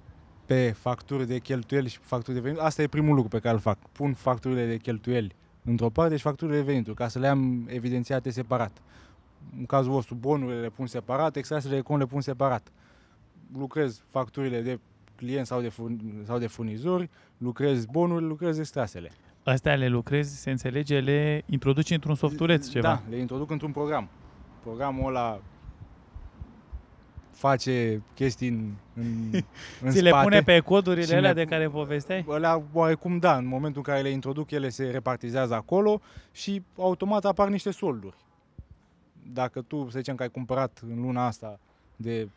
pe 0.47 0.71
facturi 0.71 1.27
de 1.27 1.39
cheltuieli 1.39 1.89
și 1.89 1.99
facturi 1.99 2.37
de 2.37 2.43
venituri, 2.43 2.67
asta 2.67 2.83
e 2.83 2.87
primul 2.87 3.15
lucru 3.15 3.29
pe 3.29 3.39
care 3.39 3.55
îl 3.55 3.61
fac. 3.61 3.79
Pun 3.93 4.13
facturile 4.13 4.67
de 4.67 4.77
cheltuieli 4.77 5.35
într-o 5.65 5.91
parte 5.91 6.17
și 6.17 6.23
facturile 6.23 6.57
de 6.57 6.63
venituri, 6.63 6.97
ca 6.97 7.09
să 7.09 7.19
le 7.19 7.27
am 7.27 7.69
evidențiate 7.69 8.31
separat. 8.31 8.83
În 9.59 9.67
cazul 9.67 9.93
vostru, 9.93 10.15
bonurile 10.15 10.61
le 10.61 10.69
pun 10.69 10.87
separat, 10.87 11.37
extrasele 11.37 11.75
de 11.75 11.81
cont 11.81 11.99
le 12.01 12.07
pun 12.07 12.21
separat. 12.21 12.73
Lucrez 13.59 14.03
facturile 14.11 14.61
de 14.61 14.79
client 15.17 15.47
sau 15.47 15.61
de, 15.61 15.69
furn- 15.69 16.25
sau 16.27 16.39
de 16.39 16.47
furnizori, 16.47 17.09
lucrez 17.39 17.85
bonurile, 17.85 18.27
lucrez 18.29 18.59
extrasele. 18.59 19.11
Astea 19.45 19.75
le 19.75 19.89
lucrezi, 19.89 20.41
se 20.41 20.51
înțelege, 20.51 21.01
le 21.01 21.43
introduci 21.47 21.91
într-un 21.91 22.15
softureț 22.15 22.69
ceva. 22.69 22.89
Da, 22.89 23.03
le 23.11 23.17
introduc 23.17 23.51
într-un 23.51 23.71
program. 23.73 24.09
Programul 24.63 25.07
ăla 25.09 25.41
face 27.31 28.03
chestii 28.15 28.49
în, 28.49 28.71
în, 28.95 29.05
în 29.83 29.91
Ți 29.91 29.99
spate. 29.99 30.01
le 30.01 30.11
pune 30.23 30.41
pe 30.43 30.59
codurile 30.61 31.05
și 31.07 31.13
alea 31.15 31.33
ne- 31.33 31.43
de 31.43 31.49
care 31.51 31.69
povesteai? 31.69 32.25
Alea, 32.29 32.63
oarecum 32.73 33.19
da, 33.19 33.37
în 33.37 33.47
momentul 33.47 33.83
în 33.87 33.93
care 33.93 34.03
le 34.03 34.09
introduc, 34.09 34.51
ele 34.51 34.69
se 34.69 34.85
repartizează 34.91 35.55
acolo 35.55 36.01
și 36.33 36.63
automat 36.79 37.25
apar 37.25 37.49
niște 37.49 37.71
solduri. 37.71 38.17
Dacă 39.33 39.61
tu, 39.61 39.89
să 39.91 39.99
zicem 39.99 40.15
că 40.15 40.23
ai 40.23 40.29
cumpărat 40.29 40.81
în 40.89 41.01
luna 41.01 41.27
asta 41.27 41.59
de 41.97 42.29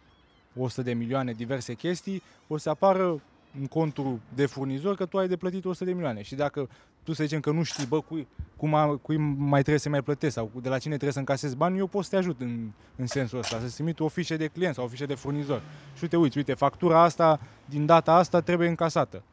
100 0.58 0.82
de 0.82 0.94
milioane 0.94 1.32
diverse 1.32 1.74
chestii, 1.74 2.22
o 2.48 2.58
să 2.58 2.70
apară 2.70 3.22
în 3.60 3.68
contul 3.68 4.20
de 4.36 4.46
furnizor 4.46 4.96
că 4.96 5.06
tu 5.06 5.18
ai 5.18 5.28
de 5.28 5.38
plătit 5.38 5.66
100 5.66 5.86
de 5.86 5.92
milioane. 5.94 6.22
Și 6.22 6.36
dacă 6.36 6.70
tu 7.04 7.14
să 7.14 7.24
zicem 7.24 7.40
că 7.40 7.52
nu 7.52 7.64
știi, 7.64 7.86
bă, 7.86 8.02
cui, 8.02 8.28
cum 8.56 8.74
a, 8.74 8.98
cui 8.98 9.18
mai 9.38 9.60
trebuie 9.60 9.80
să 9.80 9.90
mai 9.90 10.02
plătesc 10.02 10.34
sau 10.34 10.52
de 10.62 10.70
la 10.70 10.78
cine 10.78 10.92
trebuie 10.92 11.12
să 11.14 11.20
încasezi 11.20 11.56
bani, 11.56 11.78
eu 11.78 11.88
pot 11.88 12.04
să 12.04 12.10
te 12.10 12.16
ajut 12.16 12.42
în, 12.42 12.72
în 12.96 13.08
sensul 13.08 13.38
ăsta, 13.40 13.60
să-ți 13.60 13.74
trimit 13.74 14.00
o 14.00 14.08
fișă 14.08 14.38
de 14.38 14.48
client 14.48 14.76
sau 14.76 14.84
o 14.84 14.88
fișă 14.88 15.06
de 15.06 15.16
furnizor. 15.16 15.62
Și 15.96 16.00
uite, 16.04 16.18
uite, 16.18 16.38
uite, 16.38 16.54
factura 16.54 17.02
asta 17.04 17.40
din 17.66 17.86
data 17.86 18.14
asta 18.14 18.42
trebuie 18.42 18.68
încasată. 18.68 19.24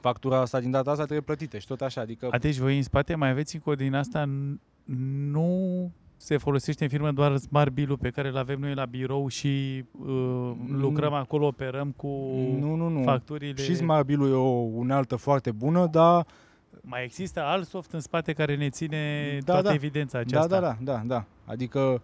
Factura 0.00 0.40
asta 0.40 0.60
din 0.60 0.70
data 0.70 0.90
asta 0.90 1.02
trebuie 1.02 1.24
plătită 1.24 1.58
și 1.58 1.66
tot 1.66 1.80
așa. 1.80 2.00
Adică 2.00 2.28
A, 2.30 2.38
deci 2.38 2.56
voi 2.56 2.76
în 2.76 2.82
spate 2.82 3.14
mai 3.14 3.30
aveți 3.30 3.54
încă 3.54 3.70
o 3.70 3.74
din 3.74 3.94
asta, 3.94 4.24
n- 4.26 4.60
nu 5.30 5.90
se 6.16 6.36
folosește 6.36 6.82
în 6.82 6.88
firmă 6.90 7.10
doar 7.12 7.36
smart 7.36 7.72
bill 7.72 7.96
pe 7.98 8.10
care 8.10 8.28
îl 8.28 8.36
avem 8.36 8.60
noi 8.60 8.74
la 8.74 8.84
birou 8.84 9.28
și 9.28 9.84
uh, 10.06 10.52
lucrăm 10.68 11.12
acolo, 11.12 11.46
operăm 11.46 11.90
cu 11.96 12.06
nu, 12.60 12.74
nu, 12.74 12.88
nu. 12.88 13.02
facturile. 13.02 13.62
Și 13.62 13.74
Smart 13.74 14.06
Bill-ul 14.06 14.28
e 14.30 14.32
o 14.32 14.48
unealtă 14.74 15.16
foarte 15.16 15.50
bună, 15.50 15.86
dar 15.86 16.26
Mai 16.80 17.04
există 17.04 17.42
alt 17.42 17.66
soft 17.66 17.92
în 17.92 18.00
spate 18.00 18.32
care 18.32 18.56
ne 18.56 18.68
ține 18.68 19.28
Da, 19.44 19.52
toată 19.52 19.68
da. 19.68 19.74
evidența 19.74 20.18
da, 20.18 20.24
aceasta? 20.26 20.60
da, 20.60 20.76
da, 20.80 20.92
da, 20.92 21.02
da. 21.06 21.24
Adică 21.44 22.02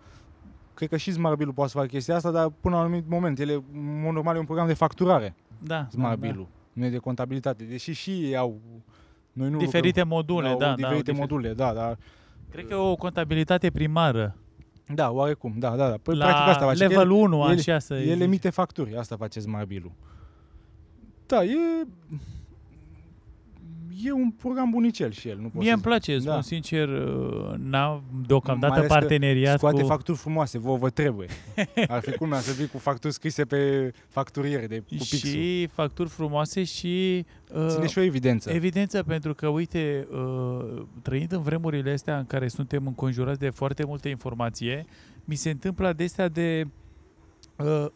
cred 0.75 0.89
că 0.89 0.97
și 0.97 1.13
Smart 1.13 1.37
Bill-ul 1.37 1.55
poate 1.55 1.71
să 1.71 1.77
facă 1.77 1.89
chestia 1.91 2.15
asta, 2.15 2.31
dar 2.31 2.53
până 2.61 2.75
la 2.75 2.81
un 2.81 2.87
anumit 2.87 3.09
moment, 3.09 3.39
ele, 3.39 3.53
în 3.53 4.01
mod 4.03 4.13
normal, 4.15 4.37
e 4.37 4.39
un 4.39 4.45
program 4.45 4.67
de 4.67 4.75
facturare, 4.75 5.35
da 5.59 5.87
Smart 5.91 6.21
da, 6.21 6.27
Bill-ul, 6.27 6.47
nu 6.73 6.85
e 6.85 6.89
de 6.91 6.99
contabilitate. 6.99 7.65
Deși 7.65 7.93
și 7.93 8.11
ei 8.11 8.37
au 8.37 8.61
noi 9.33 9.51
nu 9.51 9.59
Diferite 9.59 10.01
lucrăm, 10.01 10.09
module, 10.09 10.49
au 10.49 10.59
da, 10.59 10.67
da. 10.67 10.75
diferite 10.75 11.11
au 11.11 11.17
difer- 11.17 11.21
module, 11.21 11.53
da, 11.53 11.73
da. 11.73 11.97
Cred 12.53 12.67
că 12.67 12.73
e 12.75 12.77
o 12.77 12.97
contabilitate 12.97 13.71
primară. 13.71 14.37
Da, 14.95 15.11
oarecum, 15.11 15.55
da, 15.59 15.77
da, 15.77 15.89
da. 15.89 15.97
Păi, 16.03 16.17
la 16.17 16.25
practic 16.25 16.49
asta 16.49 16.65
face. 16.65 16.87
level 16.87 17.01
el, 17.05 17.11
1, 17.11 17.37
el- 17.37 17.59
așa 17.59 17.79
să 17.79 17.95
el 17.95 18.13
zici. 18.13 18.21
emite 18.21 18.51
facturi, 18.51 18.97
asta 18.97 19.17
face 19.17 19.41
Smart 19.41 19.67
Bill-ul. 19.67 19.93
Da, 21.27 21.45
e... 21.45 21.87
E 24.05 24.13
un 24.13 24.31
program 24.31 24.71
bunicel 24.71 25.11
și 25.11 25.29
el, 25.29 25.37
nu 25.37 25.49
pot 25.49 25.55
Mie 25.55 25.69
să 25.69 25.75
îmi 25.75 25.83
place, 25.83 26.19
Da. 26.19 26.31
spun 26.31 26.43
sincer, 26.43 26.89
uh, 26.89 27.53
n-am 27.59 28.03
Mai 28.13 28.23
deocamdată 28.27 28.73
ales 28.73 28.87
că 28.87 28.93
parteneriat 28.93 29.59
Scoate 29.59 29.81
cu... 29.81 29.87
facturi 29.87 30.19
frumoase, 30.19 30.59
vouă 30.59 30.77
vă 30.77 30.91
trebuie. 30.91 31.29
Ar 31.89 32.01
fi 32.01 32.11
culmea 32.11 32.39
să 32.39 32.53
vii 32.53 32.67
cu 32.67 32.79
facturi 32.79 33.13
scrise 33.13 33.45
pe 33.45 33.93
facturiere, 34.09 34.67
de, 34.67 34.79
cu 34.79 34.85
pixul. 34.89 35.29
și 35.29 35.67
facturi 35.67 36.09
frumoase 36.09 36.65
și 36.65 37.25
uh, 37.55 37.67
Ține 37.69 37.87
și 37.87 37.99
o 37.99 38.03
evidență. 38.03 38.51
evidență, 38.51 39.03
pentru 39.03 39.35
că, 39.35 39.47
uite, 39.49 40.07
uh, 40.13 40.83
trăind 41.03 41.33
în 41.33 41.43
vremurile 41.43 41.93
astea 41.93 42.19
în 42.19 42.27
care 42.27 42.49
suntem 42.49 42.87
înconjurați 42.87 43.39
de 43.39 43.51
foarte 43.51 43.85
multe 43.85 44.09
informație, 44.09 44.85
mi 45.25 45.35
se 45.35 45.51
întâmplă 45.51 45.87
adesea 45.87 46.29
de... 46.29 46.65
Uh, 47.57 47.87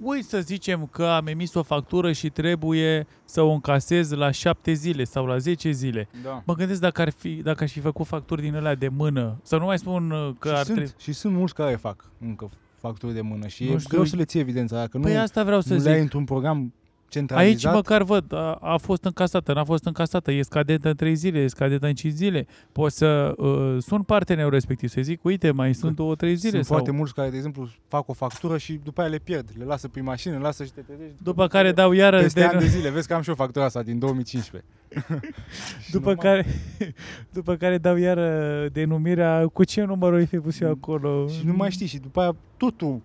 uit 0.00 0.24
să 0.24 0.40
zicem 0.40 0.86
că 0.92 1.04
am 1.06 1.26
emis 1.26 1.54
o 1.54 1.62
factură 1.62 2.12
și 2.12 2.28
trebuie 2.30 3.06
să 3.24 3.42
o 3.42 3.50
încasez 3.50 4.10
la 4.10 4.30
șapte 4.30 4.72
zile 4.72 5.04
sau 5.04 5.26
la 5.26 5.38
10 5.38 5.70
zile. 5.70 6.08
da. 6.22 6.42
Mă 6.46 6.54
gândesc 6.54 6.80
dacă, 6.80 7.00
ar 7.02 7.10
fi, 7.10 7.34
dacă 7.34 7.64
aș 7.64 7.72
fi 7.72 7.80
făcut 7.80 8.06
facturi 8.06 8.42
din 8.42 8.54
alea 8.54 8.74
de 8.74 8.88
mână, 8.88 9.38
să 9.42 9.56
nu 9.56 9.64
mai 9.64 9.78
spun 9.78 10.10
uh, 10.10 10.34
că 10.38 10.48
și, 10.48 10.54
ar 10.54 10.64
sunt, 10.64 10.76
trebui... 10.76 10.92
și 10.98 11.12
sunt 11.12 11.34
mulți 11.34 11.54
care 11.54 11.76
fac 11.76 12.04
încă 12.20 12.50
facturi 12.80 13.14
de 13.14 13.20
mână 13.20 13.46
și 13.46 13.64
Nu 13.64 13.70
e 13.72 13.76
știu. 13.78 13.88
greu 13.90 14.04
să 14.04 14.16
le 14.16 14.24
ții 14.24 14.40
evidența. 14.40 14.76
Dacă 14.76 14.98
Păi 14.98 15.14
nu, 15.14 15.20
asta 15.20 15.44
vreau 15.44 15.60
să 15.60 15.74
nu 15.74 15.80
le 15.82 15.88
ai 15.88 15.94
zic. 15.94 16.02
într-un 16.02 16.24
program 16.24 16.72
Aici 17.16 17.60
centralizat, 17.60 17.74
măcar 17.74 18.02
văd, 18.02 18.32
a, 18.32 18.52
a 18.52 18.76
fost 18.76 19.04
încasată, 19.04 19.52
n-a 19.52 19.64
fost 19.64 19.84
încasată, 19.84 20.32
e 20.32 20.42
scadentă 20.42 20.88
în 20.88 20.96
3 20.96 21.14
zile, 21.14 21.38
e 21.38 21.46
scadentă 21.46 21.86
în 21.86 21.94
5 21.94 22.12
zile. 22.12 22.46
Pot 22.72 22.92
să 22.92 23.34
uh, 23.36 23.76
sun 23.82 24.02
partenerul 24.02 24.50
respectiv, 24.50 24.88
să 24.88 25.00
zic, 25.00 25.24
uite, 25.24 25.50
mai 25.50 25.74
sunt 25.74 25.94
2-3 25.94 25.98
zile. 26.20 26.36
sunt 26.36 26.52
sau... 26.52 26.62
foarte 26.62 26.90
mulți 26.90 27.14
care, 27.14 27.30
de 27.30 27.36
exemplu, 27.36 27.68
fac 27.88 28.08
o 28.08 28.12
factură 28.12 28.58
și 28.58 28.80
după 28.84 29.00
aia 29.00 29.10
le 29.10 29.18
pierd. 29.18 29.48
Le 29.58 29.64
lasă 29.64 29.88
pe 29.88 30.00
mașină, 30.00 30.34
le 30.34 30.40
lasă 30.40 30.64
și 30.64 30.72
te 30.72 30.80
trezești. 30.80 31.22
După 31.22 31.46
care 31.46 31.72
dau 31.72 31.92
iară 31.92 32.20
peste 32.20 32.40
de, 32.40 32.46
ani 32.46 32.58
de 32.58 32.66
zile. 32.66 32.90
Vezi 32.90 33.06
că 33.06 33.14
am 33.14 33.22
și 33.22 33.30
o 33.30 33.34
factura 33.34 33.64
asta 33.64 33.82
din 33.82 33.98
2015. 33.98 34.70
Și 35.84 35.90
după, 35.90 36.14
normal, 36.14 36.24
care, 36.24 36.46
după 37.36 37.56
care 37.56 37.78
dau 37.78 37.96
iară 37.96 38.68
denumirea 38.72 39.46
cu 39.52 39.64
ce 39.64 39.84
număr 39.84 40.12
o 40.12 40.26
fi 40.26 40.38
pus 40.38 40.60
eu 40.60 40.70
acolo. 40.70 41.28
Și 41.28 41.46
nu 41.46 41.52
mai 41.52 41.70
știi 41.70 41.86
și 41.86 41.98
după 41.98 42.20
aia 42.20 42.36
totul 42.56 43.00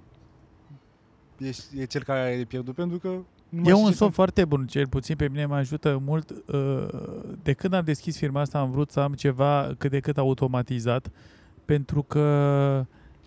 e, 1.37 1.81
e 1.81 1.85
cel 1.85 2.03
care 2.03 2.19
are 2.19 2.37
de 2.37 2.43
pierdut 2.43 2.75
pentru 2.75 2.97
că 2.97 3.09
nu 3.51 3.61
mai 3.61 3.71
E 3.71 3.73
știi 3.73 3.83
un 3.85 3.89
ce 3.91 3.95
soft 3.97 4.13
foarte 4.13 4.45
bun, 4.45 4.65
cel 4.67 4.87
puțin 4.87 5.15
pe 5.15 5.27
mine 5.29 5.45
mă 5.45 5.55
ajută 5.55 6.01
mult. 6.05 6.29
uh, 6.29 6.87
De 7.43 7.53
când 7.53 7.73
am 7.73 7.83
deschis 7.83 8.17
firma 8.17 8.39
asta 8.41 8.59
am 8.59 8.71
vrut 8.71 8.91
să 8.91 8.99
am 8.99 9.13
ceva 9.13 9.71
cât 9.77 9.91
de 9.91 9.99
cât 9.99 10.17
automatizat, 10.17 11.11
pentru 11.65 12.01
că 12.03 12.85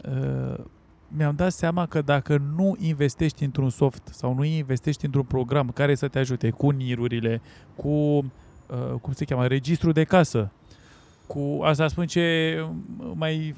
uh, 0.09 0.65
mi-am 1.09 1.35
dat 1.37 1.53
seama 1.53 1.87
că 1.87 2.03
dacă 2.03 2.43
nu 2.57 2.77
investești 2.79 3.45
într-un 3.45 3.71
soft 3.71 4.09
sau 4.13 4.35
nu 4.35 4.45
investești 4.45 5.05
într-un 5.05 5.23
program 5.23 5.71
care 5.75 5.95
să 5.95 6.09
te 6.09 6.19
ajute 6.19 6.51
cu 6.51 6.71
nirurile, 6.71 7.41
cu, 7.75 7.89
uh, 7.89 8.25
cum 9.01 9.13
se 9.13 9.25
cheamă, 9.25 9.47
registru 9.47 9.93
de 9.93 10.05
casă, 10.05 10.51
cu 11.27 11.59
asta 11.63 11.89
spun 11.89 12.07
ce 12.07 12.57
mai 13.15 13.55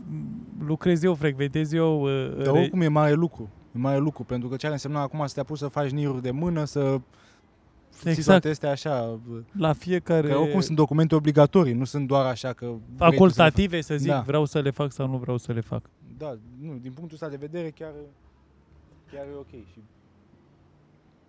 lucrez 0.67 1.03
eu, 1.03 1.15
frecventez 1.15 1.73
eu. 1.73 2.03
uh, 2.03 2.35
Dar 2.37 2.45
re- 2.45 2.51
oricum 2.61 2.81
e 2.81 2.89
mare 2.89 3.13
lucru. 3.13 3.49
E 3.77 3.79
mare 3.81 3.99
lucru, 3.99 4.25
pentru 4.25 4.49
că 4.49 4.57
ce 4.57 4.67
ar 4.67 4.73
însemna 4.73 5.01
acum 5.01 5.27
să 5.27 5.35
te 5.35 5.41
apuci 5.41 5.59
să 5.59 5.69
faci 5.69 5.91
niruri 5.91 6.23
de 6.23 6.31
mână, 6.31 6.65
să 6.65 7.01
ții 7.93 8.11
Exact. 8.11 8.27
toate 8.27 8.49
astea 8.49 8.71
așa. 8.71 9.21
la 9.53 9.73
fiecare... 9.73 10.29
Că 10.29 10.37
oricum 10.37 10.61
sunt 10.61 10.77
documente 10.77 11.15
obligatorii, 11.15 11.73
nu 11.73 11.85
sunt 11.85 12.07
doar 12.07 12.27
așa 12.27 12.53
că... 12.53 12.65
vrei 12.67 12.79
tu 12.79 12.97
să 12.97 13.05
le 13.05 13.11
facultative, 13.17 13.81
să 13.81 13.97
zic, 13.97 14.11
Da. 14.11 14.21
vreau 14.21 14.45
să 14.45 14.61
le 14.61 14.71
fac 14.71 14.93
sau 14.93 15.09
nu 15.09 15.17
vreau 15.17 15.37
să 15.37 15.53
le 15.53 15.61
fac. 15.61 15.83
faci. 15.83 15.91
Da, 16.19 16.39
nu, 16.61 16.79
din 16.83 16.93
punctul 16.93 17.13
ăsta 17.13 17.29
de 17.29 17.37
vedere 17.37 17.71
chiar, 17.71 17.93
chiar 19.13 19.25
e 19.25 19.35
ok. 19.39 19.51
Și 19.51 19.81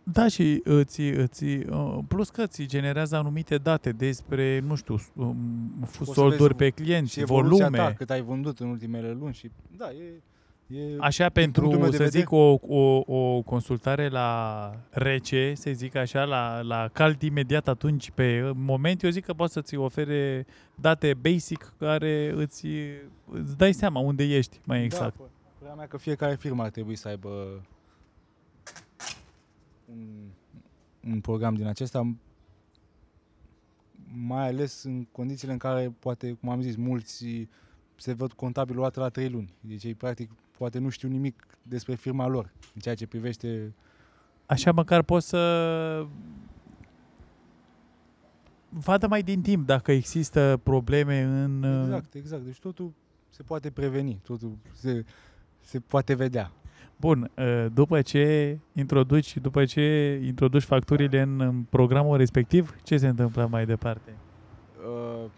Da, 0.03 0.27
și 0.27 0.61
îți, 0.63 1.01
îți, 1.01 1.43
uh, 1.43 1.97
plus 2.07 2.29
că 2.29 2.41
îți 2.41 2.65
generează 2.65 3.15
anumite 3.15 3.57
date 3.57 3.91
despre, 3.91 4.59
nu 4.59 4.75
știu, 4.75 4.95
um, 5.15 5.87
să 5.89 6.03
solduri 6.03 6.55
vezi 6.55 6.55
pe 6.55 6.69
clienți, 6.69 7.11
și 7.11 7.19
evoluția 7.19 7.65
volume. 7.65 7.89
ta, 7.89 7.93
cât 7.93 8.09
ai 8.09 8.21
vândut 8.21 8.59
în 8.59 8.67
ultimele 8.67 9.11
luni 9.11 9.33
și 9.33 9.51
da, 9.77 9.91
e, 9.91 10.21
e 10.67 10.95
Așa 10.99 11.29
punctul 11.29 11.61
meu 11.63 11.71
pentru, 11.71 11.89
de 11.89 11.97
să 11.97 12.03
vedere- 12.03 12.19
zic, 12.19 12.31
o, 12.31 12.57
o, 12.61 13.03
o 13.15 13.41
consultare 13.41 14.07
la 14.09 14.71
rece, 14.89 15.53
să 15.55 15.71
zic 15.73 15.95
așa, 15.95 16.23
la, 16.23 16.61
la 16.61 16.89
cald 16.93 17.21
imediat 17.21 17.67
atunci, 17.67 18.11
pe 18.11 18.51
moment, 18.55 19.03
eu 19.03 19.09
zic 19.09 19.25
că 19.25 19.33
poate 19.33 19.51
să-ți 19.51 19.75
ofere 19.75 20.45
date 20.75 21.13
basic 21.13 21.73
care 21.77 22.31
îți, 22.35 22.67
îți 23.31 23.57
dai 23.57 23.73
seama 23.73 23.99
unde 23.99 24.23
ești, 24.23 24.59
mai 24.63 24.83
exact. 24.83 25.17
Da, 25.17 25.23
pă- 25.23 25.29
părerea 25.53 25.75
mea 25.77 25.87
că 25.87 25.97
fiecare 25.97 26.35
firmă 26.35 26.63
ar 26.63 26.69
trebui 26.69 26.95
să 26.95 27.07
aibă 27.07 27.63
un, 29.85 30.29
un 31.11 31.19
program 31.21 31.53
din 31.55 31.65
acesta, 31.65 32.15
mai 34.27 34.47
ales 34.47 34.83
în 34.83 35.03
condițiile 35.11 35.51
în 35.53 35.59
care, 35.59 35.93
poate, 35.99 36.31
cum 36.31 36.49
am 36.49 36.61
zis, 36.61 36.75
mulți 36.75 37.25
se 37.95 38.13
văd 38.13 38.31
contabilul 38.31 38.79
o 38.81 38.83
dată 38.83 38.99
la 38.99 39.09
trei 39.09 39.29
luni. 39.29 39.53
Deci 39.59 39.83
ei, 39.83 39.93
practic, 39.95 40.31
poate 40.57 40.79
nu 40.79 40.89
știu 40.89 41.09
nimic 41.09 41.47
despre 41.61 41.95
firma 41.95 42.27
lor, 42.27 42.51
în 42.75 42.81
ceea 42.81 42.95
ce 42.95 43.07
privește... 43.07 43.73
Așa 44.45 44.71
măcar 44.71 45.01
poți 45.01 45.27
să 45.27 46.05
vadă 48.69 49.07
mai 49.07 49.21
din 49.21 49.41
timp 49.41 49.65
dacă 49.65 49.91
există 49.91 50.59
probleme 50.63 51.21
în... 51.21 51.63
uh, 51.63 51.83
Exact, 51.83 52.13
exact. 52.13 52.43
Deci 52.43 52.59
totul 52.59 52.93
se 53.29 53.43
poate 53.43 53.69
preveni, 53.71 54.19
totul 54.23 54.57
se, 54.73 55.05
se 55.59 55.79
poate 55.79 56.13
vedea. 56.13 56.51
Bun, 56.95 57.31
uh, 57.37 57.65
după 57.73 58.01
ce 58.01 58.57
introduci, 58.73 59.37
după 59.37 59.65
ce 59.65 60.19
introduci 60.25 60.63
facturile 60.63 61.21
în, 61.21 61.41
în 61.41 61.61
programul 61.69 62.17
respectiv, 62.17 62.75
ce 62.83 62.97
se 62.97 63.07
întâmplă 63.07 63.47
mai 63.51 63.65
departe? 63.65 64.15
Uh, 64.85 65.29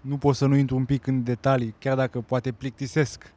nu 0.00 0.16
pot 0.16 0.34
să 0.34 0.46
nu 0.46 0.56
intru 0.56 0.76
un 0.76 0.84
pic 0.84 1.06
în 1.06 1.22
detalii, 1.22 1.74
chiar 1.78 1.96
dacă 1.96 2.20
poate 2.20 2.52
plictisesc, 2.52 3.32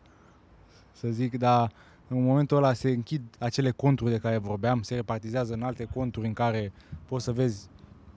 să 0.99 1.07
zic, 1.07 1.37
dar 1.37 1.71
în 2.07 2.23
momentul 2.23 2.57
ăla 2.57 2.73
se 2.73 2.89
închid 2.89 3.21
acele 3.39 3.71
conturi 3.71 4.11
de 4.11 4.17
care 4.17 4.37
vorbeam, 4.37 4.81
se 4.81 4.95
repartizează 4.95 5.53
în 5.53 5.63
alte 5.63 5.85
conturi 5.93 6.27
în 6.27 6.33
care 6.33 6.71
poți 7.05 7.23
să 7.23 7.31
vezi 7.31 7.67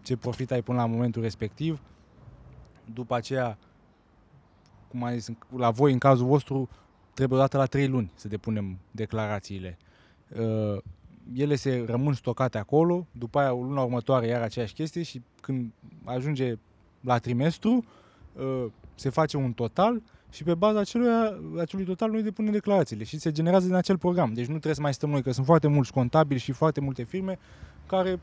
ce 0.02 0.16
profit 0.16 0.50
ai 0.50 0.62
până 0.62 0.78
la 0.78 0.86
momentul 0.86 1.22
respectiv. 1.22 1.80
După 2.94 3.14
aceea, 3.14 3.58
cum 4.88 5.04
am 5.04 5.12
zis, 5.12 5.28
la 5.56 5.70
voi, 5.70 5.92
în 5.92 5.98
cazul 5.98 6.26
vostru, 6.26 6.68
trebuie 7.14 7.38
odată 7.38 7.56
la 7.56 7.66
3 7.66 7.88
luni 7.88 8.12
să 8.14 8.28
depunem 8.28 8.78
declarațiile. 8.90 9.78
Uh, 10.38 10.78
ele 11.34 11.54
se 11.54 11.84
rămân 11.86 12.14
stocate 12.14 12.58
acolo, 12.58 13.06
după 13.12 13.38
aia 13.38 13.52
o 13.52 13.62
luna 13.62 13.82
următoare 13.82 14.26
iar 14.26 14.42
aceeași 14.42 14.74
chestie 14.74 15.02
și 15.02 15.22
când 15.40 15.72
ajunge 16.04 16.54
la 17.00 17.18
trimestru, 17.18 17.84
uh, 18.32 18.66
se 18.94 19.08
face 19.08 19.36
un 19.36 19.52
total 19.52 20.02
și 20.30 20.44
pe 20.44 20.54
baza 20.54 20.78
acelui, 20.78 21.08
acelui 21.60 21.84
total 21.84 22.10
noi 22.10 22.22
depunem 22.22 22.52
declarațiile 22.52 23.04
și 23.04 23.18
se 23.18 23.32
generează 23.32 23.66
din 23.66 23.74
acel 23.74 23.98
program. 23.98 24.32
Deci 24.32 24.44
nu 24.46 24.50
trebuie 24.50 24.74
să 24.74 24.80
mai 24.80 24.94
stăm 24.94 25.10
noi, 25.10 25.22
că 25.22 25.32
sunt 25.32 25.46
foarte 25.46 25.68
mulți 25.68 25.92
contabili 25.92 26.40
și 26.40 26.52
foarte 26.52 26.80
multe 26.80 27.02
firme 27.02 27.38
care, 27.86 28.20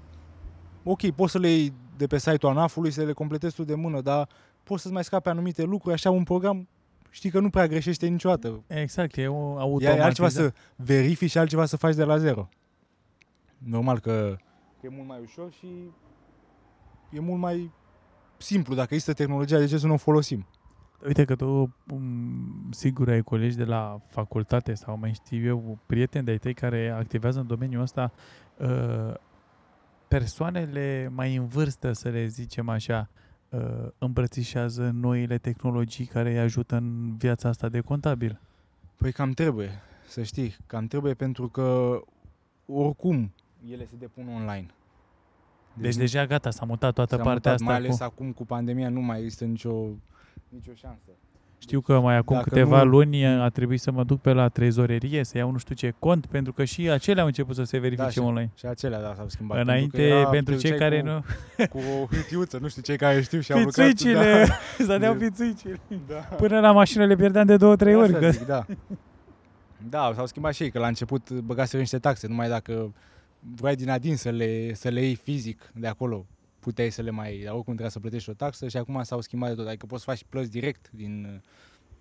ok, 0.83 1.09
poți 1.09 1.31
să 1.31 1.39
le 1.39 1.49
iei 1.49 1.73
de 1.97 2.07
pe 2.07 2.17
site-ul 2.17 2.51
ANAF-ului, 2.51 2.91
să 2.91 3.03
le 3.03 3.13
completezi 3.13 3.55
tu 3.55 3.63
de 3.63 3.75
mână, 3.75 4.01
dar 4.01 4.27
poți 4.63 4.81
să-ți 4.81 4.93
mai 4.93 5.03
scape 5.03 5.29
anumite 5.29 5.63
lucruri, 5.63 5.93
așa 5.93 6.09
un 6.09 6.23
program 6.23 6.67
știi 7.09 7.29
că 7.29 7.39
nu 7.39 7.49
prea 7.49 7.67
greșește 7.67 8.07
niciodată. 8.07 8.63
Exact, 8.67 9.17
e 9.17 9.27
o 9.27 9.33
E 9.33 9.59
automatizare. 9.59 10.01
altceva 10.01 10.29
să 10.29 10.53
verifici 10.75 11.29
și 11.29 11.37
altceva 11.37 11.65
să 11.65 11.77
faci 11.77 11.95
de 11.95 12.03
la 12.03 12.17
zero. 12.17 12.49
Normal 13.57 13.99
că 13.99 14.35
e 14.81 14.87
mult 14.89 15.07
mai 15.07 15.19
ușor 15.23 15.51
și 15.51 15.67
e 17.09 17.19
mult 17.19 17.39
mai 17.39 17.71
simplu. 18.37 18.75
Dacă 18.75 18.93
există 18.93 19.13
tehnologia, 19.13 19.57
de 19.57 19.65
ce 19.65 19.77
să 19.77 19.87
nu 19.87 19.93
o 19.93 19.97
folosim? 19.97 20.47
Uite 21.05 21.25
că 21.25 21.35
tu, 21.35 21.75
um, 21.91 22.69
sigur, 22.69 23.09
ai 23.09 23.21
colegi 23.21 23.57
de 23.57 23.63
la 23.63 23.99
facultate 24.05 24.73
sau 24.73 24.97
mai 24.97 25.13
știu 25.13 25.45
eu, 25.45 25.77
prieteni 25.85 26.25
de-ai 26.25 26.37
tăi 26.37 26.53
care 26.53 26.89
activează 26.89 27.39
în 27.39 27.47
domeniul 27.47 27.81
ăsta, 27.81 28.11
uh, 28.57 29.13
persoanele 30.07 31.11
mai 31.13 31.35
în 31.35 31.47
vârstă, 31.47 31.91
să 31.91 32.09
le 32.09 32.27
zicem 32.27 32.69
așa, 32.69 33.09
uh, 33.49 33.87
îmbrățișează 33.97 34.91
noile 34.93 35.37
tehnologii 35.37 36.05
care 36.05 36.31
îi 36.31 36.39
ajută 36.39 36.75
în 36.75 37.15
viața 37.17 37.49
asta 37.49 37.69
de 37.69 37.79
contabil. 37.79 38.39
Păi 38.97 39.11
cam 39.11 39.31
trebuie, 39.31 39.71
să 40.07 40.23
știi, 40.23 40.55
cam 40.67 40.87
trebuie 40.87 41.13
pentru 41.13 41.47
că 41.47 41.99
oricum 42.65 43.31
ele 43.71 43.85
se 43.85 43.95
depun 43.95 44.27
online. 44.27 44.65
Deci 45.73 45.93
nu- 45.93 45.99
deja 45.99 46.25
gata, 46.25 46.49
s-a 46.49 46.65
mutat 46.65 46.93
toată 46.93 47.15
s-a 47.15 47.23
partea 47.23 47.51
mutat, 47.51 47.53
asta. 47.53 47.65
Mai 47.65 47.75
ales 47.75 47.97
cu... 47.97 48.03
acum 48.03 48.31
cu 48.31 48.45
pandemia 48.45 48.89
nu 48.89 49.01
mai 49.01 49.19
există 49.19 49.45
nicio, 49.45 49.85
nicio 50.49 50.71
șansă. 50.75 51.09
Știu 51.59 51.81
că 51.81 51.99
mai 51.99 52.15
acum 52.15 52.35
Dacă 52.35 52.49
câteva 52.49 52.83
nu- 52.83 52.89
luni 52.89 53.25
a 53.25 53.49
trebuit 53.49 53.79
să 53.81 53.91
mă 53.91 54.03
duc 54.03 54.21
pe 54.21 54.31
la 54.33 54.47
trezorerie 54.47 55.23
să 55.23 55.37
iau 55.37 55.51
nu 55.51 55.57
știu 55.57 55.75
ce 55.75 55.93
cont, 55.99 56.25
pentru 56.25 56.53
că 56.53 56.63
și 56.63 56.89
acelea 56.89 57.21
au 57.21 57.27
început 57.27 57.55
să 57.55 57.63
se 57.63 57.77
verifice 57.77 58.09
și- 58.09 58.19
online. 58.19 58.51
Și 58.57 58.65
acelea, 58.65 59.01
da, 59.01 59.13
s-au 59.15 59.29
schimbat. 59.29 59.57
Înainte, 59.61 59.97
pentru, 59.97 60.13
că 60.13 60.19
era- 60.19 60.29
pentru 60.29 60.53
te 60.55 60.59
cei 60.59 60.71
duceai 60.71 60.89
care 60.89 61.01
cu, 61.01 61.07
nu... 61.07 61.21
Cu 61.73 61.77
o 62.01 62.05
hârtiuță, 62.05 62.57
nu 62.61 62.67
știu, 62.67 62.81
cei 62.81 62.97
care 62.97 63.21
știu 63.21 63.39
și 63.39 63.51
au 63.51 63.59
lucrat. 63.59 63.85
Fițuicile! 63.87 64.45
Da, 64.47 64.53
Să 64.93 64.97
deau 64.97 65.13
De- 65.13 65.25
fițuicile. 65.25 65.79
da. 66.07 66.15
Până 66.15 66.59
la 66.59 66.71
mașină 66.71 67.05
le 67.05 67.15
pierdeam 67.15 67.45
de 67.45 67.57
două, 67.57 67.75
trei 67.75 67.95
ori. 67.95 68.07
Asta 68.13 68.19
Că... 68.19 68.29
Zic, 68.31 68.45
da. 68.45 68.65
da, 69.89 70.11
s-au 70.15 70.25
schimbat 70.25 70.53
și 70.53 70.63
ei, 70.63 70.71
că 70.71 70.79
la 70.79 70.87
început 70.87 71.31
băgaseră 71.31 71.81
niște 71.81 71.97
taxe, 71.99 72.27
numai 72.27 72.49
dacă 72.49 72.93
vrei 73.55 73.75
din 73.75 73.89
adin 73.89 74.15
să 74.15 74.29
le, 74.29 74.73
să 74.73 74.89
le 74.89 75.01
iei 75.01 75.15
fizic 75.15 75.71
de 75.75 75.87
acolo, 75.87 76.25
puteai 76.67 76.89
să 76.89 77.01
le 77.01 77.09
mai 77.09 77.33
iei, 77.33 77.43
dar 77.43 77.53
oricum 77.53 77.73
trebuia 77.73 77.89
să 77.89 77.99
plătești 77.99 78.29
o 78.29 78.33
taxă 78.33 78.67
și 78.67 78.77
acum 78.77 79.03
s-au 79.03 79.21
schimbat 79.21 79.49
de 79.49 79.55
tot, 79.55 79.67
adică 79.67 79.85
poți 79.85 80.03
să 80.03 80.09
faci 80.09 80.25
plăți 80.29 80.51
direct 80.51 80.89
din... 80.91 81.41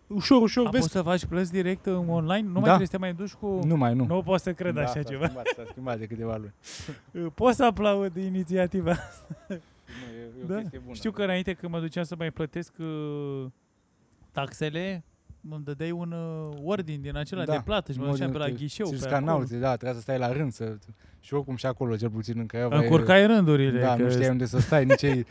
Ușor, 0.07 0.43
ușor, 0.43 0.67
A, 0.67 0.71
vezi? 0.71 0.83
poți 0.83 0.93
să 0.93 1.03
faci 1.03 1.25
plăți 1.25 1.53
direct 1.53 1.87
în 1.87 2.09
online? 2.09 2.47
Nu 2.47 2.53
mai 2.53 2.61
Da. 2.62 2.67
trebuie 2.67 2.87
să 2.87 2.93
te 2.93 2.99
mai 2.99 3.14
duci 3.14 3.33
cu... 3.33 3.47
Nu 3.64 3.77
mai, 3.77 3.95
nu. 3.95 4.05
Nu 4.07 4.23
pot 4.23 4.41
să 4.41 4.53
cred 4.53 4.75
da, 4.75 4.81
așa 4.81 4.91
s-a 4.91 5.03
ceva. 5.03 5.25
Schimbat, 5.25 5.47
s-a 5.57 5.62
schimbat 5.71 5.99
de 5.99 6.07
câteva 6.07 6.37
luni. 6.37 6.55
Pot 7.35 7.55
să 7.55 7.64
aplaud 7.64 8.17
inițiativa. 8.17 8.97
Nu, 9.49 9.55
e, 9.55 9.59
e 10.41 10.43
o 10.45 10.47
Da. 10.47 10.57
chestie 10.59 10.79
bună. 10.79 10.95
Știu 10.95 11.11
că 11.11 11.23
înainte 11.23 11.53
când 11.53 11.73
mă 11.73 11.81
duceam 11.81 12.05
să 12.05 12.14
mai 12.19 12.31
plătesc 12.31 12.73
uh, 12.79 13.47
taxele, 14.33 15.05
îmi 15.51 15.64
dădeai 15.64 15.90
un 15.90 16.12
uh, 16.12 16.57
ordin 16.64 17.01
din 17.01 17.16
acela 17.16 17.44
Da, 17.44 17.53
de 17.53 17.61
plată 17.64 17.92
și 17.92 17.99
mă 17.99 18.05
un 18.05 18.11
duceam 18.11 18.30
pe 18.30 18.36
ordin, 18.36 18.53
la 18.53 18.59
te- 18.59 18.62
ghișeu. 18.64 18.86
Ți 18.86 18.92
pe 18.92 18.99
scanauți, 18.99 19.55
da, 19.57 19.68
trebuia 19.68 19.92
să 19.92 20.01
stai 20.01 20.18
la 20.18 20.32
rând 20.32 20.53
să... 20.53 20.76
Și 21.20 21.34
oricum 21.34 21.57
și 21.57 21.66
acolo, 21.66 21.97
cel 21.97 22.11
puțin 22.11 22.38
în 22.38 22.47
Craiova, 22.47 22.76
e- 22.76 22.78
Încurcai 22.78 23.26
rândurile. 23.26 23.80
Da, 23.80 23.94
că 23.94 24.03
nu 24.03 24.11
știai 24.11 24.28
unde 24.30 24.47
să 24.47 24.59
stai, 24.59 24.84
nici 24.84 25.03
ei... 25.03 25.26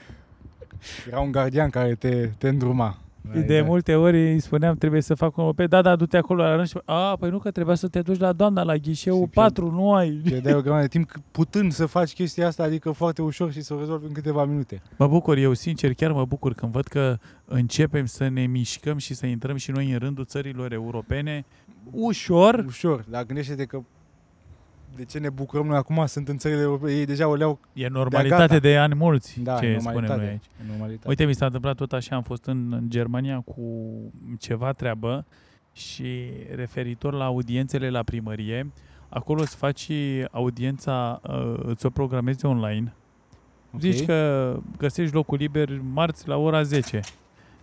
Era 1.07 1.19
un 1.19 1.31
gardian 1.31 1.69
care 1.69 1.95
te, 1.95 2.29
te 2.37 2.47
îndruma. 2.47 2.99
De 3.45 3.61
multe 3.61 3.95
ori 3.95 4.31
îi 4.31 4.39
spuneam 4.39 4.75
trebuie 4.75 5.01
să 5.01 5.13
fac 5.15 5.37
un 5.37 5.53
pe 5.53 5.67
da, 5.67 5.81
da, 5.81 5.95
du-te 5.95 6.17
acolo 6.17 6.43
la 6.43 6.55
rând 6.55 6.67
și 6.67 6.77
a, 6.85 7.15
păi 7.19 7.29
nu 7.29 7.39
că 7.39 7.51
trebuia 7.51 7.75
să 7.75 7.87
te 7.87 8.01
duci 8.01 8.19
la 8.19 8.33
doamna 8.33 8.63
la 8.63 8.75
ghișeu 8.75 9.15
Și 9.23 9.29
4, 9.33 9.71
nu 9.71 9.93
ai. 9.93 10.09
Pierdeai 10.25 10.53
o 10.55 10.61
grămadă 10.61 10.81
de 10.81 10.87
timp 10.87 11.11
c- 11.11 11.21
putând 11.31 11.71
să 11.71 11.85
faci 11.85 12.13
chestia 12.13 12.47
asta, 12.47 12.63
adică 12.63 12.91
foarte 12.91 13.21
ușor 13.21 13.51
și 13.51 13.61
să 13.61 13.73
o 13.73 13.79
rezolvi 13.79 14.05
în 14.05 14.11
câteva 14.13 14.45
minute. 14.45 14.81
Mă 14.97 15.07
bucur, 15.07 15.37
eu 15.37 15.53
sincer 15.53 15.93
chiar 15.93 16.11
mă 16.11 16.25
bucur 16.25 16.53
când 16.53 16.71
văd 16.71 16.85
că 16.87 17.17
începem 17.45 18.05
să 18.05 18.27
ne 18.27 18.45
mișcăm 18.45 18.97
și 18.97 19.13
să 19.13 19.25
intrăm 19.25 19.55
și 19.55 19.71
noi 19.71 19.91
în 19.91 19.97
rândul 19.97 20.25
țărilor 20.25 20.71
europene 20.73 21.45
ușor. 21.91 22.63
Ușor, 22.67 23.05
dar 23.09 23.23
gândește-te 23.25 23.65
că 23.65 23.81
de 24.95 25.05
ce 25.05 25.19
ne 25.19 25.29
bucurăm 25.29 25.65
noi 25.65 25.77
acum, 25.77 26.05
sunt 26.05 26.27
în 26.27 26.37
țările 26.37 26.61
europene, 26.61 26.91
ei 26.93 27.05
deja 27.05 27.27
o 27.27 27.35
leau 27.35 27.59
E 27.73 27.87
normalitate 27.87 28.41
gata. 28.47 28.59
de 28.59 28.77
ani 28.77 28.95
mulți, 28.95 29.39
da, 29.41 29.59
ce 29.59 29.65
în 29.73 29.79
spunem 29.79 29.83
noi 29.83 29.93
normalitate. 29.93 30.29
aici. 30.29 30.43
în 30.61 30.67
normalitate. 30.67 31.07
Uite, 31.07 31.25
mi 31.25 31.35
s-a 31.35 31.45
întâmplat 31.45 31.75
tot 31.75 31.93
așa, 31.93 32.15
am 32.15 32.23
fost 32.23 32.45
în, 32.45 32.73
în 32.73 32.89
Germania 32.89 33.39
cu 33.45 33.61
ceva 34.39 34.71
treabă 34.71 35.25
și 35.73 36.29
referitor 36.55 37.13
la 37.13 37.25
audiențele 37.25 37.89
la 37.89 38.03
primărie, 38.03 38.71
acolo 39.09 39.41
îți 39.41 39.55
faci 39.55 39.91
audiența, 40.31 41.21
uh, 41.29 41.59
îți 41.63 41.85
o 41.85 41.89
programezi 41.89 42.45
online, 42.45 42.93
Ok. 43.73 43.81
Zici 43.81 44.05
că 44.05 44.57
găsești 44.77 45.13
locul 45.15 45.37
liber 45.37 45.69
marți 45.93 46.27
la 46.27 46.37
ora 46.37 46.61
10. 46.63 46.99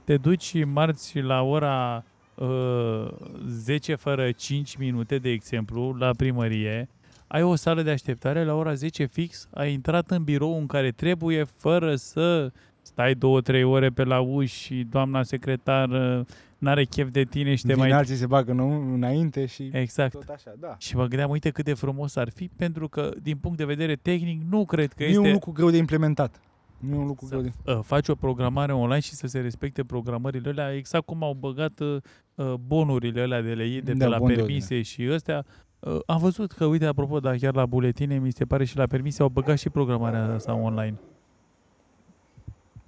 Te 0.05 0.16
duci 0.16 0.64
marți 0.64 1.20
la 1.20 1.43
ora 1.43 2.05
uh, 2.35 3.09
10 3.47 3.95
fără 3.95 4.30
5 4.30 4.76
minute, 4.76 5.18
de 5.18 5.30
exemplu, 5.30 5.97
la 5.99 6.11
primărie. 6.16 6.89
Ai 7.33 7.43
o 7.43 7.55
sală 7.55 7.83
de 7.83 7.91
așteptare 7.91 8.45
la 8.45 8.55
ora 8.55 8.74
10 8.74 9.05
fix, 9.05 9.49
ai 9.55 9.72
intrat 9.72 10.11
în 10.11 10.22
birou 10.24 10.59
în 10.59 10.66
care 10.66 10.91
trebuie 10.91 11.45
fără 11.57 11.95
să 11.95 12.53
stai 12.83 13.14
2-3 13.14 13.18
ore 13.64 13.89
pe 13.89 14.05
la 14.05 14.20
uși 14.20 14.62
și 14.62 14.87
doamna 14.91 15.22
secretară 15.22 16.24
n-are 16.59 16.85
chef 16.85 17.11
de 17.11 17.22
tine 17.22 17.55
și 17.55 17.62
te 17.66 17.72
Vin 17.72 17.83
mai... 17.83 17.91
alții 17.91 18.14
se 18.16 18.26
bagă 18.26 18.51
în- 18.53 18.93
înainte 18.95 19.47
și 19.47 19.70
Exact. 19.72 20.12
tot 20.12 20.28
așa, 20.28 20.53
da. 20.61 20.74
Și 20.78 20.97
mă 20.97 21.07
gândeam, 21.07 21.30
uite 21.30 21.51
cât 21.51 21.64
de 21.64 21.74
frumos 21.74 22.16
ar 22.16 22.28
fi, 22.30 22.51
pentru 22.57 22.89
că, 22.89 23.11
din 23.22 23.37
punct 23.37 23.57
de 23.59 23.64
vedere 23.64 23.95
tehnic, 23.95 24.41
nu 24.51 24.64
cred 24.64 24.93
că 24.93 25.03
Nu 25.03 25.09
este... 25.09 25.22
e 25.22 25.26
un 25.26 25.33
lucru 25.33 25.51
greu 25.53 25.70
de 25.70 25.76
implementat. 25.76 26.41
Nu 26.78 26.95
e 26.95 26.99
un 26.99 27.07
lucru 27.07 27.26
să 27.26 27.37
greu 27.37 27.43
de... 27.64 27.72
uh, 27.72 27.78
faci 27.83 28.09
o 28.09 28.14
programare 28.14 28.72
online 28.72 29.01
și 29.01 29.12
să 29.14 29.26
se 29.26 29.41
respecte 29.41 29.85
programările 29.85 30.51
alea, 30.51 30.72
exact 30.74 31.05
cum 31.05 31.22
au 31.22 31.37
băgat 31.41 31.80
uh, 31.80 31.97
uh, 32.35 32.53
bonurile 32.66 33.20
alea 33.20 33.43
de 33.43 33.53
lei 33.53 33.80
de 33.83 33.93
Da, 33.93 34.05
pe 34.05 34.11
la 34.11 34.18
bon 34.18 34.28
de 34.28 34.35
permise 34.35 34.83
și 34.83 35.09
ăstea. 35.11 35.45
Uh, 35.87 35.99
am 36.07 36.18
văzut 36.18 36.53
că, 36.53 36.64
uite, 36.64 36.87
apropo, 36.87 37.20
dar 37.20 37.37
chiar 37.37 37.55
la 37.55 37.66
buletine, 37.66 38.18
mi 38.18 38.30
se 38.30 38.45
pare 38.45 38.64
și 38.64 38.76
la 38.76 38.87
permise 38.87 39.22
au 39.22 39.28
băgat 39.28 39.59
și 39.59 39.70
programarea 39.70 40.35
asta 40.35 40.55
online. 40.55 40.95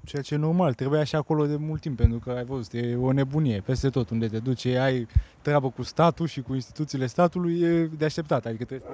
Ceea 0.05 0.23
ce 0.23 0.35
e 0.35 0.37
normal, 0.37 0.75
trebuia 0.75 1.05
și 1.05 1.17
acolo 1.17 1.47
de 1.47 1.57
mult 1.57 1.81
timp, 1.81 1.97
pentru 1.97 2.19
că 2.19 2.31
ai 2.31 2.45
văzut, 2.45 2.73
e 2.73 2.97
o 2.97 3.13
nebunie. 3.13 3.61
Peste 3.61 3.91
tot 3.91 4.11
unde 4.11 4.29
te 4.29 4.39
duci, 4.39 4.67
ai 4.67 5.07
treabă 5.43 5.71
cu 5.71 5.83
statul 5.83 6.27
și 6.27 6.43
cu 6.43 6.55
instituțiile 6.55 7.07
statului, 7.07 7.61
e 7.61 7.85
de 7.87 8.05
așteptat. 8.05 8.47
Adică 8.47 8.65
trebuie, 8.65 8.89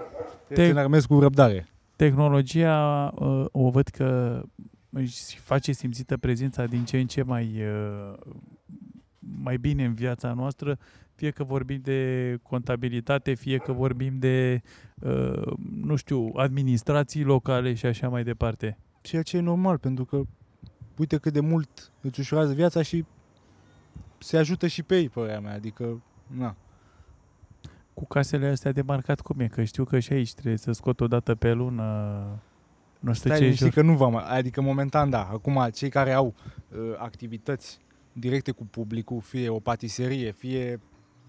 trebuie 0.46 0.66
Te- 0.66 0.66
să 0.66 0.72
ne 0.72 0.80
armezi 0.80 1.06
cu 1.06 1.18
răbdare. 1.20 1.68
Tehnologia, 1.96 3.12
uh, 3.18 3.44
o 3.50 3.70
văd 3.70 3.88
că 3.88 4.42
își 4.90 5.38
face 5.38 5.72
simțită 5.72 6.16
prezența 6.16 6.64
din 6.64 6.84
ce 6.84 6.98
în 6.98 7.06
ce 7.06 7.22
mai, 7.22 7.62
uh, 7.62 8.18
mai 9.42 9.56
bine 9.56 9.84
în 9.84 9.94
viața 9.94 10.32
noastră, 10.32 10.78
fie 11.20 11.30
că 11.30 11.44
vorbim 11.44 11.80
de 11.82 12.38
contabilitate, 12.42 13.34
fie 13.34 13.58
că 13.58 13.72
vorbim 13.72 14.18
de, 14.18 14.62
uh, 15.00 15.52
nu 15.82 15.96
știu, 15.96 16.32
administrații 16.36 17.22
locale 17.22 17.74
și 17.74 17.86
așa 17.86 18.08
mai 18.08 18.24
departe. 18.24 18.78
Ceea 19.00 19.22
ce 19.22 19.36
e 19.36 19.40
normal, 19.40 19.78
pentru 19.78 20.04
că 20.04 20.22
uite 20.96 21.16
cât 21.16 21.32
de 21.32 21.40
mult 21.40 21.92
îți 22.00 22.20
ușurează 22.20 22.52
viața 22.52 22.82
și 22.82 23.04
se 24.18 24.36
ajută 24.36 24.66
și 24.66 24.82
pe 24.82 24.96
ei, 24.96 25.08
părerea 25.08 25.40
mea. 25.40 25.54
Adică, 25.54 26.02
na. 26.26 26.56
Cu 27.94 28.06
casele 28.06 28.46
astea 28.46 28.72
de 28.72 28.82
marcat 28.82 29.20
cum 29.20 29.40
e? 29.40 29.46
Că 29.46 29.64
știu 29.64 29.84
că 29.84 29.98
și 29.98 30.12
aici 30.12 30.34
trebuie 30.34 30.56
să 30.56 30.72
scot 30.72 31.00
o 31.00 31.06
dată 31.06 31.34
pe 31.34 31.52
lună. 31.52 31.84
Nu 32.98 33.12
știu 33.12 33.28
Stai 33.28 33.38
ce 33.38 33.42
liniștit 33.42 33.72
jur. 33.72 33.82
că 33.82 33.82
nu 33.82 33.96
va 33.96 34.06
mai, 34.06 34.24
adică 34.28 34.60
momentan 34.60 35.10
da. 35.10 35.28
Acum 35.32 35.68
cei 35.72 35.88
care 35.88 36.12
au 36.12 36.34
uh, 36.68 36.78
activități 36.96 37.78
directe 38.12 38.50
cu 38.50 38.66
publicul, 38.66 39.20
fie 39.20 39.48
o 39.48 39.58
patiserie, 39.58 40.32
fie 40.32 40.80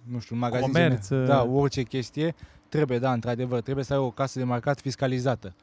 nu 0.03 0.19
știu, 0.19 0.35
un 0.35 0.41
magazin 0.41 0.65
Comerț, 0.65 1.07
gene- 1.07 1.21
uh. 1.21 1.27
da, 1.27 1.43
orice 1.43 1.83
chestie, 1.83 2.35
trebuie, 2.69 2.99
da, 2.99 3.13
într-adevăr, 3.13 3.61
trebuie 3.61 3.85
să 3.85 3.93
ai 3.93 3.99
o 3.99 4.11
casă 4.11 4.39
de 4.39 4.45
marcat 4.45 4.79
fiscalizată, 4.79 5.55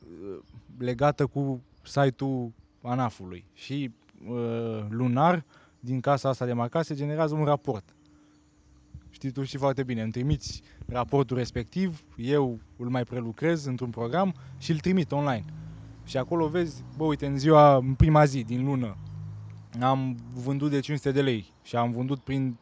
uh, 0.00 0.38
legată 0.78 1.26
cu 1.26 1.60
site-ul 1.82 2.52
ANAF-ului 2.82 3.44
și 3.52 3.90
uh, 4.28 4.84
lunar 4.88 5.44
din 5.80 6.00
casa 6.00 6.28
asta 6.28 6.44
de 6.44 6.52
marcat 6.52 6.84
se 6.84 6.94
generează 6.94 7.34
un 7.34 7.44
raport. 7.44 7.84
Știi 9.10 9.30
tu 9.30 9.44
știi 9.44 9.58
foarte 9.58 9.82
bine, 9.82 10.02
îmi 10.02 10.12
trimiți 10.12 10.62
raportul 10.86 11.36
respectiv, 11.36 12.04
eu 12.16 12.58
îl 12.76 12.88
mai 12.88 13.02
prelucrez 13.02 13.64
într-un 13.64 13.90
program 13.90 14.34
și 14.58 14.70
îl 14.70 14.78
trimit 14.78 15.12
online. 15.12 15.44
Și 16.04 16.16
acolo 16.16 16.48
vezi, 16.48 16.84
bă, 16.96 17.04
uite, 17.04 17.26
în 17.26 17.38
ziua, 17.38 17.76
în 17.76 17.94
prima 17.94 18.24
zi 18.24 18.44
din 18.44 18.64
lună, 18.64 18.96
am 19.80 20.16
vândut 20.32 20.70
de 20.70 20.80
500 20.80 21.10
de 21.10 21.22
lei 21.22 21.52
și 21.62 21.76
am 21.76 21.90
vândut 21.90 22.18
prin 22.18 22.56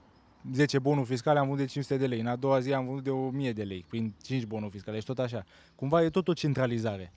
10 0.52 0.78
bonuri 0.78 1.06
fiscale, 1.06 1.38
am 1.38 1.46
vândut 1.46 1.64
de 1.64 1.70
500 1.70 1.96
de 1.98 2.06
lei. 2.06 2.20
În 2.20 2.26
a 2.26 2.36
doua 2.36 2.60
zi 2.60 2.72
am 2.72 2.84
vândut 2.86 3.04
de 3.04 3.10
1000 3.10 3.52
de 3.52 3.62
lei, 3.62 3.84
prin 3.88 4.14
5 4.22 4.44
bonuri 4.44 4.70
fiscale 4.70 4.98
și 4.98 5.04
tot 5.04 5.18
așa. 5.18 5.44
Cumva 5.74 6.02
e 6.02 6.10
tot 6.10 6.28
o 6.28 6.32
centralizare. 6.32 7.12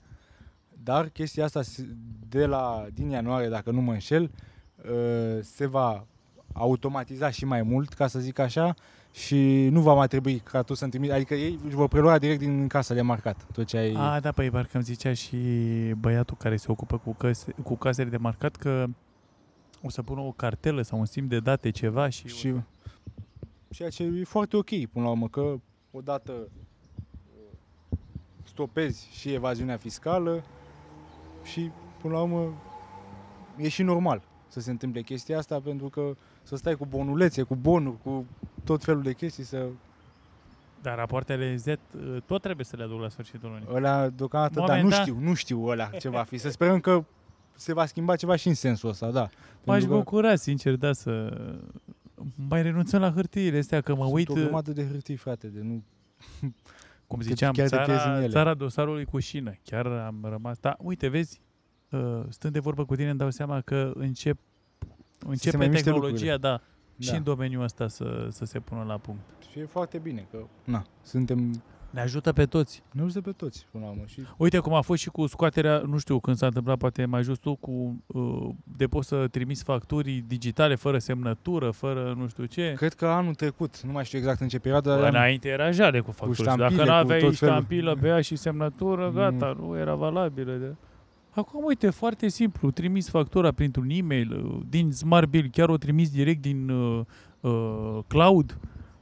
Dar 0.83 1.09
chestia 1.09 1.43
asta 1.43 1.61
se- 1.61 1.87
de 2.29 2.45
la, 2.45 2.85
din 2.93 3.09
ianuarie, 3.09 3.47
dacă 3.49 3.71
nu 3.71 3.81
mă 3.81 3.91
înșel, 3.91 4.31
uh, 4.85 5.39
se 5.41 5.65
va 5.65 6.05
automatiza 6.53 7.29
și 7.29 7.45
mai 7.45 7.61
mult, 7.61 7.93
ca 7.93 8.07
să 8.07 8.19
zic 8.19 8.39
așa, 8.39 8.73
și 9.11 9.67
nu 9.71 9.81
va 9.81 9.93
mai 9.93 10.07
trebui 10.07 10.39
ca 10.39 10.61
tu 10.61 10.73
să-mi 10.73 10.91
trimiți, 10.91 11.13
adică 11.13 11.33
ei 11.33 11.59
își 11.65 11.75
vor 11.75 11.87
prelua 11.87 12.17
direct 12.17 12.39
din 12.39 12.67
casa 12.67 12.93
de 12.93 13.01
marcat 13.01 13.45
tot 13.53 13.65
ce 13.65 13.77
ai... 13.77 13.93
A, 13.97 14.19
da, 14.19 14.31
păi 14.31 14.49
parcă 14.49 14.69
îmi 14.73 14.83
zicea 14.83 15.13
și 15.13 15.37
băiatul 15.99 16.35
care 16.39 16.55
se 16.55 16.71
ocupă 16.71 16.97
cu, 16.97 17.13
căse, 17.13 17.53
cu 17.63 17.75
casele 17.75 18.09
de 18.09 18.17
marcat 18.17 18.55
că 18.55 18.85
o 19.83 19.89
să 19.89 20.01
pună 20.01 20.21
o 20.21 20.31
cartelă 20.31 20.81
sau 20.81 20.99
un 20.99 21.05
simț 21.05 21.29
de 21.29 21.39
date, 21.39 21.69
ceva 21.69 22.09
și... 22.09 22.27
Și 22.27 22.53
ceea 23.69 23.89
ce 23.89 24.03
e 24.03 24.23
foarte 24.23 24.57
ok 24.57 24.85
până 24.91 25.05
la 25.05 25.09
urmă, 25.11 25.27
că 25.27 25.55
odată 25.91 26.31
uh, 26.31 27.97
stopezi 28.43 29.09
și 29.11 29.33
evaziunea 29.33 29.77
fiscală 29.77 30.43
și 31.43 31.71
până 32.01 32.13
la 32.13 32.21
urmă 32.21 32.53
e 33.57 33.67
și 33.67 33.83
normal 33.83 34.21
să 34.47 34.59
se 34.59 34.71
întâmple 34.71 35.01
chestia 35.01 35.37
asta 35.37 35.59
pentru 35.59 35.89
că 35.89 36.15
să 36.43 36.55
stai 36.55 36.75
cu 36.75 36.85
bonulețe, 36.85 37.43
cu 37.43 37.55
bonuri, 37.55 37.97
cu 38.03 38.25
tot 38.63 38.83
felul 38.83 39.01
de 39.01 39.13
chestii 39.13 39.43
să... 39.43 39.67
Dar 40.81 40.97
rapoartele 40.97 41.55
Z 41.55 41.65
uh, 41.65 41.77
tot 42.25 42.41
trebuie 42.41 42.65
să 42.65 42.75
le 42.75 42.83
aduc 42.83 43.01
la 43.01 43.09
sfârșitul 43.09 43.49
lunii. 43.49 43.67
Ăla 43.71 44.09
deocamdată, 44.09 44.63
dar 44.67 44.81
nu 44.81 44.89
Momentan- 44.89 45.01
știu, 45.01 45.17
nu 45.19 45.33
știu 45.33 45.65
ăla 45.65 45.85
ce 45.85 46.09
va 46.09 46.23
fi. 46.23 46.37
Să 46.37 46.49
sperăm 46.49 46.79
că 46.79 47.03
se 47.53 47.73
va 47.73 47.85
schimba 47.85 48.15
ceva 48.15 48.35
și 48.35 48.47
în 48.47 48.53
sensul 48.53 48.89
ăsta, 48.89 49.11
da. 49.11 49.29
M-aș 49.63 49.77
Pentru 49.77 49.87
că 49.89 49.95
bucura, 49.95 50.35
sincer, 50.35 50.75
da, 50.75 50.93
să 50.93 51.41
mai 52.47 52.61
renunțăm 52.61 53.01
la 53.01 53.11
hârtiile 53.11 53.57
astea, 53.57 53.81
că 53.81 53.95
mă 53.95 54.03
sunt 54.03 54.15
uit, 54.15 54.29
o 54.29 54.33
grămadă 54.33 54.71
de 54.71 54.85
hârtii, 54.87 55.15
frate, 55.15 55.47
de 55.47 55.61
nu... 55.61 55.83
cum 57.07 57.19
te- 57.19 57.25
ziceam, 57.25 57.53
chiar 57.53 57.69
te 57.69 57.75
pierzi 57.75 57.91
în 57.91 57.97
țara, 57.99 58.17
ele. 58.17 58.27
țara 58.31 58.53
dosarului 58.53 59.05
cu 59.05 59.19
șină. 59.19 59.53
Chiar 59.63 59.85
am 59.85 60.19
rămas... 60.29 60.57
Da, 60.59 60.75
uite, 60.79 61.07
vezi, 61.07 61.41
uh, 61.89 62.21
stând 62.29 62.53
de 62.53 62.59
vorbă 62.59 62.85
cu 62.85 62.95
tine, 62.95 63.09
îmi 63.09 63.17
dau 63.19 63.29
seama 63.29 63.61
că 63.61 63.91
încep, 63.95 64.37
începe 65.19 65.57
mai 65.57 65.67
miște 65.67 65.83
tehnologia, 65.83 66.37
da, 66.37 66.61
și 66.99 67.09
Da. 67.09 67.15
în 67.17 67.23
domeniul 67.23 67.63
ăsta 67.63 67.87
să, 67.87 68.27
să 68.31 68.45
se 68.45 68.59
pună 68.59 68.83
la 68.83 68.97
punct. 68.97 69.21
Și 69.51 69.59
e 69.59 69.65
foarte 69.65 69.97
bine 69.97 70.27
că, 70.31 70.45
na, 70.63 70.85
suntem 71.01 71.61
Ne 71.89 72.01
ajută 72.01 72.31
pe 72.33 72.45
toți. 72.45 72.83
Ne 72.91 73.01
ajută 73.01 73.21
pe 73.21 73.31
toți, 73.31 73.65
până 73.71 73.83
la 73.83 73.89
urmă. 73.89 74.03
Și 74.05 74.21
Uite 74.37 74.57
cum 74.57 74.73
a 74.73 74.81
fost 74.81 75.01
și 75.01 75.09
cu 75.09 75.27
scoaterea, 75.27 75.81
nu 75.85 75.97
știu 75.97 76.19
când 76.19 76.37
s-a 76.37 76.45
întâmplat, 76.45 76.77
poate 76.77 77.05
mai 77.05 77.23
jos 77.23 77.37
tu, 77.37 77.55
cu 77.55 78.03
uh, 78.07 78.49
de 78.77 78.87
poți 78.87 79.07
să 79.07 79.27
trimiți 79.31 79.63
facturi 79.63 80.23
digitale 80.27 80.75
fără 80.75 80.97
semnătură, 80.97 81.69
fără 81.71 82.13
nu 82.17 82.27
știu 82.27 82.45
ce. 82.45 82.73
cred 82.77 82.93
că 82.93 83.05
anul 83.07 83.33
trecut, 83.35 83.81
nu 83.81 83.91
mai 83.91 84.05
știu 84.05 84.17
exact 84.17 84.39
în 84.41 84.47
ce 84.47 84.59
perioadă, 84.59 84.95
Bă, 84.95 85.01
dar 85.01 85.13
înainte 85.13 85.47
era 85.47 85.71
jale 85.71 85.99
cu 85.99 86.11
facturi. 86.11 86.39
ștampile, 86.39 86.67
Dacă 86.69 86.81
nu 86.81 86.89
cu 86.89 86.95
aveai 86.95 87.19
tot 87.19 87.35
felul. 87.37 87.53
ștampilă 87.53 87.97
pe 88.01 88.07
ea 88.07 88.21
și 88.21 88.35
semnătură, 88.35 89.11
gata, 89.11 89.57
nu 89.59 89.77
era 89.77 89.95
valabilă. 89.95 90.51
De... 90.53 90.75
Acum, 91.31 91.63
uite, 91.63 91.89
foarte 91.89 92.27
simplu, 92.27 92.71
trimis 92.71 93.09
factura 93.09 93.51
printr-un 93.51 93.89
e-mail, 93.89 94.31
uh, 94.45 94.61
din 94.69 94.91
Smart 94.91 95.29
Bill, 95.29 95.49
chiar 95.51 95.69
o 95.69 95.77
trimis 95.77 96.09
direct 96.11 96.41
din 96.41 96.69
uh, 96.69 97.01
uh, 97.39 97.99
cloud, 98.07 98.57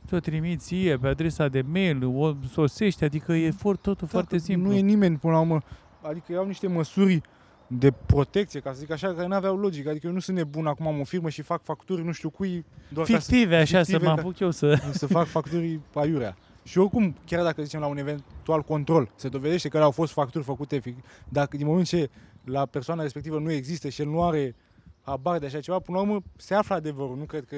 ți-o 0.08 0.20
trimiți 0.20 0.66
ție 0.66 0.98
pe 0.98 1.08
adresa 1.08 1.48
de 1.48 1.62
mail, 1.62 2.06
o 2.16 2.34
sosești, 2.52 3.04
adică 3.04 3.34
e 3.34 3.52
for, 3.52 3.76
totul 3.76 3.96
Da, 4.00 4.08
foarte 4.08 4.36
că 4.36 4.42
simplu. 4.42 4.70
Nu 4.70 4.76
e 4.76 4.80
nimeni, 4.80 5.18
până 5.18 5.34
la 5.34 5.40
urmă. 5.40 5.62
Adică 6.02 6.32
erau 6.32 6.46
niște 6.46 6.68
măsuri 6.68 7.22
de 7.68 7.92
protecție, 7.92 8.60
ca 8.60 8.72
să 8.72 8.78
zic 8.80 8.92
așa, 8.92 9.14
care 9.14 9.28
nu 9.28 9.36
aveau 9.36 9.56
logică. 9.58 9.90
Adică 9.90 10.08
eu 10.08 10.14
nu 10.14 10.20
sunt 10.20 10.38
nebun, 10.38 10.66
acum 10.68 10.88
am 10.88 11.00
o 11.00 11.04
firmă 11.04 11.30
și 11.30 11.42
fac 11.42 11.64
facturi, 11.64 12.04
nu 12.04 12.12
știu 12.12 12.30
cui, 12.30 12.66
doar 12.90 13.08
ca 13.08 13.20
să, 13.20 13.30
Fictive, 13.32 13.56
așa, 13.56 13.78
fictive, 13.78 13.98
să 14.04 14.10
mă 14.10 14.16
ca- 14.16 14.22
apuc 14.22 14.40
eu 14.40 14.52
să... 14.52 14.80
să 14.92 15.08
fac 15.08 15.26
facturi 15.26 15.80
aiurea. 15.94 16.36
Și 16.64 16.78
oricum, 16.78 17.16
chiar 17.26 17.44
dacă 17.44 17.62
zicem 17.64 17.80
la 17.80 17.86
un 17.88 17.98
eventual 17.98 18.62
control, 18.62 19.10
se 19.16 19.28
dovedește 19.30 19.70
că 19.70 19.78
au 19.78 19.92
fost 19.92 20.14
facturi 20.14 20.44
făcute, 20.44 20.80
fic- 20.80 21.04
dacă 21.30 21.58
din 21.58 21.66
moment 21.68 21.86
ce 21.88 22.10
la 22.44 22.66
persoana 22.66 23.02
respectivă 23.02 23.40
nu 23.40 23.52
există 23.52 23.90
și 23.90 24.02
el 24.02 24.08
nu 24.08 24.24
are 24.24 24.56
habar 25.02 25.40
de 25.40 25.46
așa 25.46 25.60
ceva, 25.60 25.80
până 25.80 25.98
la 25.98 26.04
urmă 26.04 26.22
se 26.36 26.54
află 26.54 26.76
adevărul. 26.76 27.18
Nu 27.18 27.24
cred 27.24 27.46
că 27.46 27.56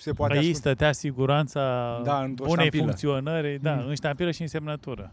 se 0.00 0.12
poate 0.12 0.32
Aici 0.32 0.40
ascunde. 0.42 0.58
stătea 0.68 0.92
siguranța 0.92 1.60
Da, 2.04 2.22
într-o 2.22 2.44
bunei 2.44 2.66
ștampilă. 2.66 2.82
funcționări, 2.82 3.58
da, 3.62 3.74
Mm. 3.74 3.86
în 3.88 3.94
ștampilă 3.94 4.30
și 4.30 4.40
în 4.42 4.48
semnătură. 4.48 5.12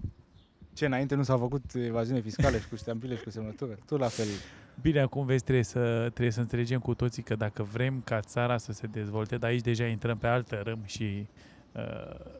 Ce, 0.73 0.85
înainte 0.85 1.15
nu 1.15 1.23
s-a 1.23 1.37
făcut 1.37 1.63
evaziune 1.73 2.19
fiscală 2.21 2.57
și 2.57 2.67
cu 2.67 2.75
ștampile 2.75 3.15
și 3.15 3.23
cu 3.23 3.29
semnătură? 3.29 3.77
Tot 3.85 3.99
la 3.99 4.07
fel. 4.07 4.25
Bine, 4.81 4.99
acum 4.99 5.25
vezi, 5.25 5.43
trebuie 5.43 5.63
să, 5.63 5.79
trebuie 5.99 6.31
să 6.31 6.39
înțelegem 6.39 6.79
cu 6.79 6.93
toții 6.93 7.23
că 7.23 7.35
dacă 7.35 7.63
vrem 7.63 8.01
ca 8.05 8.19
țara 8.19 8.57
să 8.57 8.71
se 8.71 8.87
dezvolte, 8.87 9.37
dar 9.37 9.49
aici 9.49 9.61
deja 9.61 9.85
intrăm 9.85 10.17
pe 10.17 10.27
altă 10.27 10.61
râm 10.63 10.79
și 10.85 11.27
uh, 11.71 11.81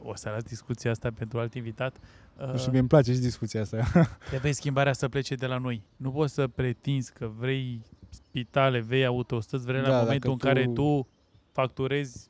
o 0.03 0.15
să 0.15 0.29
las 0.29 0.43
discuția 0.43 0.91
asta 0.91 1.09
pentru 1.17 1.39
alt 1.39 1.53
invitat, 1.53 1.95
uh, 2.41 2.47
Nu 2.51 2.57
știu, 2.57 2.69
mie 2.71 2.79
îmi 2.79 2.87
place 2.87 3.13
și 3.13 3.19
discuția 3.19 3.61
asta. 3.61 3.77
trebuie 4.29 4.51
schimbarea 4.53 4.93
să 4.93 5.07
plece 5.09 5.35
de 5.35 5.45
la 5.45 5.57
noi. 5.57 5.81
Nu 5.95 6.11
poți 6.11 6.33
să 6.33 6.47
pretinzi 6.47 7.13
că 7.13 7.29
vrei 7.37 7.81
spitale, 8.09 8.79
vrei 8.79 9.05
autostrăzi, 9.05 9.65
vrei 9.65 9.81
Da, 9.81 9.87
la 9.87 9.91
dacă 9.93 10.03
momentul 10.03 10.31
în 10.31 10.37
tu- 10.37 10.45
care 10.45 10.65
tu 10.73 11.07
facturezi 11.51 12.29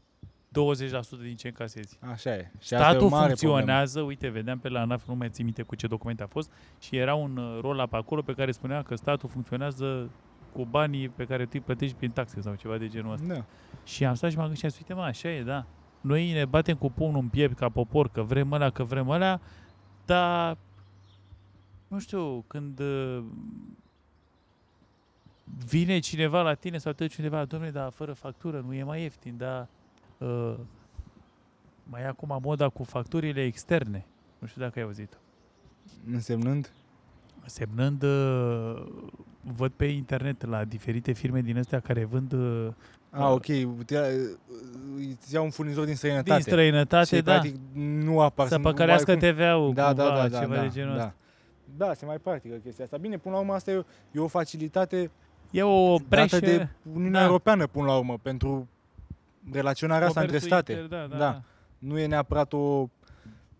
20% 0.58 1.22
din 1.22 1.36
ce 1.36 1.48
încasezi. 1.48 1.98
Așa 2.12 2.30
e. 2.34 2.52
Și 2.60 2.74
asta 2.74 2.86
e 2.86 2.90
o 2.90 2.92
Statul 2.92 3.10
mare 3.10 3.28
funcționează, 3.28 4.02
uite, 4.02 4.28
vedeam 4.28 4.60
pe 4.60 4.70
la 4.70 4.80
ANAF, 4.80 5.08
nu 5.08 5.16
mai 5.16 5.30
țin 5.30 5.46
minte 5.46 5.62
cu 5.62 5.76
ce 5.76 5.88
document 5.88 6.22
a 6.22 6.28
fost, 6.28 6.52
și 6.80 6.96
era 6.96 7.16
un 7.16 7.38
uh, 7.38 7.60
roll-up 7.62 7.94
acolo 7.94 8.22
pe 8.22 8.34
care 8.34 8.52
spunea 8.52 8.82
că 8.84 8.96
statul 8.96 9.30
funcționează 9.30 10.10
cu 10.54 10.66
banii 10.66 11.10
pe 11.10 11.26
care 11.26 11.44
tu 11.44 11.50
îi 11.54 11.60
plătești 11.60 11.96
prin 11.96 12.12
taxe 12.12 12.42
sau 12.42 12.56
ceva 12.56 12.78
de 12.78 12.88
genul 12.88 13.12
ăsta. 13.12 13.26
problemă. 13.26 13.46
Da. 13.72 13.80
Și 13.84 14.06
am 14.06 14.14
stat 14.16 14.32
și 14.32 14.38
m-am 14.38 14.46
gândit, 14.46 14.64
uite 14.64 14.94
mă, 14.94 15.02
așa 15.02 15.30
e, 15.30 15.44
da. 15.44 15.66
Noi 16.02 16.32
ne 16.32 16.46
batem 16.46 16.76
cu 16.76 16.92
pumnul 16.92 17.22
în 17.22 17.28
piept 17.28 17.58
ca 17.58 17.70
popor, 17.70 18.10
că 18.10 18.22
vrem 18.22 18.52
ăla, 18.52 18.70
că 18.70 18.84
vrem 18.84 19.10
ăla, 19.10 19.40
dar 20.06 20.58
nu 21.88 22.00
știu, 22.00 22.44
când 22.48 22.80
uh, 22.80 23.24
vine 25.68 26.00
cineva 26.00 26.42
la 26.42 26.54
tine 26.54 26.78
sau 26.78 26.92
te 26.92 27.08
cineva, 27.08 27.46
domnule, 27.46 27.72
dar 27.72 27.92
fără 27.92 28.14
factură 28.14 28.64
nu 28.66 28.74
e 28.74 28.84
mai 28.84 29.02
ieftin, 29.02 29.38
dar 29.38 29.62
uh, 29.62 29.68
mai 31.84 32.02
e 32.02 32.06
acum 32.08 32.40
moda 32.42 32.70
cu 32.70 32.84
facturile 32.84 33.44
externe. 33.44 34.06
Nu 34.40 34.48
știu 34.48 34.62
dacă 34.62 34.74
ai 34.80 34.86
auzit. 34.86 35.18
Însemnând? 36.12 36.72
Semnând, 37.46 38.04
uh, 38.04 38.86
văd 39.42 39.72
pe 39.72 39.86
internet 39.86 40.46
la 40.46 40.64
diferite 40.64 41.12
firme 41.12 41.42
din 41.42 41.58
astea 41.58 41.80
care 41.80 42.04
vând 42.06 42.32
uh, 42.34 42.68
A, 43.10 43.32
ok. 43.32 43.46
Te- 43.86 43.98
Îți 45.12 45.34
iau 45.34 45.44
un 45.44 45.50
furnizor 45.50 45.86
din 45.86 45.96
străinătate. 45.96 46.32
din 46.32 46.42
străinătate, 46.42 47.16
și, 47.16 47.22
da, 47.22 47.32
practic, 47.32 47.56
nu 47.74 48.20
apar. 48.20 48.48
să 48.48 48.54
sunt 48.54 48.66
păcărească 48.66 49.12
oarecum- 49.12 49.30
TVA-ul 49.32 49.74
Da, 49.74 49.94
da, 49.94 50.04
cumva, 50.04 50.22
da, 50.22 50.28
da, 50.28 50.40
ceva 50.40 50.56
da, 50.56 50.62
de 50.62 50.68
genul 50.70 50.96
da. 50.96 51.04
ăsta. 51.04 51.16
Da, 51.78 51.94
se 51.94 52.06
mai 52.06 52.18
practică 52.18 52.56
chestia 52.56 52.84
asta. 52.84 52.98
Bine, 52.98 53.18
până 53.18 53.36
la 53.36 53.42
urmă 53.42 53.54
asta 53.54 53.72
e 53.72 53.76
o, 53.76 53.84
e 54.12 54.20
o 54.20 54.28
facilitate 54.28 55.12
E 55.52 55.64
o 55.64 55.96
preșă, 56.10 56.40
dată 56.40 56.46
de 56.56 56.68
Uniunea 56.94 57.20
da. 57.20 57.26
Europeană 57.26 57.68
până 57.68 57.86
la 57.86 57.98
urmă 57.98 58.18
pentru 58.22 58.68
relaționarea 59.52 60.08
asta 60.08 60.22
între 60.22 60.38
comerțul 60.40 60.64
state. 60.64 60.82
inter, 60.82 61.00
da, 61.00 61.08
da, 61.08 61.18
Da. 61.18 61.32
da. 61.32 61.42
Nu 61.78 62.00
e 62.00 62.06
neapărat 62.06 62.54
o, 62.54 62.90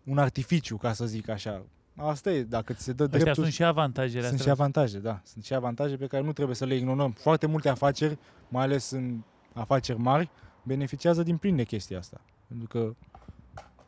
un 0.04 0.18
artificiu, 0.18 0.76
ca 0.76 0.92
să 0.92 1.06
zic 1.06 1.28
așa. 1.28 1.62
Asta 1.96 2.30
e, 2.30 2.42
dacă 2.42 2.72
ți 2.72 2.82
se 2.82 2.92
dă 2.92 3.02
Astea 3.04 3.18
dreptul, 3.18 3.42
sunt 3.42 3.54
și 3.54 3.64
avantajele 3.64 4.22
sunt 4.26 4.34
și 4.40 4.48
astea. 4.48 4.52
avantaje, 4.52 4.98
da. 4.98 5.20
Sunt 5.24 5.44
și 5.44 5.54
avantaje 5.54 5.96
pe 5.96 6.06
care 6.06 6.22
nu 6.22 6.32
trebuie 6.32 6.56
să 6.56 6.64
le 6.64 6.74
ignorăm. 6.74 7.10
Foarte 7.10 7.46
multe 7.46 7.68
afaceri, 7.68 8.18
mai 8.48 8.64
ales 8.64 8.90
în 8.90 9.20
afaceri 9.52 9.98
mari, 9.98 10.30
beneficiază 10.62 11.22
din 11.22 11.36
plin 11.36 11.56
de 11.56 11.64
chestia 11.64 11.98
asta. 11.98 12.20
Pentru 12.48 12.66
că 12.68 12.94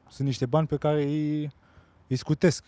sunt 0.08 0.26
niște 0.26 0.46
bani 0.46 0.66
pe 0.66 0.76
care 0.76 1.02
îi, 1.02 1.52
îi 2.06 2.16
scutesc. 2.16 2.64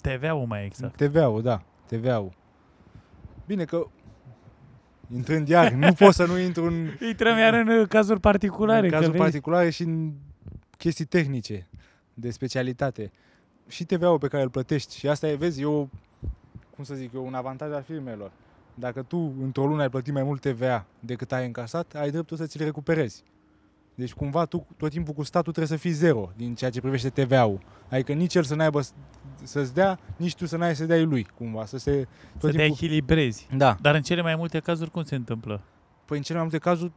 TVA-ul 0.00 0.46
mai 0.46 0.64
exact. 0.64 0.96
TVA-ul, 0.96 1.42
da, 1.42 1.62
TVA-ul. 1.86 2.32
Bine 3.46 3.64
că 3.64 3.86
intrând 5.14 5.48
iar, 5.48 5.72
nu 5.72 5.92
pot 5.92 6.14
să 6.14 6.24
nu 6.26 6.38
intru 6.38 6.64
în, 6.64 6.86
Intrăm 7.10 7.38
iar 7.38 7.54
în 7.54 7.68
uh, 7.68 7.88
cazuri 7.88 8.20
particulare. 8.20 8.84
în 8.86 8.88
că 8.90 8.94
cazuri 8.94 9.10
vezi. 9.12 9.22
particulare 9.22 9.70
și 9.70 9.82
în 9.82 10.12
chestii 10.78 11.04
tehnice, 11.04 11.66
de 12.14 12.30
specialitate. 12.30 13.12
Și 13.68 13.84
TVA-ul 13.84 14.18
pe 14.18 14.28
care 14.28 14.42
îl 14.42 14.50
plătești. 14.50 14.98
Și 14.98 15.08
asta 15.08 15.28
e, 15.28 15.34
vezi, 15.34 15.60
e 15.60 15.64
o, 15.64 15.86
cum 16.74 16.84
să 16.84 16.94
zic 16.94 17.12
eu, 17.14 17.26
un 17.26 17.34
avantaj 17.34 17.72
al 17.72 17.82
firmelor. 17.82 18.30
Dacă 18.74 19.02
tu 19.02 19.32
într-o 19.42 19.66
lună 19.66 19.82
ai 19.82 19.88
plătit 19.90 20.12
mai 20.12 20.22
mult 20.22 20.40
TVA 20.40 20.86
decât 21.00 21.32
ai 21.32 21.46
încasat, 21.46 21.94
ai 21.94 22.10
dreptul 22.10 22.36
să 22.36 22.46
ți-l 22.46 22.64
recuperezi. 22.64 23.22
Deci 23.94 24.12
cumva 24.12 24.44
tu 24.44 24.66
tot 24.76 24.90
timpul 24.90 25.14
cu 25.14 25.22
statul 25.22 25.52
trebuie 25.52 25.78
să 25.78 25.82
fii 25.82 25.90
zero 25.92 26.32
din 26.36 26.54
ceea 26.54 26.70
ce 26.70 26.80
privește 26.80 27.08
TVA-ul. 27.08 27.60
Adică 27.88 28.12
nici 28.12 28.34
el 28.34 28.42
să 28.42 28.54
n-aibă 28.54 28.80
s- 28.80 28.92
să-ți 29.46 29.74
dea, 29.74 29.98
nici 30.16 30.34
tu 30.34 30.46
să 30.46 30.56
n-ai 30.56 30.76
să 30.76 30.84
dai 30.84 31.04
lui, 31.04 31.26
cumva, 31.38 31.64
să 31.64 31.78
se... 31.78 31.90
Să 32.32 32.38
Tot 32.38 32.50
te 32.50 32.56
timpul... 32.56 32.64
echilibrezi. 32.84 33.48
Da. 33.56 33.76
Dar 33.80 33.94
în 33.94 34.02
cele 34.02 34.22
mai 34.22 34.36
multe 34.36 34.58
cazuri 34.60 34.90
cum 34.90 35.02
se 35.02 35.14
întâmplă? 35.14 35.62
Păi 36.04 36.16
în 36.16 36.22
cele 36.22 36.38
mai 36.38 36.48
multe 36.50 36.64
cazuri 36.68 36.92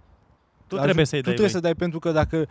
Tu 0.67 0.75
Ajung- 0.75 0.83
trebuie 0.83 1.05
să-i 1.05 1.19
tu 1.21 1.25
dai 1.25 1.33
trebuie 1.35 1.53
lui. 1.53 1.61
să 1.61 1.67
dai 1.67 1.75
pentru 1.75 1.99
că 1.99 2.11
dacă... 2.11 2.47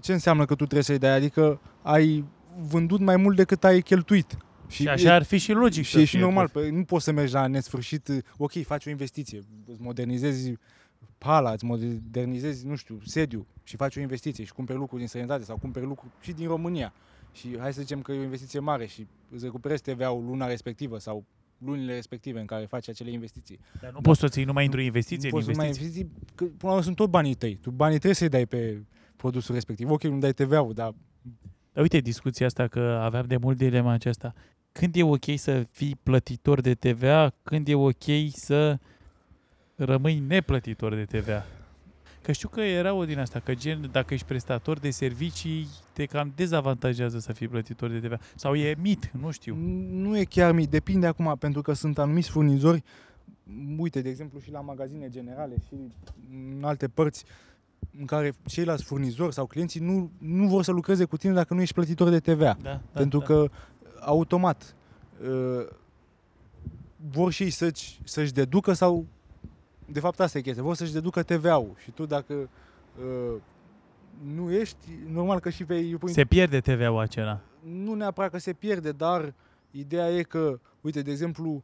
Ce 0.00 0.12
înseamnă 0.12 0.44
că 0.44 0.54
tu 0.54 0.62
trebuie 0.64 0.82
să-i 0.82 0.98
dai? 0.98 1.10
Adică 1.10 1.60
ai 1.82 2.24
vândut 2.68 3.00
mai 3.00 3.16
mult 3.16 3.36
decât 3.36 3.64
ai 3.64 3.80
cheltuit. 3.80 4.36
Și 4.68 4.88
așa 4.88 5.14
ar 5.14 5.22
fi 5.22 5.38
și 5.38 5.52
logic 5.52 5.84
și 5.84 5.92
să 5.92 6.00
e 6.00 6.04
și 6.04 6.10
fie. 6.10 6.20
normal, 6.20 6.48
păi 6.48 6.70
nu 6.70 6.84
poți 6.84 7.04
să 7.04 7.12
mergi 7.12 7.32
la 7.32 7.46
nesfârșit, 7.46 8.08
ok, 8.36 8.52
faci 8.62 8.86
o 8.86 8.90
investiție, 8.90 9.42
îți 9.66 9.80
modernizezi 9.82 10.52
hala, 11.18 11.50
îți 11.52 11.64
modernizezi, 11.64 12.66
nu 12.66 12.74
știu, 12.76 12.98
sediu 13.04 13.46
și 13.62 13.76
faci 13.76 13.96
o 13.96 14.00
investiție 14.00 14.44
și 14.44 14.52
cumperi 14.52 14.78
lucruri 14.78 14.98
din 15.00 15.08
străinătate 15.08 15.44
sau 15.44 15.56
cumperi 15.56 15.86
lucruri 15.86 16.12
și 16.20 16.32
din 16.32 16.46
România. 16.46 16.92
Și 17.34 17.58
hai 17.58 17.72
să 17.72 17.80
zicem 17.80 18.02
că 18.02 18.12
e 18.12 18.18
o 18.18 18.22
investiție 18.22 18.58
mare 18.58 18.86
și 18.86 19.06
îți 19.30 19.44
recuperezi 19.44 19.82
TVA-ul 19.82 20.24
luna 20.24 20.46
respectivă 20.46 20.98
sau 20.98 21.24
lunile 21.58 21.94
respective 21.94 22.40
în 22.40 22.46
care 22.46 22.64
faci 22.64 22.88
acele 22.88 23.10
investiții. 23.10 23.58
Dar 23.80 23.92
nu 23.92 24.00
poți 24.00 24.20
să 24.20 24.28
ții 24.28 24.44
numai 24.44 24.64
într-o 24.64 24.80
investiție, 24.80 25.28
Nu 25.30 25.36
în 25.36 25.42
poți 25.42 25.54
să 25.54 25.60
mai 25.60 25.66
investiții. 25.66 26.00
investiții, 26.00 26.32
că 26.34 26.44
până 26.44 26.56
la 26.60 26.70
urmă 26.70 26.82
sunt 26.82 26.96
tot 26.96 27.10
banii 27.10 27.34
tăi. 27.34 27.54
Tu 27.54 27.70
banii 27.70 27.94
trebuie 27.96 28.14
să-i 28.14 28.28
dai 28.28 28.46
pe 28.46 28.82
produsul 29.16 29.54
respectiv. 29.54 29.90
Ok, 29.90 30.02
nu 30.02 30.18
dai 30.18 30.32
TVA-ul, 30.32 30.72
dar 30.74 30.94
Dar 31.72 31.82
uite 31.82 31.98
discuția 31.98 32.46
asta 32.46 32.68
că 32.68 32.80
aveam 32.80 33.26
de 33.26 33.36
mult 33.36 33.56
dilema 33.56 33.92
aceasta. 33.92 34.34
Când 34.72 34.96
e 34.96 35.02
ok 35.02 35.24
să 35.36 35.66
fii 35.70 35.96
plătitor 36.02 36.60
de 36.60 36.74
TVA, 36.74 37.34
când 37.42 37.68
e 37.68 37.74
ok 37.74 38.04
să 38.28 38.78
rămâi 39.74 40.18
neplătitor 40.18 40.94
de 40.94 41.04
TVA? 41.04 41.46
Că 42.24 42.32
știu 42.32 42.48
că 42.48 42.60
era 42.60 42.92
o 42.92 43.04
din 43.04 43.18
asta, 43.18 43.40
că 43.40 43.54
gen, 43.54 43.88
dacă 43.92 44.14
ești 44.14 44.26
prestator 44.26 44.78
de 44.78 44.90
servicii, 44.90 45.68
te 45.92 46.04
cam 46.04 46.32
dezavantajează 46.36 47.18
să 47.18 47.32
fii 47.32 47.48
plătitor 47.48 47.90
de 47.90 47.98
TVA. 47.98 48.18
Sau 48.34 48.54
e 48.54 48.74
mit, 48.78 49.10
nu 49.20 49.30
știu. 49.30 49.54
nu 49.90 50.18
e 50.18 50.24
chiar 50.24 50.52
mic. 50.52 50.70
Depinde 50.70 51.06
acum, 51.06 51.36
pentru 51.38 51.62
că 51.62 51.72
sunt 51.72 51.98
anumiți 51.98 52.30
furnizori, 52.30 52.82
uite, 53.76 54.00
de 54.00 54.08
exemplu, 54.08 54.38
și 54.38 54.50
la 54.50 54.60
magazine 54.60 55.08
generale 55.08 55.54
și 55.66 55.74
în 56.56 56.64
alte 56.64 56.88
părți, 56.88 57.24
în 57.98 58.04
care 58.04 58.32
ceilalți 58.46 58.84
furnizori 58.84 59.34
sau 59.34 59.46
clienții 59.46 59.80
nu, 59.80 60.10
nu 60.18 60.48
vor 60.48 60.62
să 60.62 60.72
lucreze 60.72 61.04
cu 61.04 61.16
tine 61.16 61.32
dacă 61.32 61.54
nu 61.54 61.60
ești 61.60 61.74
plătitor 61.74 62.08
de 62.08 62.20
TVA. 62.20 62.56
Da, 62.62 62.70
da, 62.70 62.80
pentru 62.92 63.18
da. 63.18 63.24
că 63.24 63.50
automat 64.00 64.74
uh, 65.22 65.66
vor 67.10 67.32
și 67.32 67.42
ei 67.42 67.50
să-și, 67.50 68.00
să-și 68.04 68.32
deducă 68.32 68.72
sau 68.72 69.06
de 69.86 70.00
fapt 70.00 70.20
asta 70.20 70.38
e 70.38 70.40
chestia, 70.40 70.62
vor 70.62 70.74
să-și 70.74 70.92
deducă 70.92 71.22
TVA-ul 71.22 71.74
și 71.78 71.90
tu 71.90 72.06
dacă 72.06 72.34
uh, 72.34 73.40
nu 74.34 74.52
ești, 74.52 74.88
normal 75.08 75.40
că 75.40 75.50
și 75.50 75.64
pe 75.64 75.74
îi 75.74 75.96
pui 75.96 76.12
Se 76.12 76.24
pierde 76.24 76.60
TVA-ul 76.60 76.98
acela. 76.98 77.40
nu 77.62 77.94
neapărat 77.94 78.30
că 78.30 78.38
se 78.38 78.52
pierde, 78.52 78.92
dar 78.92 79.34
ideea 79.70 80.10
e 80.10 80.22
că, 80.22 80.60
uite, 80.80 81.02
de 81.02 81.10
exemplu, 81.10 81.62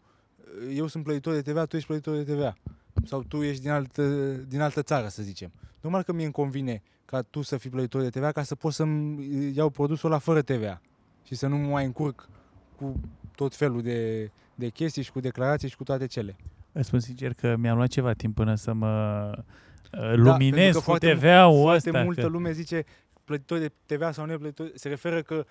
eu 0.75 0.87
sunt 0.87 1.05
plătitor 1.05 1.35
de 1.35 1.43
TVA, 1.43 1.65
tu 1.65 1.77
ești 1.77 1.89
plătitor 1.89 2.17
de 2.17 2.35
TVA. 2.35 2.57
Sau 3.05 3.23
tu 3.23 3.43
ești 3.43 3.63
din 3.63 3.71
altă, 3.71 4.33
din 4.49 4.61
altă 4.61 4.83
țară, 4.83 5.09
să 5.09 5.23
zicem. 5.23 5.53
Normal 5.81 6.03
că 6.03 6.13
mie 6.13 6.25
îmi 6.25 6.33
convine 6.33 6.83
ca 7.05 7.23
tu 7.23 7.43
să 7.43 7.57
fii 7.57 7.71
plătitor 7.71 8.01
de 8.03 8.09
TVA 8.09 8.33
ca 8.33 8.43
să 8.43 8.55
pot 8.55 8.73
să-mi 8.73 9.53
iau 9.55 9.71
produsul 9.71 10.11
la 10.11 10.19
fără 10.19 10.43
TVA 10.43 10.81
și 11.23 11.35
să 11.35 11.47
nu 11.47 11.57
mă 11.57 11.69
mai 11.69 11.85
încurc 11.85 12.29
cu 12.77 13.01
tot 13.35 13.55
felul 13.55 13.83
de, 13.83 14.31
de 14.55 14.69
chestii 14.69 15.03
și 15.03 15.13
cu 15.13 15.21
declarații 15.21 15.69
și 15.69 15.77
cu 15.77 15.83
toate 15.83 16.07
cele. 16.07 16.37
Îți 16.73 16.87
spun 16.87 16.99
sincer 17.01 17.35
că 17.35 17.57
mi-a 17.59 17.75
luat 17.75 17.89
ceva 17.89 18.13
timp 18.13 18.35
până 18.35 18.55
să 18.55 18.73
mă 18.73 19.31
uh, 19.37 20.01
pentru 20.01 20.21
luminez 20.23 20.73
că 20.73 20.79
cu 20.79 20.85
foarte- 20.85 21.13
TVA-ul 21.15 21.61
Foarte 21.63 21.89
ăsta. 21.89 22.03
multă 22.03 22.21
că... 22.21 22.27
lume 22.27 22.53
zice 22.53 22.85
plătitor 23.25 23.59
de 23.59 23.73
TVA 23.87 24.13
sau 24.13 24.25
neplătitor, 24.25 24.71
se 24.75 24.89
referă 24.89 25.23
că 25.23 25.45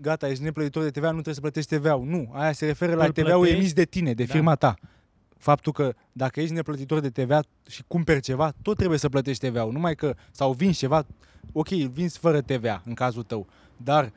gata, 0.00 0.28
ești 0.28 0.42
neplătitor 0.42 0.82
de 0.82 0.90
TVA, 0.90 1.06
nu 1.06 1.12
trebuie 1.12 1.34
să 1.34 1.40
plătești 1.40 1.76
TVA-ul. 1.76 2.06
Nu, 2.06 2.30
aia 2.32 2.52
se 2.52 2.66
referă 2.66 2.94
la 2.94 3.04
Îl 3.04 3.12
TVA-ul 3.12 3.32
plătești? 3.38 3.56
emis 3.58 3.72
de 3.72 3.84
tine, 3.84 4.12
de 4.12 4.24
Da. 4.24 4.32
firma 4.32 4.54
ta. 4.54 4.74
Faptul 5.38 5.72
că 5.72 5.94
dacă 6.12 6.40
ești 6.40 6.54
neplătitor 6.54 7.00
de 7.00 7.10
TVA 7.10 7.40
și 7.68 7.82
cumperi 7.86 8.20
ceva, 8.20 8.52
tot 8.62 8.76
trebuie 8.76 8.98
să 8.98 9.08
plătești 9.08 9.46
TVA-ul. 9.48 9.72
Numai 9.72 9.94
că, 9.94 10.14
sau 10.30 10.52
vinzi 10.52 10.78
ceva, 10.78 11.06
ok, 11.52 11.70
îl 11.70 11.88
vinzi 11.88 12.18
fără 12.18 12.40
TVA 12.40 12.82
în 12.84 12.94
cazul 12.94 13.22
tău. 13.22 13.46
Dar 13.76 14.12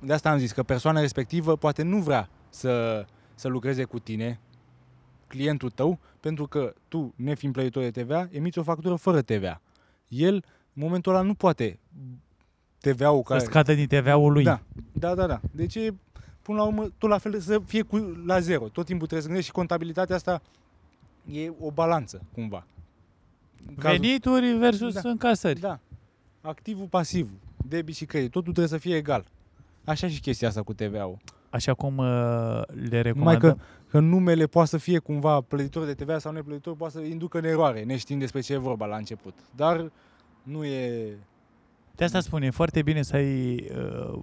de 0.00 0.12
asta 0.12 0.30
am 0.30 0.38
zis 0.38 0.52
că 0.52 0.62
persoana 0.62 1.00
respectivă 1.00 1.56
poate 1.56 1.82
nu 1.82 1.98
vrea 1.98 2.28
să, 2.48 3.04
să 3.34 3.48
lucreze 3.48 3.84
cu 3.84 3.98
tine, 3.98 4.40
clientul 5.26 5.70
tău, 5.70 5.98
pentru 6.20 6.46
că 6.46 6.74
tu, 6.88 7.12
nefiind 7.16 7.54
plătitor 7.54 7.82
de 7.82 8.02
TVA, 8.02 8.28
emiți 8.30 8.58
o 8.58 8.62
factură 8.62 8.94
fără 8.94 9.22
TVA. 9.22 9.60
El, 10.08 10.34
în 10.34 10.82
momentul 10.82 11.12
ăla, 11.14 11.22
nu 11.22 11.34
poate 11.34 11.78
TVA-ul 12.78 13.22
Să 13.26 13.28
care... 13.32 13.44
scadă 13.44 13.74
din 13.74 13.86
TVA-ul 13.86 14.32
lui. 14.32 14.44
Da, 14.44 14.60
da, 14.92 15.14
da, 15.14 15.26
da. 15.26 15.40
Deci, 15.50 15.74
e, 15.74 15.94
până 16.42 16.58
la 16.58 16.64
urmă, 16.64 16.88
tot 16.98 17.10
la 17.10 17.18
fel 17.18 17.40
să 17.40 17.58
fie 17.66 17.82
cu, 17.82 17.96
la 18.26 18.40
zero. 18.40 18.68
Tot 18.68 18.84
timpul 18.86 19.06
trebuie 19.06 19.20
să 19.20 19.26
gândești 19.26 19.50
și 19.50 19.56
contabilitatea 19.56 20.16
asta 20.16 20.42
e 21.32 21.52
o 21.60 21.70
balanță, 21.70 22.20
cumva. 22.34 22.66
În 23.68 23.74
cazul- 23.74 23.98
Venituri 24.00 24.52
versus 24.58 24.94
Da. 24.94 25.00
încasări. 25.08 25.60
Da. 25.60 25.78
Activul, 26.40 26.86
pasivul, 26.86 27.36
debit 27.68 27.94
și 27.94 28.04
credit, 28.04 28.30
totul 28.30 28.52
trebuie 28.52 28.78
să 28.78 28.78
fie 28.86 28.96
egal. 28.96 29.24
Așa 29.84 30.08
și 30.08 30.20
chestia 30.20 30.48
asta 30.48 30.62
cu 30.62 30.72
TVA-ul. 30.74 31.16
Așa 31.50 31.74
cum 31.74 31.96
uh, 31.98 32.04
le 32.04 32.72
Numai 32.74 33.02
recomandăm. 33.02 33.40
că, 33.54 33.56
că 33.94 34.00
numele 34.00 34.46
poate 34.46 34.68
să 34.68 34.76
fie 34.76 34.98
cumva 34.98 35.40
plătitor 35.40 35.84
de 35.84 35.94
TVA 35.94 36.18
sau 36.18 36.32
neplătitor, 36.32 36.76
poate 36.76 36.92
să 36.92 37.00
inducă 37.00 37.38
în 37.38 37.44
eroare, 37.44 37.82
neștiind 37.82 38.20
despre 38.20 38.40
ce 38.40 38.52
e 38.52 38.56
vorba 38.56 38.86
la 38.86 38.96
început. 38.96 39.34
Dar 39.56 39.92
nu 40.42 40.64
e... 40.64 41.16
De 41.94 42.04
asta 42.04 42.20
spun, 42.20 42.42
e 42.42 42.50
foarte 42.50 42.82
bine 42.82 43.02
să 43.02 43.16
ai 43.16 43.54
uh, 43.54 44.22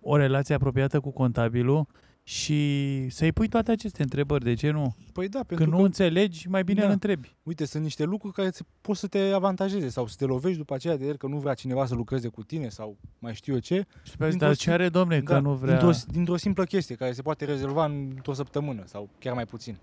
o 0.00 0.16
relație 0.16 0.54
apropiată 0.54 1.00
cu 1.00 1.10
contabilul 1.10 1.86
și 2.24 3.06
să-i 3.08 3.32
pui 3.32 3.48
toate 3.48 3.70
aceste 3.70 4.02
întrebări. 4.02 4.44
De 4.44 4.54
ce 4.54 4.70
nu? 4.70 4.94
Păi 5.12 5.28
da, 5.28 5.38
pentru 5.38 5.56
Când 5.56 5.70
că, 5.70 5.76
nu 5.76 5.82
înțelegi, 5.82 6.48
mai 6.48 6.64
bine 6.64 6.80
Da. 6.80 6.86
îl 6.86 6.92
întrebi. 6.92 7.36
uite, 7.42 7.64
sunt 7.64 7.82
niște 7.82 8.04
lucruri 8.04 8.34
care 8.34 8.50
ți- 8.50 8.62
pot 8.80 8.96
să 8.96 9.06
te 9.06 9.18
avantajeze 9.18 9.88
sau 9.88 10.06
să 10.06 10.14
te 10.18 10.24
lovești 10.24 10.58
după 10.58 10.74
aceea 10.74 10.96
de 10.96 11.06
el 11.06 11.16
că 11.16 11.26
nu 11.26 11.38
vrea 11.38 11.54
cineva 11.54 11.86
să 11.86 11.94
lucreze 11.94 12.28
cu 12.28 12.42
tine 12.44 12.68
sau 12.68 12.96
mai 13.18 13.34
știu 13.34 13.52
eu 13.52 13.58
ce. 13.58 13.86
Și 14.02 14.16
pe 14.16 14.28
Dintr-o 14.28 14.46
dar 14.46 14.54
sim- 14.54 14.58
ce 14.58 14.70
are, 14.70 14.88
domne, 14.88 15.20
că 15.20 15.32
Da, 15.32 15.40
nu 15.40 15.52
vrea... 15.54 15.78
Dintr-o, 15.78 15.98
dintr-o 16.12 16.36
simplă 16.36 16.64
chestie 16.64 16.94
care 16.94 17.12
se 17.12 17.22
poate 17.22 17.44
rezolva 17.44 17.84
într-o 17.84 18.32
săptămână 18.32 18.82
sau 18.86 19.08
chiar 19.18 19.34
mai 19.34 19.44
puțin. 19.46 19.78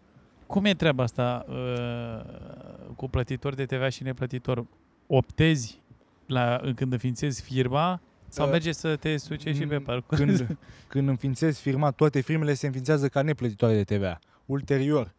Cum 0.47 0.65
e 0.65 0.73
treaba 0.73 1.03
asta 1.03 1.45
uh, 1.49 2.93
cu 2.95 3.07
plătitor 3.09 3.53
de 3.55 3.65
TVA 3.65 3.89
și 3.89 4.03
neplătitor? 4.03 4.65
Optezi 5.07 5.81
la, 6.25 6.61
când 6.75 6.91
înființezi 6.91 7.41
firma 7.41 8.01
sau 8.29 8.45
Uh, 8.45 8.51
merge 8.51 8.71
să 8.71 8.95
te 8.95 9.17
suce 9.17 9.53
și 9.53 9.65
pe 9.65 9.77
Mm, 9.77 9.83
parcurs? 9.83 10.19
Când, 10.19 10.57
când 10.87 11.07
înființezi 11.07 11.61
firma, 11.61 11.91
toate 11.91 12.21
firmele 12.21 12.53
se 12.53 12.65
înființează 12.65 13.07
ca 13.09 13.21
neplătitoare 13.21 13.75
de 13.83 13.95
TVA. 13.95 14.19
Ulterior, 14.45 15.13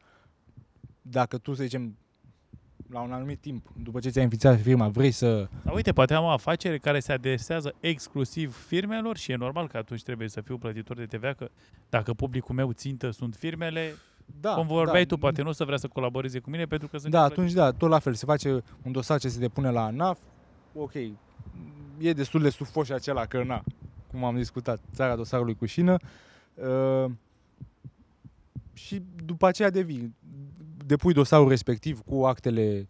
dacă 1.02 1.38
tu, 1.38 1.54
să 1.54 1.62
zicem, 1.62 1.96
la 2.90 3.00
un 3.00 3.12
anumit 3.12 3.40
timp, 3.40 3.66
după 3.82 3.98
ce 4.00 4.08
ți-ai 4.08 4.24
înființat 4.24 4.60
firma, 4.60 4.88
vrei 4.88 5.10
să... 5.10 5.48
Dar 5.64 5.74
uite, 5.74 5.92
poate 5.92 6.14
am 6.14 6.24
o 6.24 6.28
afacere 6.28 6.78
care 6.78 7.00
se 7.00 7.12
adresează 7.12 7.74
exclusiv 7.80 8.56
firmelor 8.66 9.16
și 9.16 9.32
e 9.32 9.36
normal 9.36 9.68
că 9.68 9.76
atunci 9.76 10.02
trebuie 10.02 10.28
să 10.28 10.40
fiu 10.40 10.58
plătitor 10.58 10.96
de 10.96 11.04
TVA, 11.06 11.32
că 11.32 11.48
dacă 11.88 12.12
publicul 12.14 12.54
meu 12.54 12.72
țintă 12.72 13.10
sunt 13.10 13.34
firmele, 13.34 13.94
Da, 14.40 14.54
cum 14.54 14.66
vorbeai 14.66 15.02
da, 15.04 15.08
tu, 15.14 15.16
poate 15.20 15.42
nu 15.42 15.48
o 15.48 15.52
să 15.52 15.64
vrea 15.64 15.76
să 15.76 15.88
colaboreze 15.88 16.38
cu 16.38 16.50
mine 16.50 16.64
pentru 16.64 16.88
că 16.88 16.98
sunt 16.98 17.12
Da, 17.12 17.18
neplătit. 17.22 17.38
atunci 17.44 17.54
da, 17.56 17.70
tot 17.72 17.88
la 17.88 17.98
fel. 17.98 18.14
Se 18.14 18.24
face 18.26 18.62
un 18.82 18.92
dosar 18.92 19.18
ce 19.18 19.28
se 19.28 19.38
depune 19.38 19.70
la 19.70 19.84
ANAF. 19.84 20.18
Ok, 20.74 20.92
e 22.00 22.12
destul 22.12 22.42
de 22.42 22.50
sufos 22.50 22.86
și 22.86 22.92
acela 22.92 23.26
că 23.26 23.42
na, 23.42 23.62
cum 24.10 24.24
am 24.24 24.36
discutat, 24.36 24.80
țara 24.94 25.16
dosarului 25.16 25.54
cu 25.54 25.66
șină. 25.66 25.96
Uh, 26.54 27.10
și 28.72 29.02
după 29.24 29.46
aceea 29.46 29.70
devii, 29.70 30.14
depui 30.86 31.12
dosarul 31.12 31.48
respectiv 31.48 32.00
cu 32.00 32.24
actele 32.24 32.88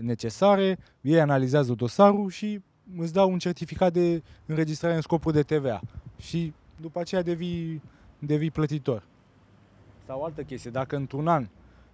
necesare, 0.00 0.78
ei 1.00 1.20
analizează 1.20 1.72
dosarul 1.72 2.30
și 2.30 2.60
îți 2.96 3.12
dau 3.12 3.30
un 3.30 3.38
certificat 3.38 3.92
de 3.92 4.22
înregistrare 4.46 4.94
în 4.94 5.00
scopul 5.00 5.32
de 5.32 5.42
TVA. 5.42 5.80
Și 6.18 6.52
după 6.80 7.00
aceea 7.00 7.22
devii, 7.22 7.82
devii 8.18 8.50
plătitor. 8.50 9.02
Sau 10.06 10.22
altă 10.22 10.42
chestie, 10.42 10.70
dacă 10.70 10.96
într-un 10.96 11.28
an 11.28 11.48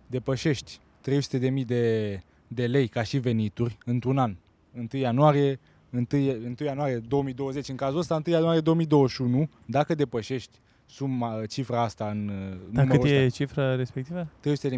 depășești 0.07 0.81
300.000 1.11 1.65
de, 1.67 2.23
de 2.49 2.67
lei 2.67 2.89
ca 2.89 3.03
și 3.03 3.19
venituri 3.19 3.79
într-un 3.85 4.19
an, 4.19 4.37
1 4.77 4.87
ianuarie, 4.93 5.61
1, 5.93 6.07
1 6.13 6.55
ianuarie 6.65 6.99
2020, 6.99 7.69
în 7.69 7.77
cazul 7.77 7.99
ăsta 7.99 8.15
1 8.15 8.35
ianuarie 8.35 8.61
2021, 8.61 9.49
dacă 9.67 9.95
depășești 9.95 10.59
suma, 10.87 11.43
cifra 11.49 11.83
asta 11.83 12.09
în 12.11 12.27
Dar 12.27 12.85
cât 12.87 12.93
numărul 12.93 13.07
e 13.17 13.25
ăsta, 13.25 13.45
cifra 13.45 13.75
respectivă? 13.75 14.27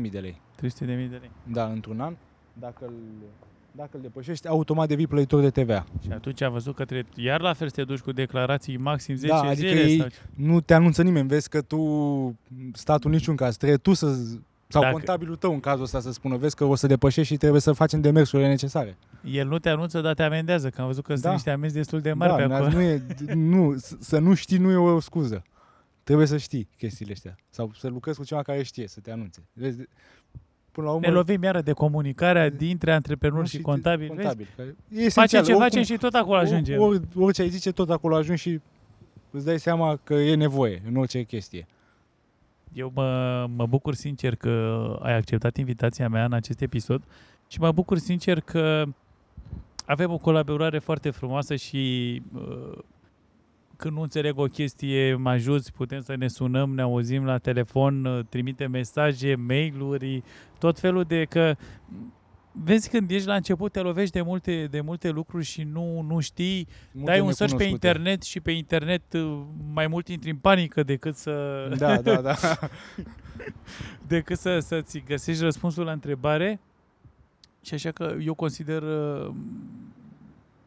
300.000 0.03 0.11
de 0.11 0.19
lei. 0.19 0.41
300.000 0.63 0.87
de 0.87 0.95
lei. 1.21 1.31
Da, 1.53 1.65
într-un 1.65 2.01
an, 2.01 2.17
dacă 2.53 2.85
îl 2.85 2.93
Dacă 3.77 3.91
îl 3.97 4.01
depășești, 4.03 4.49
automat 4.49 4.89
devii 4.89 5.07
plătitor 5.07 5.41
de 5.41 5.51
TVA. 5.51 5.87
Și 6.03 6.09
atunci 6.13 6.41
am 6.43 6.53
văzut 6.53 6.75
că 6.75 6.85
trebuie, 6.85 7.27
iar 7.27 7.41
la 7.41 7.53
fel 7.53 7.69
să 7.69 7.75
te 7.75 7.85
duci 7.85 7.99
cu 7.99 8.13
declarații 8.13 8.77
maxim 8.77 9.15
10 9.15 9.33
Da, 9.33 9.41
adică 9.41 9.69
zile. 9.69 9.81
ei- 9.81 9.99
sau... 9.99 10.09
Nu 10.35 10.61
te 10.61 10.75
anunță 10.75 11.03
nimeni, 11.03 11.29
vezi 11.29 11.49
că 11.49 11.61
tu, 11.63 11.79
statul 12.73 13.11
niciun 13.11 13.37
caz, 13.37 13.57
trebuie 13.57 13.79
tu 13.79 13.93
să, 13.93 14.17
sau 14.75 14.83
Dacă- 14.83 14.95
contabilul 14.95 15.37
tău 15.37 15.53
în 15.53 15.61
cazul 15.61 15.83
ăsta 15.85 16.01
să 16.01 16.13
spună, 16.13 16.37
vezi 16.37 16.55
că 16.57 16.65
o 16.65 16.75
să 16.75 16.87
depășești 16.87 17.33
și 17.33 17.39
trebuie 17.39 17.61
să 17.61 17.73
facem 17.73 18.01
demersurile 18.01 18.49
necesare. 18.49 18.97
El 19.25 19.47
nu 19.49 19.59
te 19.59 19.69
anunță, 19.69 20.01
dar 20.01 20.15
te 20.15 20.23
amendează, 20.23 20.71
că 20.71 20.81
am 20.81 20.87
văzut 20.87 21.05
că 21.05 21.13
sunt 21.13 21.25
Da. 21.25 21.33
niște 21.33 21.51
amenzi 21.51 21.75
destul 21.75 22.01
de 22.01 22.13
mari 22.13 22.35
pe 22.43 22.47
da, 22.49 22.55
acolo. 22.57 22.71
nu 22.71 22.81
e, 22.81 23.03
nu, 23.35 23.77
s- 23.77 23.97
să 24.01 24.19
nu 24.19 24.35
știi 24.35 24.59
nu 24.59 24.71
e 24.71 24.77
o 24.77 25.01
scuză. 25.01 25.43
Trebuie 26.03 26.27
să 26.27 26.37
știi 26.37 26.69
chestiile 26.79 27.13
astea. 27.13 27.37
Sau 27.51 27.71
să 27.79 27.89
lucrezi 27.89 28.19
cu 28.19 28.25
cineva 28.25 28.45
care 28.45 28.63
știe, 28.63 28.87
să 28.89 29.01
te 29.01 29.11
anunțe. 29.11 29.43
Vezi, 29.53 29.77
de- 29.77 29.89
până 30.73 30.87
la 30.87 30.93
urmă, 30.93 31.07
Ne 31.07 31.13
lovim 31.13 31.43
iară 31.43 31.61
de 31.61 31.73
comunicarea 31.73 32.51
dintre 32.51 32.93
antreprenori 32.93 33.41
nu 33.41 33.47
și 33.47 33.53
știi, 33.53 33.65
contabili. 33.65 34.09
Vezi? 34.09 34.21
contabil. 34.21 34.49
care- 34.57 34.69
E 34.69 34.75
Facem 34.95 35.05
esențial. 35.07 35.43
ce 35.45 35.51
oricum- 35.53 35.63
facem 35.63 35.83
și 35.83 35.97
tot 35.97 36.15
acolo 36.15 36.39
ajungem. 36.39 36.81
Or, 36.81 37.01
orice 37.17 37.43
ai 37.43 37.49
zice, 37.49 37.73
tot 37.73 37.91
acolo 37.91 38.17
ajungi 38.17 38.41
și 38.43 38.61
îți 39.31 39.45
dai 39.45 39.59
seama 39.59 39.97
că 40.05 40.15
e 40.15 40.35
nevoie 40.35 40.83
în 40.89 40.97
orice 40.97 41.23
chestie. 41.23 41.67
Eu 42.75 42.93
mă, 42.95 43.47
mă 43.57 43.67
bucur 43.67 43.95
sincer 43.95 44.35
că 44.35 44.97
ai 45.03 45.15
acceptat 45.15 45.57
invitația 45.57 46.09
mea 46.09 46.25
în 46.25 46.33
acest 46.33 46.61
episod 46.61 47.03
și 47.49 47.61
mă 47.61 47.73
bucur 47.73 47.99
sincer 47.99 48.41
că 48.41 48.85
avem 49.87 50.13
o 50.13 50.19
colaborare 50.19 50.79
foarte 50.79 51.11
frumoasă 51.11 51.57
și 51.57 52.23
uh, 52.35 52.79
când 53.77 53.95
nu 53.95 54.03
înțeleg 54.03 54.39
o 54.39 54.45
chestie, 54.45 55.15
mă 55.15 55.31
ajuți, 55.31 55.73
putem 55.73 56.01
să 56.01 56.15
ne 56.17 56.29
sunăm, 56.29 56.75
ne 56.75 56.83
auzim 56.83 57.25
la 57.25 57.39
telefon, 57.39 58.05
uh, 58.05 58.25
trimite 58.29 58.67
mesaje, 58.67 59.35
mail-uri, 59.35 60.23
tot 60.59 60.79
felul 60.79 61.03
de 61.03 61.25
că 61.25 61.57
vezi 62.63 62.89
când 62.89 63.11
ești 63.11 63.27
la 63.27 63.35
început 63.35 63.73
te 63.73 63.81
lovești 63.81 64.13
de 64.13 64.23
multe, 64.23 64.67
de 64.67 64.81
multe 64.81 65.11
lucruri 65.11 65.45
și 65.45 65.63
nu, 65.63 66.01
nu 66.01 66.21
știi 66.21 66.69
Multe 66.93 67.11
dai 67.11 67.21
un 67.21 67.33
search 67.33 67.55
pe 67.57 67.63
necunoscute. 67.63 67.89
internet 67.89 68.23
și 68.23 68.41
pe 68.41 68.51
internet 68.51 69.13
uh, 69.13 69.41
mai 69.73 69.87
mult 69.87 70.09
intri 70.09 70.31
în 70.31 70.37
panică 70.37 70.83
decât 70.83 71.17
să 71.17 71.67
Da, 71.79 72.01
da, 72.01 72.21
da. 72.21 72.35
decât 74.07 74.39
să, 74.39 74.59
să-ți 74.59 75.03
găsești 75.07 75.43
răspunsul 75.43 75.85
la 75.85 75.93
întrebare. 75.93 76.61
Și 77.63 77.75
așa 77.75 77.91
că 77.91 78.17
eu 78.21 78.35
consider 78.35 78.83
uh, 78.83 79.35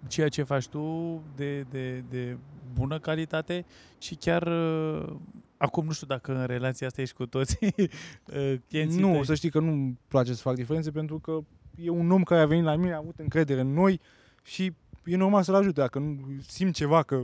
ceea 0.08 0.30
ce 0.30 0.44
faci 0.44 0.68
tu 0.68 1.22
de, 1.36 1.62
de, 1.62 2.04
de 2.10 2.38
bună 2.74 3.00
calitate 3.00 3.66
și 3.98 4.16
chiar 4.16 4.48
uh, 4.48 5.16
acum 5.58 5.86
nu 5.86 5.92
știu 5.92 6.08
dacă 6.08 6.36
în 6.40 6.46
relația 6.46 6.88
asta 6.88 7.02
ești 7.02 7.16
cu 7.16 7.26
toți 7.26 7.58
uh, 7.62 8.54
clienții 8.68 9.00
nu, 9.02 9.12
tăi. 9.12 9.26
să 9.26 9.36
știi 9.36 9.50
că 9.50 9.60
nu-mi 9.60 9.98
place 10.08 10.34
să 10.34 10.42
fac 10.42 10.56
diferențe 10.56 10.92
pentru 10.92 11.20
că 11.20 11.40
e 11.84 11.90
un 11.90 12.12
om 12.12 12.24
care 12.24 12.42
a 12.42 12.46
venit 12.46 12.64
la 12.64 12.76
mine, 12.76 12.94
a 12.94 12.98
avut 12.98 13.20
încredere 13.20 13.60
în 13.60 13.74
noi 13.74 14.00
și 14.44 14.74
e 15.06 15.16
normal 15.16 15.44
să-l 15.44 15.56
ajute. 15.56 15.80
Dacă 15.82 16.00
nu 16.00 16.18
simt 16.48 16.74
ceva 16.74 17.04
că 17.04 17.22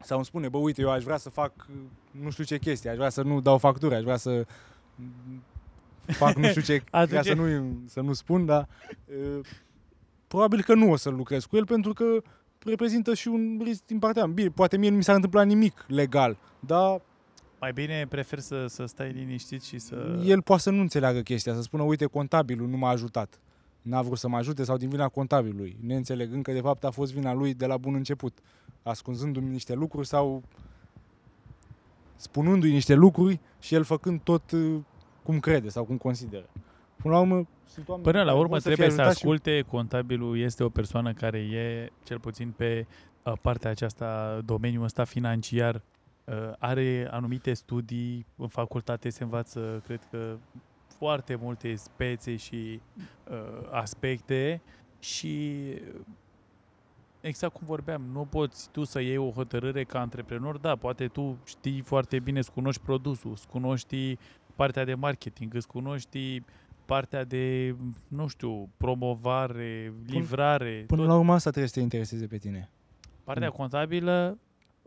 sau 0.00 0.16
îmi 0.16 0.26
spune, 0.26 0.48
bă, 0.48 0.58
uite, 0.58 0.80
eu 0.80 0.90
aș 0.90 1.02
vrea 1.02 1.16
să 1.16 1.30
fac 1.30 1.52
uh, 1.70 1.76
nu 2.10 2.30
știu 2.30 2.44
ce 2.44 2.58
chestie, 2.58 2.90
aș 2.90 2.96
vrea 2.96 3.08
să 3.08 3.22
nu 3.22 3.40
dau 3.40 3.58
facturi, 3.58 3.94
aș 3.94 4.02
vrea 4.02 4.16
să 4.16 4.46
mm, 4.94 5.42
fac 6.06 6.36
nu 6.36 6.48
știu 6.48 6.60
ce, 6.60 6.78
ca 6.78 6.98
Atunci- 6.98 7.24
să 7.24 7.34
nu, 7.34 7.76
să 7.86 8.00
nu 8.00 8.12
spun, 8.12 8.46
dar 8.46 8.68
uh, 9.06 9.46
probabil 10.26 10.62
că 10.62 10.74
nu 10.74 10.90
o 10.90 10.96
să 10.96 11.08
lucrez 11.08 11.44
cu 11.44 11.56
el 11.56 11.66
pentru 11.66 11.92
că 11.92 12.22
reprezintă 12.64 13.14
și 13.14 13.28
un 13.28 13.60
risc 13.64 13.84
din 13.86 13.98
partea 13.98 14.24
mea. 14.24 14.34
Bine, 14.34 14.48
poate 14.48 14.76
mie 14.76 14.90
nu 14.90 14.96
mi 14.96 15.04
s-ar 15.04 15.14
întâmpla 15.14 15.42
nimic 15.42 15.84
legal, 15.88 16.36
dar 16.60 17.00
Mai 17.60 17.72
bine 17.72 18.06
prefer 18.08 18.38
să, 18.38 18.66
să 18.66 18.84
stai 18.84 19.12
liniștit 19.12 19.62
și 19.62 19.78
să... 19.78 20.22
el 20.24 20.42
poate 20.42 20.62
să 20.62 20.70
nu 20.70 20.80
înțeleagă 20.80 21.20
chestia, 21.20 21.54
să 21.54 21.62
spună, 21.62 21.82
uite, 21.82 22.04
contabilul 22.04 22.68
nu 22.68 22.76
m-a 22.76 22.88
ajutat. 22.88 23.40
N-a 23.86 24.02
vrut 24.02 24.18
să 24.18 24.28
mă 24.28 24.36
ajute 24.36 24.64
sau 24.64 24.76
din 24.76 24.88
vina 24.88 25.08
contabilului, 25.08 25.76
neînțelegând 25.80 26.42
că 26.42 26.52
de 26.52 26.60
fapt 26.60 26.84
a 26.84 26.90
fost 26.90 27.12
vina 27.12 27.32
lui 27.32 27.54
de 27.54 27.66
la 27.66 27.76
bun 27.76 27.94
început, 27.94 28.38
ascunzându-mi 28.82 29.50
niște 29.50 29.74
lucruri 29.74 30.06
sau 30.06 30.42
spunându-i 32.16 32.72
niște 32.72 32.94
lucruri 32.94 33.40
și 33.58 33.74
el 33.74 33.82
făcând 33.84 34.20
tot 34.20 34.50
uh, 34.50 34.76
cum 35.22 35.40
crede 35.40 35.68
sau 35.68 35.84
cum 35.84 35.96
consideră. 35.96 36.48
Până 36.96 37.14
la 37.14 37.20
urmă, 37.20 37.46
sunt 37.66 37.88
oameni 37.88 38.06
Până 38.06 38.18
la 38.18 38.24
care 38.24 38.38
urmă 38.38 38.52
vor 38.52 38.60
trebuie 38.60 38.86
fie 38.86 38.96
să 38.96 39.00
ajutați 39.00 39.18
și- 39.18 39.24
asculte, 39.24 39.64
contabilul 39.68 40.38
este 40.38 40.64
o 40.64 40.68
persoană 40.68 41.12
care 41.12 41.38
e, 41.38 41.90
cel 42.02 42.20
puțin 42.20 42.52
pe 42.56 42.86
uh, 43.22 43.32
partea 43.42 43.70
aceasta, 43.70 44.40
domeniul 44.44 44.84
ăsta 44.84 45.04
financiar, 45.04 45.82
uh, 46.24 46.34
are 46.58 47.08
anumite 47.10 47.52
studii, 47.52 48.26
în 48.36 48.48
facultate 48.48 49.08
se 49.08 49.22
învață, 49.22 49.82
cred 49.84 50.00
că, 50.10 50.36
foarte 50.98 51.34
multe 51.34 51.74
spețe 51.74 52.36
și 52.36 52.80
uh, 53.30 53.36
aspecte 53.70 54.60
și 54.98 55.62
exact 57.20 57.52
cum 57.52 57.66
vorbeam, 57.66 58.02
nu 58.12 58.24
poți 58.24 58.70
tu 58.70 58.84
să 58.84 59.00
iei 59.00 59.16
o 59.16 59.30
hotărâre 59.30 59.84
ca 59.84 60.00
antreprenor, 60.00 60.58
da, 60.58 60.76
poate 60.76 61.06
tu 61.06 61.38
știi 61.44 61.80
foarte 61.80 62.18
bine, 62.18 62.38
îți 62.38 62.52
cunoști 62.52 62.82
produsul, 62.82 63.30
îți 63.30 63.46
cunoști 63.48 64.18
partea 64.56 64.84
de 64.84 64.94
marketing, 64.94 65.54
îți 65.54 65.66
cunoști 65.66 66.42
partea 66.84 67.24
de, 67.24 67.74
nu 68.08 68.26
știu, 68.26 68.68
promovare, 68.76 69.92
livrare, 70.06 70.84
Până 70.86 71.00
tot. 71.00 71.10
la 71.10 71.16
urmă 71.16 71.32
asta 71.32 71.48
trebuie 71.50 71.68
să 71.70 71.74
te 71.76 71.82
intereseze 71.82 72.26
pe 72.26 72.36
tine. 72.38 72.70
partea 73.24 73.48
Mm. 73.48 73.54
contabilă 73.56 74.38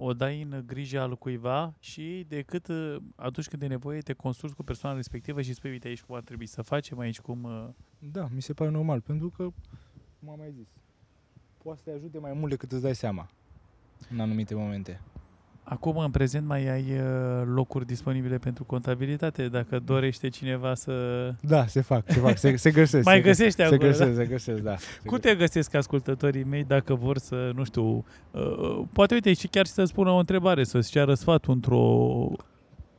o 0.01 0.13
dai 0.13 0.41
în 0.41 0.63
grija 0.65 1.01
al 1.01 1.15
cuiva 1.17 1.73
și 1.79 2.25
decât 2.27 2.67
uh, 2.67 2.95
atunci 3.15 3.47
când 3.47 3.61
e 3.61 3.67
nevoie 3.67 3.99
te 3.99 4.13
consulți 4.13 4.55
cu 4.55 4.63
persoana 4.63 4.95
respectivă 4.95 5.41
și 5.41 5.53
spui, 5.53 5.69
uite 5.69 5.87
aici 5.87 6.01
cum 6.01 6.15
ar 6.15 6.21
trebui 6.21 6.45
să 6.45 6.61
facem, 6.61 6.99
aici 6.99 7.19
cum... 7.19 7.43
uh, 7.43 7.67
Da, 7.99 8.27
mi 8.33 8.41
se 8.41 8.53
pare 8.53 8.69
normal, 8.71 9.01
pentru 9.01 9.29
că, 9.29 9.43
cum 10.19 10.29
am 10.29 10.37
mai 10.37 10.51
zis, 10.51 10.67
poate 11.63 11.81
să 11.83 11.89
te 11.89 11.95
ajute 11.95 12.19
mai 12.19 12.33
mult 12.33 12.49
decât 12.49 12.71
îți 12.71 12.81
dai 12.81 12.95
seama 12.95 13.29
în 14.09 14.19
anumite 14.19 14.55
momente. 14.55 15.01
Acum, 15.69 15.97
în 15.97 16.11
prezent, 16.11 16.47
mai 16.47 16.67
ai 16.67 16.81
uh, 16.81 17.43
locuri 17.45 17.85
disponibile 17.85 18.37
pentru 18.37 18.63
contabilitate, 18.63 19.47
dacă 19.47 19.79
dorește 19.79 20.29
cineva 20.29 20.73
să... 20.73 20.93
Da, 21.41 21.67
se 21.67 21.81
fac, 21.81 22.03
se 22.07 22.19
fac, 22.19 22.37
se, 22.37 22.55
se 22.55 22.71
găsesc. 22.71 23.05
Mai 23.05 23.15
se, 23.15 23.21
găsești 23.21 23.55
se 23.55 23.63
acolo, 23.63 23.79
găsesc, 23.79 24.15
se 24.15 24.25
găsesc, 24.25 24.61
da. 24.61 24.77
Se 24.77 24.85
Cum 25.05 25.17
te 25.17 25.35
găsesc 25.35 25.73
ascultătorii 25.73 26.43
mei 26.43 26.63
dacă 26.63 26.95
vor 26.95 27.17
să, 27.17 27.51
nu 27.55 27.63
știu, 27.63 28.05
uh, 28.31 28.81
poate 28.93 29.13
uite 29.13 29.33
și 29.33 29.47
chiar 29.47 29.65
să 29.65 29.83
spună 29.83 30.09
o 30.09 30.17
întrebare, 30.17 30.63
să-ți 30.63 30.91
ceară 30.91 31.13
sfatul 31.13 31.53
într-o... 31.53 32.27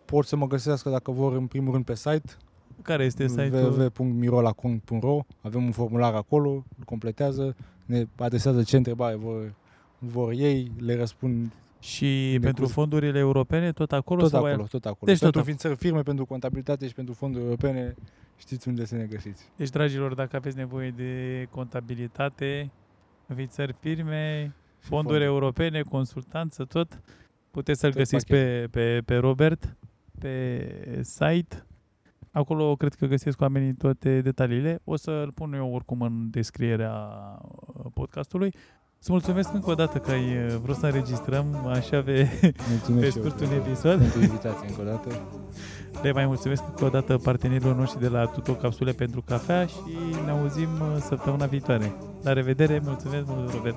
Pot 0.05 0.27
să 0.27 0.37
mă 0.37 0.47
găsească 0.47 0.91
dacă 0.91 1.11
vor 1.11 1.37
în 1.37 1.47
primul 1.47 1.73
rând 1.73 1.85
pe 1.85 1.95
site 1.95 2.37
Care 2.83 3.05
este 3.05 3.29
site-ul? 3.29 3.93
www.mirolacong.ro 3.99 5.21
Avem 5.41 5.65
un 5.65 5.71
formular 5.71 6.15
acolo, 6.15 6.51
îl 6.51 6.85
completează, 6.85 7.57
ne 7.87 8.07
adresează 8.17 8.63
ce 8.63 8.77
întrebare 8.77 9.15
vor, 9.15 9.55
vor 9.99 10.33
ei, 10.33 10.73
le 10.79 10.97
răspund 10.97 11.53
Și 11.81 12.29
De 12.33 12.39
pentru 12.39 12.63
curs. 12.63 12.75
fondurile 12.75 13.19
europene, 13.19 13.73
tot 13.73 13.93
acolo? 13.93 14.21
tot 14.21 14.31
sau 14.31 14.45
ai- 14.45 14.53
acolo, 14.53 14.67
tot 14.67 14.85
acolo. 14.85 15.13
Deci 15.13 15.19
tot 15.19 15.21
pentru 15.33 15.41
acolo. 15.41 15.45
ființări 15.45 15.77
firme, 15.77 16.03
pentru 16.03 16.25
contabilitate 16.25 16.87
și 16.87 16.95
pentru 16.95 17.15
fonduri 17.15 17.45
europene, 17.45 17.95
știți 18.37 18.69
unde 18.69 18.85
să 18.85 18.95
ne 18.97 19.05
găsiți. 19.05 19.45
Deci, 19.57 19.69
dragilor, 19.71 20.15
dacă 20.15 20.37
aveți 20.37 20.57
nevoie 20.57 20.91
de 20.91 21.47
contabilitate, 21.51 22.71
înființări 23.27 23.73
firme, 23.81 24.55
fonduri 24.79 24.89
fonduri. 24.89 25.25
europene, 25.25 25.83
consultanță, 25.83 26.65
tot, 26.65 27.01
puteți 27.51 27.81
să-l 27.81 27.91
Tot 27.91 27.99
găsiți 27.99 28.27
pe, 28.27 28.69
pe, 28.71 29.03
pe 29.05 29.17
Robert, 29.17 29.77
pe 30.19 31.01
site. 31.03 31.65
Acolo 32.33 32.77
cred 32.77 32.95
că 32.95 33.07
găsesc 33.07 33.41
oamenii 33.41 33.75
toate 33.75 34.21
detaliile. 34.21 34.81
O 34.85 34.97
să-l 34.97 35.33
pun 35.33 35.53
eu 35.53 35.73
oricum 35.73 36.01
în 36.03 36.31
descrierea 36.31 36.95
uh, 37.43 37.85
podcastului. 37.95 38.55
Îți 39.03 39.13
mulțumesc 39.13 39.53
încă 39.53 39.71
o 39.71 39.75
dată 39.75 39.99
că 39.99 40.11
ai 40.11 40.37
uh, 40.47 40.57
vrut 40.63 40.77
să 40.77 40.87
înregistrăm 40.87 41.67
așa 41.67 42.03
pe, 42.03 42.29
Mulțumesc 42.71 43.01
pe 43.01 43.11
și 43.11 43.17
eu 43.17 43.23
scurt 43.25 43.41
un 43.41 43.49
pentru- 43.49 43.69
episod. 43.71 43.99
Pentru 43.99 44.21
invitație 44.21 44.69
încă 44.69 44.81
o 44.81 44.85
dată. 44.85 45.09
Le 46.03 46.13
mai 46.13 46.27
mulțumesc 46.27 46.63
încă 46.69 46.85
o 46.85 46.89
dată 46.89 47.19
partenerilor 47.19 47.77
noștri 47.77 48.01
de 48.01 48.09
la 48.09 48.25
Tuto 48.25 48.53
Capsule 48.55 48.93
pentru 48.93 49.23
Cafea 49.27 49.67
și 49.67 49.77
ne 50.25 50.31
auzim 50.31 50.69
uh, 50.81 50.97
săptămâna 51.01 51.47
viitoare. 51.47 51.93
La 52.23 52.33
revedere, 52.33 52.81
mulțumesc 52.85 53.25
mult, 53.27 53.53
Robert! 53.53 53.77